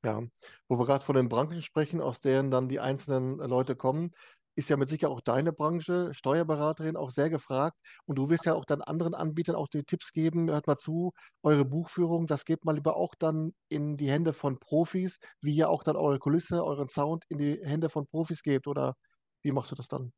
Ja, 0.06 0.22
wo 0.68 0.78
wir 0.78 0.86
gerade 0.86 1.04
von 1.04 1.16
den 1.16 1.28
Branchen 1.28 1.62
sprechen, 1.62 2.02
aus 2.02 2.22
deren 2.22 2.52
dann 2.52 2.70
die 2.70 2.80
einzelnen 2.80 3.40
Leute 3.40 3.76
kommen. 3.76 4.12
Ist 4.58 4.70
ja 4.72 4.78
mit 4.78 4.90
Sicherheit 4.90 5.16
auch 5.16 5.22
deine 5.22 5.54
Branche, 5.54 6.10
Steuerberaterin, 6.14 6.98
auch 6.98 7.12
sehr 7.12 7.30
gefragt. 7.30 7.78
Und 8.06 8.18
du 8.18 8.30
wirst 8.30 8.46
ja 8.46 8.56
auch 8.56 8.66
dann 8.66 8.82
anderen 8.82 9.14
Anbietern 9.14 9.56
auch 9.56 9.68
die 9.68 9.84
Tipps 9.84 10.12
geben, 10.12 10.50
hört 10.50 10.66
mal 10.68 10.78
zu, 10.78 11.14
eure 11.44 11.64
Buchführung, 11.64 12.26
das 12.26 12.44
gebt 12.44 12.66
mal 12.66 12.74
lieber 12.76 12.98
auch 12.98 13.14
dann 13.20 13.54
in 13.70 13.96
die 13.98 14.10
Hände 14.10 14.34
von 14.34 14.60
Profis, 14.60 15.20
wie 15.42 15.56
ihr 15.56 15.70
auch 15.70 15.84
dann 15.84 15.96
eure 15.96 16.18
Kulisse, 16.20 16.66
euren 16.66 16.90
Sound 16.90 17.24
in 17.30 17.38
die 17.38 17.60
Hände 17.64 17.90
von 17.90 18.08
Profis 18.08 18.42
gebt. 18.42 18.68
Oder 18.68 18.96
wie 19.44 19.52
machst 19.52 19.72
du 19.72 19.76
das 19.76 19.88
dann? 19.88 20.12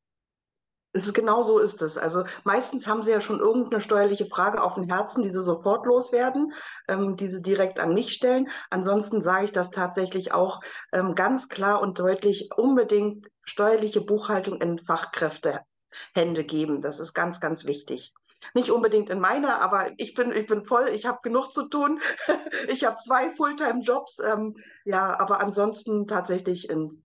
Genau 0.93 1.43
so 1.43 1.59
ist 1.59 1.83
es. 1.83 1.99
Also 1.99 2.23
meistens 2.45 2.87
haben 2.87 3.03
sie 3.03 3.11
ja 3.11 3.21
schon 3.21 3.39
irgendeine 3.39 3.79
steuerliche 3.79 4.25
Frage 4.25 4.63
auf 4.63 4.73
dem 4.73 4.85
Herzen, 4.85 5.21
die 5.21 5.29
sie 5.29 5.43
sofort 5.43 5.85
loswerden, 5.85 6.51
ähm, 6.87 7.15
die 7.15 7.27
sie 7.27 7.43
direkt 7.43 7.79
an 7.79 7.93
mich 7.93 8.11
stellen. 8.11 8.49
Ansonsten 8.71 9.21
sage 9.21 9.45
ich 9.45 9.51
das 9.51 9.69
tatsächlich 9.69 10.31
auch 10.31 10.61
ähm, 10.91 11.13
ganz 11.13 11.47
klar 11.47 11.81
und 11.81 11.99
deutlich, 11.99 12.49
unbedingt 12.57 13.27
steuerliche 13.49 14.01
Buchhaltung 14.01 14.61
in 14.61 14.79
Fachkräftehände 14.79 16.43
geben. 16.45 16.81
Das 16.81 16.99
ist 16.99 17.13
ganz, 17.13 17.39
ganz 17.39 17.65
wichtig. 17.65 18.13
Nicht 18.53 18.71
unbedingt 18.71 19.09
in 19.09 19.19
meiner, 19.19 19.61
aber 19.61 19.91
ich 19.97 20.13
bin, 20.13 20.31
ich 20.31 20.47
bin 20.47 20.65
voll, 20.65 20.87
ich 20.89 21.05
habe 21.05 21.19
genug 21.23 21.51
zu 21.51 21.67
tun. 21.67 21.99
ich 22.69 22.85
habe 22.85 22.97
zwei 22.97 23.35
Fulltime-Jobs. 23.35 24.19
Ähm, 24.19 24.55
ja, 24.85 25.19
aber 25.19 25.41
ansonsten 25.41 26.07
tatsächlich 26.07 26.69
in, 26.69 27.03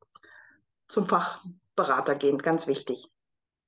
zum 0.86 1.08
Fachberater 1.08 2.14
gehen, 2.14 2.38
ganz 2.38 2.66
wichtig. 2.66 3.08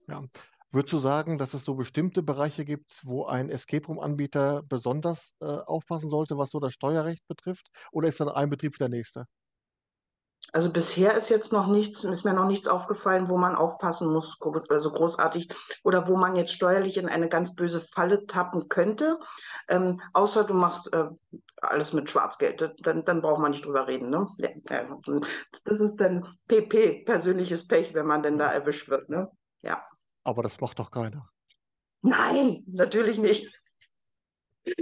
Ja. 0.07 0.23
Würdest 0.71 0.93
du 0.93 0.99
sagen, 0.99 1.39
dass 1.39 1.55
es 1.55 1.65
so 1.65 1.75
bestimmte 1.75 2.23
Bereiche 2.23 2.65
gibt, 2.65 3.01
wo 3.05 3.25
ein 3.25 3.51
Escape 3.51 3.87
Room-Anbieter 3.87 4.62
besonders 4.65 5.33
äh, 5.41 5.47
aufpassen 5.47 6.11
sollte, 6.11 6.37
was 6.39 6.51
so 6.51 6.61
das 6.61 6.75
Steuerrecht 6.75 7.27
betrifft? 7.29 7.69
Oder 7.93 8.09
ist 8.09 8.21
dann 8.21 8.29
ein 8.29 8.51
Betrieb 8.51 8.75
wie 8.75 8.79
der 8.79 8.89
nächste? 8.89 9.27
Also 10.53 10.71
bisher 10.73 11.15
ist 11.15 11.29
jetzt 11.29 11.53
noch 11.53 11.67
nichts, 11.67 12.05
ist 12.05 12.25
mir 12.25 12.33
noch 12.33 12.47
nichts 12.47 12.69
aufgefallen, 12.69 13.29
wo 13.29 13.37
man 13.37 13.57
aufpassen 13.57 14.13
muss, 14.13 14.39
also 14.69 14.93
großartig, 14.93 15.49
oder 15.83 16.09
wo 16.09 16.17
man 16.17 16.37
jetzt 16.37 16.53
steuerlich 16.53 16.97
in 16.97 17.09
eine 17.09 17.29
ganz 17.29 17.55
böse 17.55 17.81
Falle 17.93 18.27
tappen 18.27 18.69
könnte. 18.69 19.19
Ähm, 19.69 20.01
außer 20.13 20.45
du 20.45 20.55
machst 20.55 20.93
äh, 20.93 21.09
alles 21.61 21.93
mit 21.93 22.09
Schwarzgeld, 22.09 22.75
dann, 22.83 23.05
dann 23.05 23.23
braucht 23.23 23.41
man 23.41 23.51
nicht 23.51 23.65
drüber 23.65 23.87
reden. 23.87 24.11
Ne? 24.11 24.29
Ja, 24.39 24.51
das 25.65 25.81
ist 25.81 25.97
dann 25.97 26.27
PP, 26.49 27.05
persönliches 27.05 27.67
Pech, 27.67 27.93
wenn 27.95 28.07
man 28.07 28.23
denn 28.23 28.39
da 28.39 28.53
erwischt 28.53 28.89
wird. 28.89 29.09
Ne? 29.09 29.31
Ja. 29.63 29.85
Aber 30.25 30.43
das 30.43 30.61
macht 30.61 30.79
doch 30.79 30.91
keiner. 30.91 31.29
Nein, 32.03 32.63
natürlich 32.67 33.19
nicht. 33.19 33.53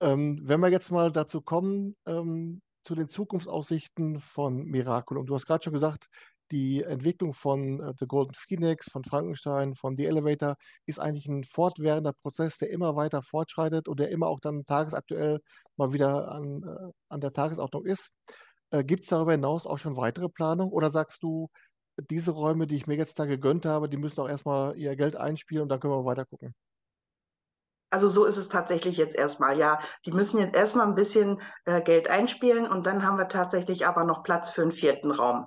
ähm, 0.00 0.40
wenn 0.42 0.60
wir 0.60 0.68
jetzt 0.68 0.90
mal 0.90 1.10
dazu 1.10 1.40
kommen, 1.40 1.96
ähm, 2.06 2.60
zu 2.82 2.94
den 2.94 3.08
Zukunftsaussichten 3.08 4.20
von 4.20 4.64
Miraculum. 4.64 5.26
Du 5.26 5.34
hast 5.34 5.46
gerade 5.46 5.64
schon 5.64 5.72
gesagt, 5.72 6.08
die 6.52 6.82
Entwicklung 6.82 7.32
von 7.32 7.80
äh, 7.80 7.94
The 7.98 8.06
Golden 8.06 8.34
Phoenix, 8.34 8.90
von 8.90 9.04
Frankenstein, 9.04 9.74
von 9.74 9.96
The 9.96 10.06
Elevator 10.06 10.56
ist 10.86 11.00
eigentlich 11.00 11.26
ein 11.26 11.44
fortwährender 11.44 12.12
Prozess, 12.12 12.58
der 12.58 12.70
immer 12.70 12.94
weiter 12.94 13.22
fortschreitet 13.22 13.88
und 13.88 13.98
der 14.00 14.10
immer 14.10 14.28
auch 14.28 14.40
dann 14.40 14.64
tagesaktuell 14.66 15.40
mal 15.76 15.92
wieder 15.92 16.30
an, 16.30 16.62
äh, 16.62 16.92
an 17.08 17.20
der 17.20 17.32
Tagesordnung 17.32 17.86
ist. 17.86 18.10
Äh, 18.70 18.84
Gibt 18.84 19.04
es 19.04 19.08
darüber 19.08 19.32
hinaus 19.32 19.66
auch 19.66 19.78
schon 19.78 19.96
weitere 19.96 20.28
Planungen 20.28 20.72
oder 20.72 20.90
sagst 20.90 21.22
du, 21.22 21.48
diese 22.10 22.32
Räume, 22.32 22.66
die 22.66 22.76
ich 22.76 22.86
mir 22.86 22.96
jetzt 22.96 23.18
da 23.18 23.26
gegönnt 23.26 23.66
habe, 23.66 23.88
die 23.88 23.96
müssen 23.98 24.20
auch 24.20 24.28
erstmal 24.28 24.76
ihr 24.78 24.96
Geld 24.96 25.16
einspielen 25.16 25.62
und 25.64 25.68
dann 25.68 25.80
können 25.80 25.94
wir 25.94 26.04
weiter 26.04 26.24
gucken. 26.26 26.54
Also 27.92 28.08
so 28.08 28.24
ist 28.24 28.38
es 28.38 28.48
tatsächlich 28.48 28.96
jetzt 28.96 29.14
erstmal, 29.14 29.58
ja. 29.58 29.78
Die 30.06 30.12
müssen 30.12 30.38
jetzt 30.38 30.54
erstmal 30.54 30.86
ein 30.86 30.94
bisschen 30.94 31.42
äh, 31.66 31.82
Geld 31.82 32.08
einspielen 32.08 32.66
und 32.66 32.86
dann 32.86 33.04
haben 33.04 33.18
wir 33.18 33.28
tatsächlich 33.28 33.86
aber 33.86 34.04
noch 34.04 34.22
Platz 34.22 34.48
für 34.48 34.62
einen 34.62 34.72
vierten 34.72 35.10
Raum. 35.10 35.46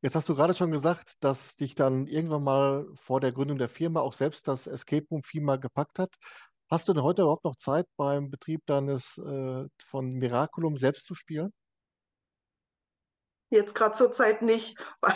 Jetzt 0.00 0.16
hast 0.16 0.26
du 0.26 0.34
gerade 0.34 0.54
schon 0.54 0.70
gesagt, 0.70 1.12
dass 1.20 1.54
dich 1.54 1.74
dann 1.74 2.06
irgendwann 2.06 2.44
mal 2.44 2.86
vor 2.94 3.20
der 3.20 3.30
Gründung 3.30 3.58
der 3.58 3.68
Firma 3.68 4.00
auch 4.00 4.14
selbst 4.14 4.48
das 4.48 4.66
Escape 4.66 5.06
Room 5.10 5.22
Firma 5.22 5.56
gepackt 5.56 5.98
hat. 5.98 6.14
Hast 6.70 6.88
du 6.88 6.94
denn 6.94 7.02
heute 7.02 7.22
überhaupt 7.22 7.44
noch 7.44 7.56
Zeit 7.56 7.86
beim 7.98 8.30
Betrieb 8.30 8.62
deines 8.64 9.18
äh, 9.18 9.66
von 9.84 10.08
Miraculum 10.08 10.78
selbst 10.78 11.04
zu 11.06 11.14
spielen? 11.14 11.52
Jetzt 13.52 13.74
gerade 13.74 13.94
zur 13.94 14.12
Zeit 14.12 14.40
nicht, 14.40 14.78
weil, 15.02 15.14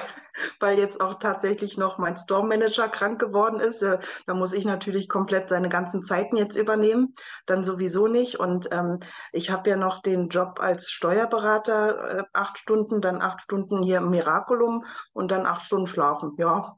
weil 0.60 0.78
jetzt 0.78 1.00
auch 1.00 1.18
tatsächlich 1.18 1.78
noch 1.78 1.96
mein 1.96 2.18
Store 2.18 2.46
Manager 2.46 2.86
krank 2.90 3.18
geworden 3.18 3.60
ist. 3.60 3.80
Äh, 3.82 3.98
da 4.26 4.34
muss 4.34 4.52
ich 4.52 4.66
natürlich 4.66 5.08
komplett 5.08 5.48
seine 5.48 5.70
ganzen 5.70 6.02
Zeiten 6.02 6.36
jetzt 6.36 6.54
übernehmen. 6.54 7.14
Dann 7.46 7.64
sowieso 7.64 8.08
nicht. 8.08 8.38
Und 8.38 8.68
ähm, 8.72 9.00
ich 9.32 9.50
habe 9.50 9.70
ja 9.70 9.76
noch 9.76 10.02
den 10.02 10.28
Job 10.28 10.60
als 10.60 10.90
Steuerberater, 10.90 12.18
äh, 12.18 12.24
acht 12.34 12.58
Stunden, 12.58 13.00
dann 13.00 13.22
acht 13.22 13.40
Stunden 13.40 13.82
hier 13.82 13.98
im 13.98 14.10
Miraculum 14.10 14.84
und 15.14 15.30
dann 15.30 15.46
acht 15.46 15.64
Stunden 15.64 15.86
schlafen. 15.86 16.34
Ja, 16.36 16.76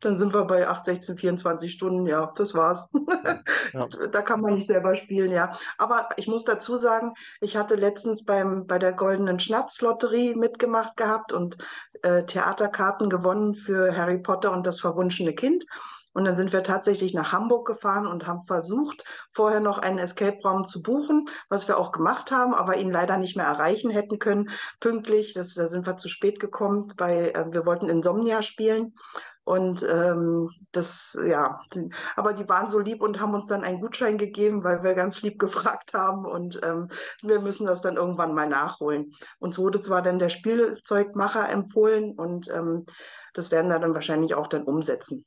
dann 0.00 0.16
sind 0.16 0.32
wir 0.32 0.44
bei 0.44 0.68
8, 0.68 0.84
16, 0.86 1.18
24 1.18 1.72
Stunden. 1.72 2.06
Ja, 2.06 2.32
das 2.36 2.54
war's. 2.54 2.88
Ja. 3.74 3.86
da 3.86 4.22
kann 4.22 4.40
man 4.40 4.54
nicht 4.54 4.66
selber 4.66 4.96
spielen, 4.96 5.30
ja. 5.30 5.52
Aber 5.76 6.08
ich 6.16 6.26
muss 6.26 6.44
dazu 6.44 6.76
sagen, 6.76 7.12
ich 7.40 7.56
hatte 7.56 7.74
letztens 7.74 8.24
beim, 8.24 8.66
bei 8.66 8.78
der 8.78 8.94
Goldenen 8.94 9.38
Schnatz-Lotterie 9.38 10.34
mitgemacht 10.34 10.96
gehabt 10.96 11.32
und 11.34 11.58
äh, 12.02 12.24
Theaterkarten 12.24 13.10
gewonnen 13.10 13.54
für 13.54 13.94
Harry 13.94 14.18
Potter 14.18 14.52
und 14.52 14.66
das 14.66 14.80
verwunschene 14.80 15.34
Kind. 15.34 15.66
Und 16.18 16.24
dann 16.24 16.36
sind 16.36 16.52
wir 16.52 16.62
tatsächlich 16.62 17.14
nach 17.14 17.32
Hamburg 17.32 17.66
gefahren 17.66 18.06
und 18.06 18.26
haben 18.26 18.42
versucht, 18.42 19.04
vorher 19.32 19.60
noch 19.60 19.78
einen 19.78 19.98
Escape-Raum 19.98 20.66
zu 20.66 20.82
buchen, 20.82 21.28
was 21.48 21.68
wir 21.68 21.78
auch 21.78 21.92
gemacht 21.92 22.32
haben, 22.32 22.54
aber 22.54 22.76
ihn 22.76 22.90
leider 22.90 23.18
nicht 23.18 23.36
mehr 23.36 23.46
erreichen 23.46 23.90
hätten 23.90 24.18
können, 24.18 24.50
pünktlich. 24.80 25.34
Das, 25.34 25.54
da 25.54 25.68
sind 25.68 25.86
wir 25.86 25.96
zu 25.96 26.08
spät 26.08 26.40
gekommen, 26.40 26.92
weil 26.96 27.32
äh, 27.34 27.44
wir 27.52 27.66
wollten 27.66 27.88
Insomnia 27.88 28.42
spielen. 28.42 28.94
Und 29.48 29.82
ähm, 29.82 30.50
das, 30.72 31.18
ja, 31.26 31.58
aber 32.16 32.34
die 32.34 32.46
waren 32.50 32.68
so 32.68 32.80
lieb 32.80 33.00
und 33.00 33.18
haben 33.18 33.32
uns 33.32 33.46
dann 33.46 33.64
einen 33.64 33.80
Gutschein 33.80 34.18
gegeben, 34.18 34.62
weil 34.62 34.82
wir 34.82 34.92
ganz 34.92 35.22
lieb 35.22 35.38
gefragt 35.38 35.94
haben 35.94 36.26
und 36.26 36.60
ähm, 36.62 36.90
wir 37.22 37.40
müssen 37.40 37.66
das 37.66 37.80
dann 37.80 37.96
irgendwann 37.96 38.34
mal 38.34 38.46
nachholen. 38.46 39.14
Uns 39.38 39.58
wurde 39.58 39.80
zwar 39.80 40.02
dann 40.02 40.18
der 40.18 40.28
Spielzeugmacher 40.28 41.48
empfohlen 41.48 42.12
und 42.12 42.50
ähm, 42.50 42.84
das 43.32 43.50
werden 43.50 43.70
wir 43.70 43.78
dann 43.78 43.94
wahrscheinlich 43.94 44.34
auch 44.34 44.48
dann 44.48 44.64
umsetzen. 44.64 45.24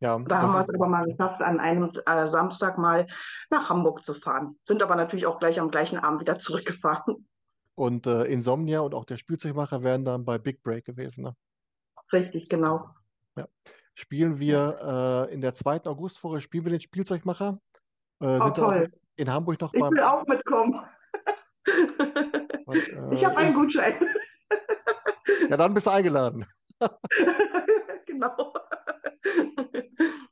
Ja, 0.00 0.18
da 0.18 0.42
haben 0.42 0.54
wir 0.54 0.62
es 0.62 0.74
aber 0.74 0.88
mal 0.88 1.04
geschafft, 1.04 1.42
an 1.42 1.60
einem 1.60 1.92
äh, 2.04 2.26
Samstag 2.26 2.76
mal 2.76 3.06
nach 3.50 3.70
Hamburg 3.70 4.02
zu 4.02 4.14
fahren. 4.14 4.58
Sind 4.66 4.82
aber 4.82 4.96
natürlich 4.96 5.26
auch 5.26 5.38
gleich 5.38 5.60
am 5.60 5.70
gleichen 5.70 6.00
Abend 6.00 6.22
wieder 6.22 6.40
zurückgefahren. 6.40 7.28
Und 7.76 8.08
äh, 8.08 8.24
Insomnia 8.24 8.80
und 8.80 8.96
auch 8.96 9.04
der 9.04 9.16
Spielzeugmacher 9.16 9.84
wären 9.84 10.04
dann 10.04 10.24
bei 10.24 10.38
Big 10.38 10.60
Break 10.64 10.84
gewesen, 10.84 11.22
ne? 11.22 11.36
Richtig, 12.12 12.48
genau. 12.48 12.90
Ja. 13.36 13.48
Spielen 13.94 14.38
wir 14.38 15.28
äh, 15.28 15.34
in 15.34 15.40
der 15.40 15.54
zweiten 15.54 15.88
Augustwoche, 15.88 16.40
spielen 16.40 16.64
wir 16.64 16.72
den 16.72 16.80
Spielzeugmacher. 16.80 17.60
Äh, 18.20 18.38
oh, 18.40 18.50
toll. 18.50 18.92
in 19.16 19.30
Hamburg 19.30 19.60
noch 19.60 19.72
Ich 19.74 19.80
will 19.80 20.00
auch 20.00 20.26
mitkommen. 20.26 20.80
Und, 22.66 22.76
äh, 22.88 23.14
ich 23.14 23.24
habe 23.24 23.36
einen 23.36 23.54
Gutschein. 23.54 23.94
ja, 25.50 25.56
dann 25.56 25.74
bist 25.74 25.86
du 25.86 25.90
eingeladen. 25.90 26.46
genau. 28.06 28.52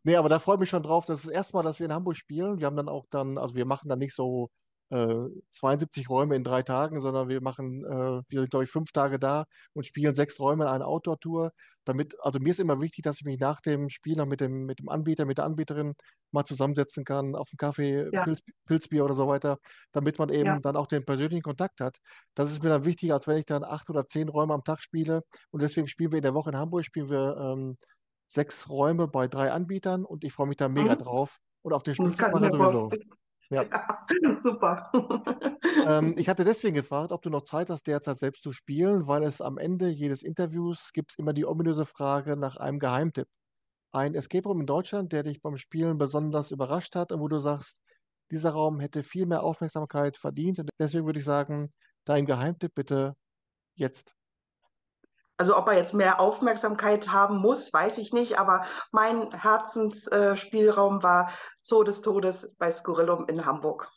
Nee, 0.03 0.17
aber 0.17 0.29
da 0.29 0.39
freue 0.39 0.55
ich 0.57 0.61
mich 0.61 0.71
schon 0.71 0.83
drauf. 0.83 1.05
Das 1.05 1.19
ist 1.19 1.27
das 1.27 1.35
erste 1.35 1.57
Mal, 1.57 1.63
dass 1.63 1.79
wir 1.79 1.87
in 1.87 1.93
Hamburg 1.93 2.17
spielen. 2.17 2.59
Wir 2.59 2.67
haben 2.67 2.77
dann 2.77 2.89
auch 2.89 3.07
dann, 3.11 3.37
also 3.39 3.55
wir 3.55 3.67
machen 3.67 3.89
dann 3.89 3.99
nicht 3.99 4.15
so 4.15 4.51
72 4.91 6.05
äh, 6.05 6.07
Räume 6.09 6.35
in 6.35 6.43
drei 6.43 6.63
Tagen, 6.63 7.01
sondern 7.01 7.29
wir 7.29 7.41
machen, 7.41 7.85
äh, 7.85 8.23
wir 8.29 8.41
sind, 8.41 8.51
glaube 8.51 8.65
ich, 8.65 8.71
fünf 8.71 8.91
Tage 8.91 9.21
da 9.21 9.45
und 9.73 9.87
spielen 9.87 10.15
sechs 10.15 10.41
Räume 10.41 10.65
in 10.65 10.71
einer 10.71 10.87
Outdoor-Tour. 10.89 11.53
Damit, 11.85 12.17
also 12.21 12.41
mir 12.41 12.51
ist 12.51 12.59
immer 12.59 12.81
wichtig, 12.81 13.05
dass 13.05 13.21
ich 13.21 13.25
mich 13.25 13.39
nach 13.39 13.61
dem 13.61 13.89
Spiel 13.89 14.17
noch 14.17 14.27
mit 14.27 14.41
dem, 14.41 14.67
mit 14.67 14.81
dem 14.81 14.89
Anbieter, 14.89 15.27
mit 15.27 15.39
der 15.39 15.45
Anbieterin 15.45 15.95
mal 16.33 16.45
zusammensetzen 16.45 17.05
kann, 17.05 17.37
auf 17.37 17.49
einen 17.53 17.59
Kaffee, 17.59 18.09
ja. 18.13 18.25
Pilz, 18.25 18.41
Pilzbier 18.67 19.05
oder 19.05 19.15
so 19.15 19.29
weiter, 19.29 19.59
damit 19.93 20.19
man 20.19 20.29
eben 20.29 20.47
ja. 20.47 20.59
dann 20.61 20.77
auch 20.77 20.87
den 20.89 21.05
persönlichen 21.05 21.43
Kontakt 21.43 21.81
hat. 21.81 21.99
Das 22.35 22.51
ist 22.51 22.63
mir 22.63 22.71
dann 22.71 22.85
wichtiger, 22.85 23.15
als 23.15 23.29
wenn 23.29 23.39
ich 23.39 23.47
dann 23.47 23.63
acht 23.63 23.89
oder 23.91 24.07
zehn 24.07 24.29
Räume 24.29 24.55
am 24.55 24.65
Tag 24.65 24.81
spiele. 24.81 25.23
Und 25.51 25.63
deswegen 25.63 25.87
spielen 25.87 26.11
wir 26.11 26.19
in 26.19 26.25
der 26.25 26.35
Woche 26.35 26.51
in 26.51 26.57
Hamburg, 26.57 26.85
spielen 26.85 27.09
wir 27.09 27.37
ähm, 27.39 27.77
sechs 28.27 28.69
Räume 28.69 29.07
bei 29.07 29.29
drei 29.29 29.53
Anbietern 29.53 30.05
und 30.05 30.25
ich 30.25 30.33
freue 30.33 30.49
mich 30.49 30.57
da 30.57 30.69
mega 30.69 30.95
mhm. 30.95 30.99
drauf. 30.99 31.39
Und 31.63 31.75
auf 31.75 31.83
den 31.83 31.95
Spielzeugmacher 31.95 32.51
sowieso. 32.51 32.91
Ja. 33.51 33.63
ja 34.23 34.41
super. 34.43 34.91
ähm, 35.87 36.15
ich 36.17 36.29
hatte 36.29 36.45
deswegen 36.45 36.75
gefragt, 36.75 37.13
ob 37.13 37.23
du 37.23 37.31
noch 37.31 37.43
Zeit 37.43 37.69
hast, 37.71 37.87
derzeit 37.87 38.19
selbst 38.19 38.43
zu 38.43 38.53
spielen, 38.53 39.07
weil 39.07 39.23
es 39.23 39.41
am 39.41 39.59
Ende 39.59 39.89
jedes 39.89 40.23
Interviews 40.23 40.93
gibt 40.93 41.13
es 41.13 41.19
immer 41.19 41.33
die 41.33 41.45
ominöse 41.45 41.85
Frage 41.85 42.37
nach 42.37 42.57
einem 42.57 42.79
Geheimtipp. 42.79 43.29
Ein 43.93 44.15
Escape 44.15 44.49
Room 44.49 44.61
in 44.61 44.67
Deutschland, 44.67 45.13
der 45.13 45.25
dich 45.25 45.43
beim 45.43 45.57
Spielen 45.57 45.99
besonders 45.99 46.53
überrascht 46.53 46.95
hat 46.95 47.13
und 47.13 47.21
wo 47.21 47.29
du 47.29 47.39
sagst, 47.39 47.83
dieser 48.31 48.51
Raum 48.53 48.81
hätte 48.81 49.03
viel 49.03 49.27
mehr 49.27 49.43
Aufmerksamkeit 49.43 50.17
verdient. 50.17 50.61
Und 50.61 50.71
deswegen 50.79 51.07
würde 51.07 51.19
ich 51.19 51.25
sagen, 51.25 51.73
dein 52.05 52.27
Geheimtipp 52.27 52.75
bitte 52.75 53.17
jetzt. 53.75 54.15
Also 55.41 55.57
ob 55.57 55.69
er 55.69 55.79
jetzt 55.79 55.95
mehr 55.95 56.21
Aufmerksamkeit 56.21 57.09
haben 57.09 57.39
muss, 57.39 57.73
weiß 57.73 57.97
ich 57.97 58.13
nicht, 58.13 58.39
aber 58.39 58.67
mein 58.93 59.31
Herzensspielraum 59.33 61.03
war 61.03 61.33
Zoo 61.63 61.83
des 61.83 62.03
Todes 62.03 62.55
bei 62.59 62.71
Skurrilum 62.71 63.27
in 63.27 63.47
Hamburg. 63.47 63.91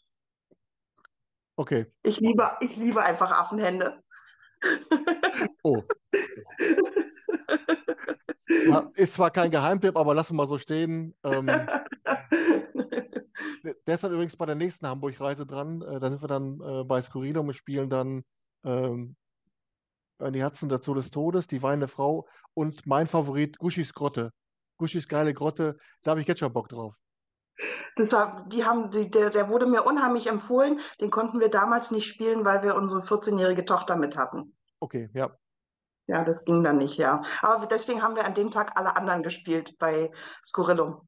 Okay. 1.58 1.88
Ich 2.02 2.22
liebe, 2.22 2.50
ich 2.62 2.78
liebe 2.78 3.04
einfach 3.04 3.38
Affenhände. 3.38 4.02
Oh. 5.64 5.84
Ja, 8.48 8.90
ist 8.94 9.16
zwar 9.16 9.30
kein 9.30 9.52
Geheimtipp, 9.52 9.98
aber 9.98 10.14
lassen 10.14 10.36
wir 10.36 10.44
mal 10.44 10.48
so 10.48 10.58
stehen. 10.58 11.14
Ähm, 11.26 11.48
der 13.86 13.96
ist 13.96 14.02
dann 14.06 14.14
übrigens 14.14 14.38
bei 14.38 14.46
der 14.46 14.56
nächsten 14.56 14.88
Hamburg-Reise 14.88 15.46
dran. 15.46 15.82
Äh, 15.82 16.00
da 16.00 16.10
sind 16.10 16.24
wir 16.24 16.30
dann 16.30 16.62
äh, 16.62 16.86
bei 16.86 17.02
Skurrilum 17.02 17.50
und 17.50 17.54
spielen 17.54 17.90
dann 17.90 18.24
ähm, 18.64 19.18
die 20.20 20.42
Herzen 20.42 20.70
dazu 20.70 20.94
des 20.94 21.10
Todes, 21.10 21.48
die 21.48 21.62
weinende 21.62 21.88
Frau 21.88 22.28
und 22.54 22.86
mein 22.86 23.08
Favorit, 23.08 23.58
Guschis 23.58 23.94
Grotte. 23.94 24.32
Guschis 24.78 25.08
geile 25.08 25.34
Grotte, 25.34 25.78
da 26.02 26.12
habe 26.12 26.22
ich 26.22 26.28
jetzt 26.28 26.40
schon 26.40 26.54
Bock 26.54 26.70
drauf. 26.70 26.96
War, 27.96 28.48
die 28.50 28.66
haben, 28.66 28.90
die, 28.90 29.10
der, 29.10 29.30
der 29.30 29.50
wurde 29.50 29.68
mir 29.68 29.84
unheimlich 29.84 30.28
empfohlen. 30.28 30.80
Den 31.00 31.12
konnten 31.12 31.40
wir 31.40 31.50
damals 31.50 31.92
nicht 31.92 32.08
spielen, 32.08 32.44
weil 32.44 32.64
wir 32.64 32.76
unsere 32.76 33.02
14-jährige 33.02 33.66
Tochter 33.66 33.96
mit 33.96 34.18
hatten. 34.18 34.56
Okay, 34.80 35.10
ja. 35.14 35.30
Ja, 36.08 36.26
das 36.26 36.44
ging 36.46 36.64
dann 36.64 36.80
nicht, 36.80 36.98
ja. 36.98 37.22
Aber 37.42 37.68
deswegen 37.68 38.02
haben 38.02 38.16
wir 38.16 38.26
an 38.26 38.34
dem 38.34 38.52
Tag 38.52 38.76
alle 38.76 38.96
anderen 38.96 39.24
gespielt 39.24 39.78
bei 39.78 40.12
Skurrilum. 40.44 41.08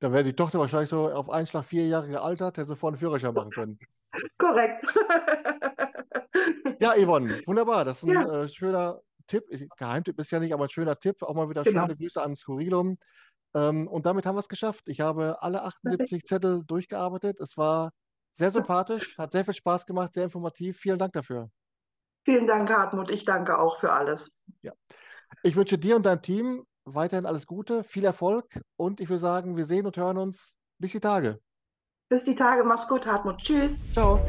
Da 0.00 0.12
wäre 0.12 0.24
die 0.24 0.36
Tochter 0.36 0.58
wahrscheinlich 0.58 0.90
so 0.90 1.10
auf 1.10 1.30
einen 1.30 1.46
Schlag 1.46 1.64
vier 1.64 1.86
Jahre 1.86 2.08
gealtert, 2.08 2.58
hätte 2.58 2.68
sofort 2.68 2.92
einen 2.92 2.98
Führerschein 2.98 3.34
machen 3.34 3.50
können. 3.50 3.78
Korrekt. 4.38 4.84
ja, 6.80 6.94
Yvonne, 6.96 7.42
wunderbar. 7.46 7.84
Das 7.84 8.02
ist 8.02 8.08
ein 8.08 8.14
ja. 8.14 8.42
äh, 8.42 8.48
schöner 8.48 9.00
Tipp. 9.26 9.44
Geheimtipp 9.76 10.18
ist 10.18 10.30
ja 10.30 10.40
nicht, 10.40 10.52
aber 10.52 10.64
ein 10.64 10.70
schöner 10.70 10.98
Tipp. 10.98 11.22
Auch 11.22 11.34
mal 11.34 11.48
wieder 11.48 11.62
genau. 11.62 11.82
schöne 11.82 11.96
Grüße 11.96 12.22
an 12.22 12.34
Skurrilum. 12.34 12.98
Ähm, 13.54 13.88
und 13.88 14.06
damit 14.06 14.26
haben 14.26 14.36
wir 14.36 14.40
es 14.40 14.48
geschafft. 14.48 14.88
Ich 14.88 15.00
habe 15.00 15.36
alle 15.40 15.62
78 15.62 16.24
Zettel 16.24 16.64
durchgearbeitet. 16.66 17.40
Es 17.40 17.56
war 17.56 17.92
sehr 18.32 18.50
sympathisch, 18.50 19.16
hat 19.16 19.32
sehr 19.32 19.44
viel 19.44 19.54
Spaß 19.54 19.86
gemacht, 19.86 20.12
sehr 20.12 20.24
informativ. 20.24 20.78
Vielen 20.78 20.98
Dank 20.98 21.12
dafür. 21.12 21.50
Vielen 22.24 22.46
Dank, 22.46 22.68
Hartmut. 22.70 23.10
Ich 23.10 23.24
danke 23.24 23.58
auch 23.58 23.78
für 23.78 23.92
alles. 23.92 24.32
Ja. 24.62 24.72
Ich 25.42 25.56
wünsche 25.56 25.78
dir 25.78 25.96
und 25.96 26.06
deinem 26.06 26.22
Team 26.22 26.64
weiterhin 26.84 27.26
alles 27.26 27.46
Gute, 27.46 27.84
viel 27.84 28.04
Erfolg 28.04 28.60
und 28.76 29.00
ich 29.00 29.08
würde 29.08 29.20
sagen, 29.20 29.56
wir 29.56 29.64
sehen 29.64 29.86
und 29.86 29.96
hören 29.96 30.18
uns 30.18 30.54
bis 30.78 30.92
die 30.92 31.00
Tage. 31.00 31.40
Bis 32.08 32.22
die 32.24 32.34
Tage. 32.34 32.64
Mach's 32.64 32.86
gut, 32.86 33.06
Hartmut. 33.06 33.38
Tschüss. 33.38 33.80
Ciao. 33.92 34.20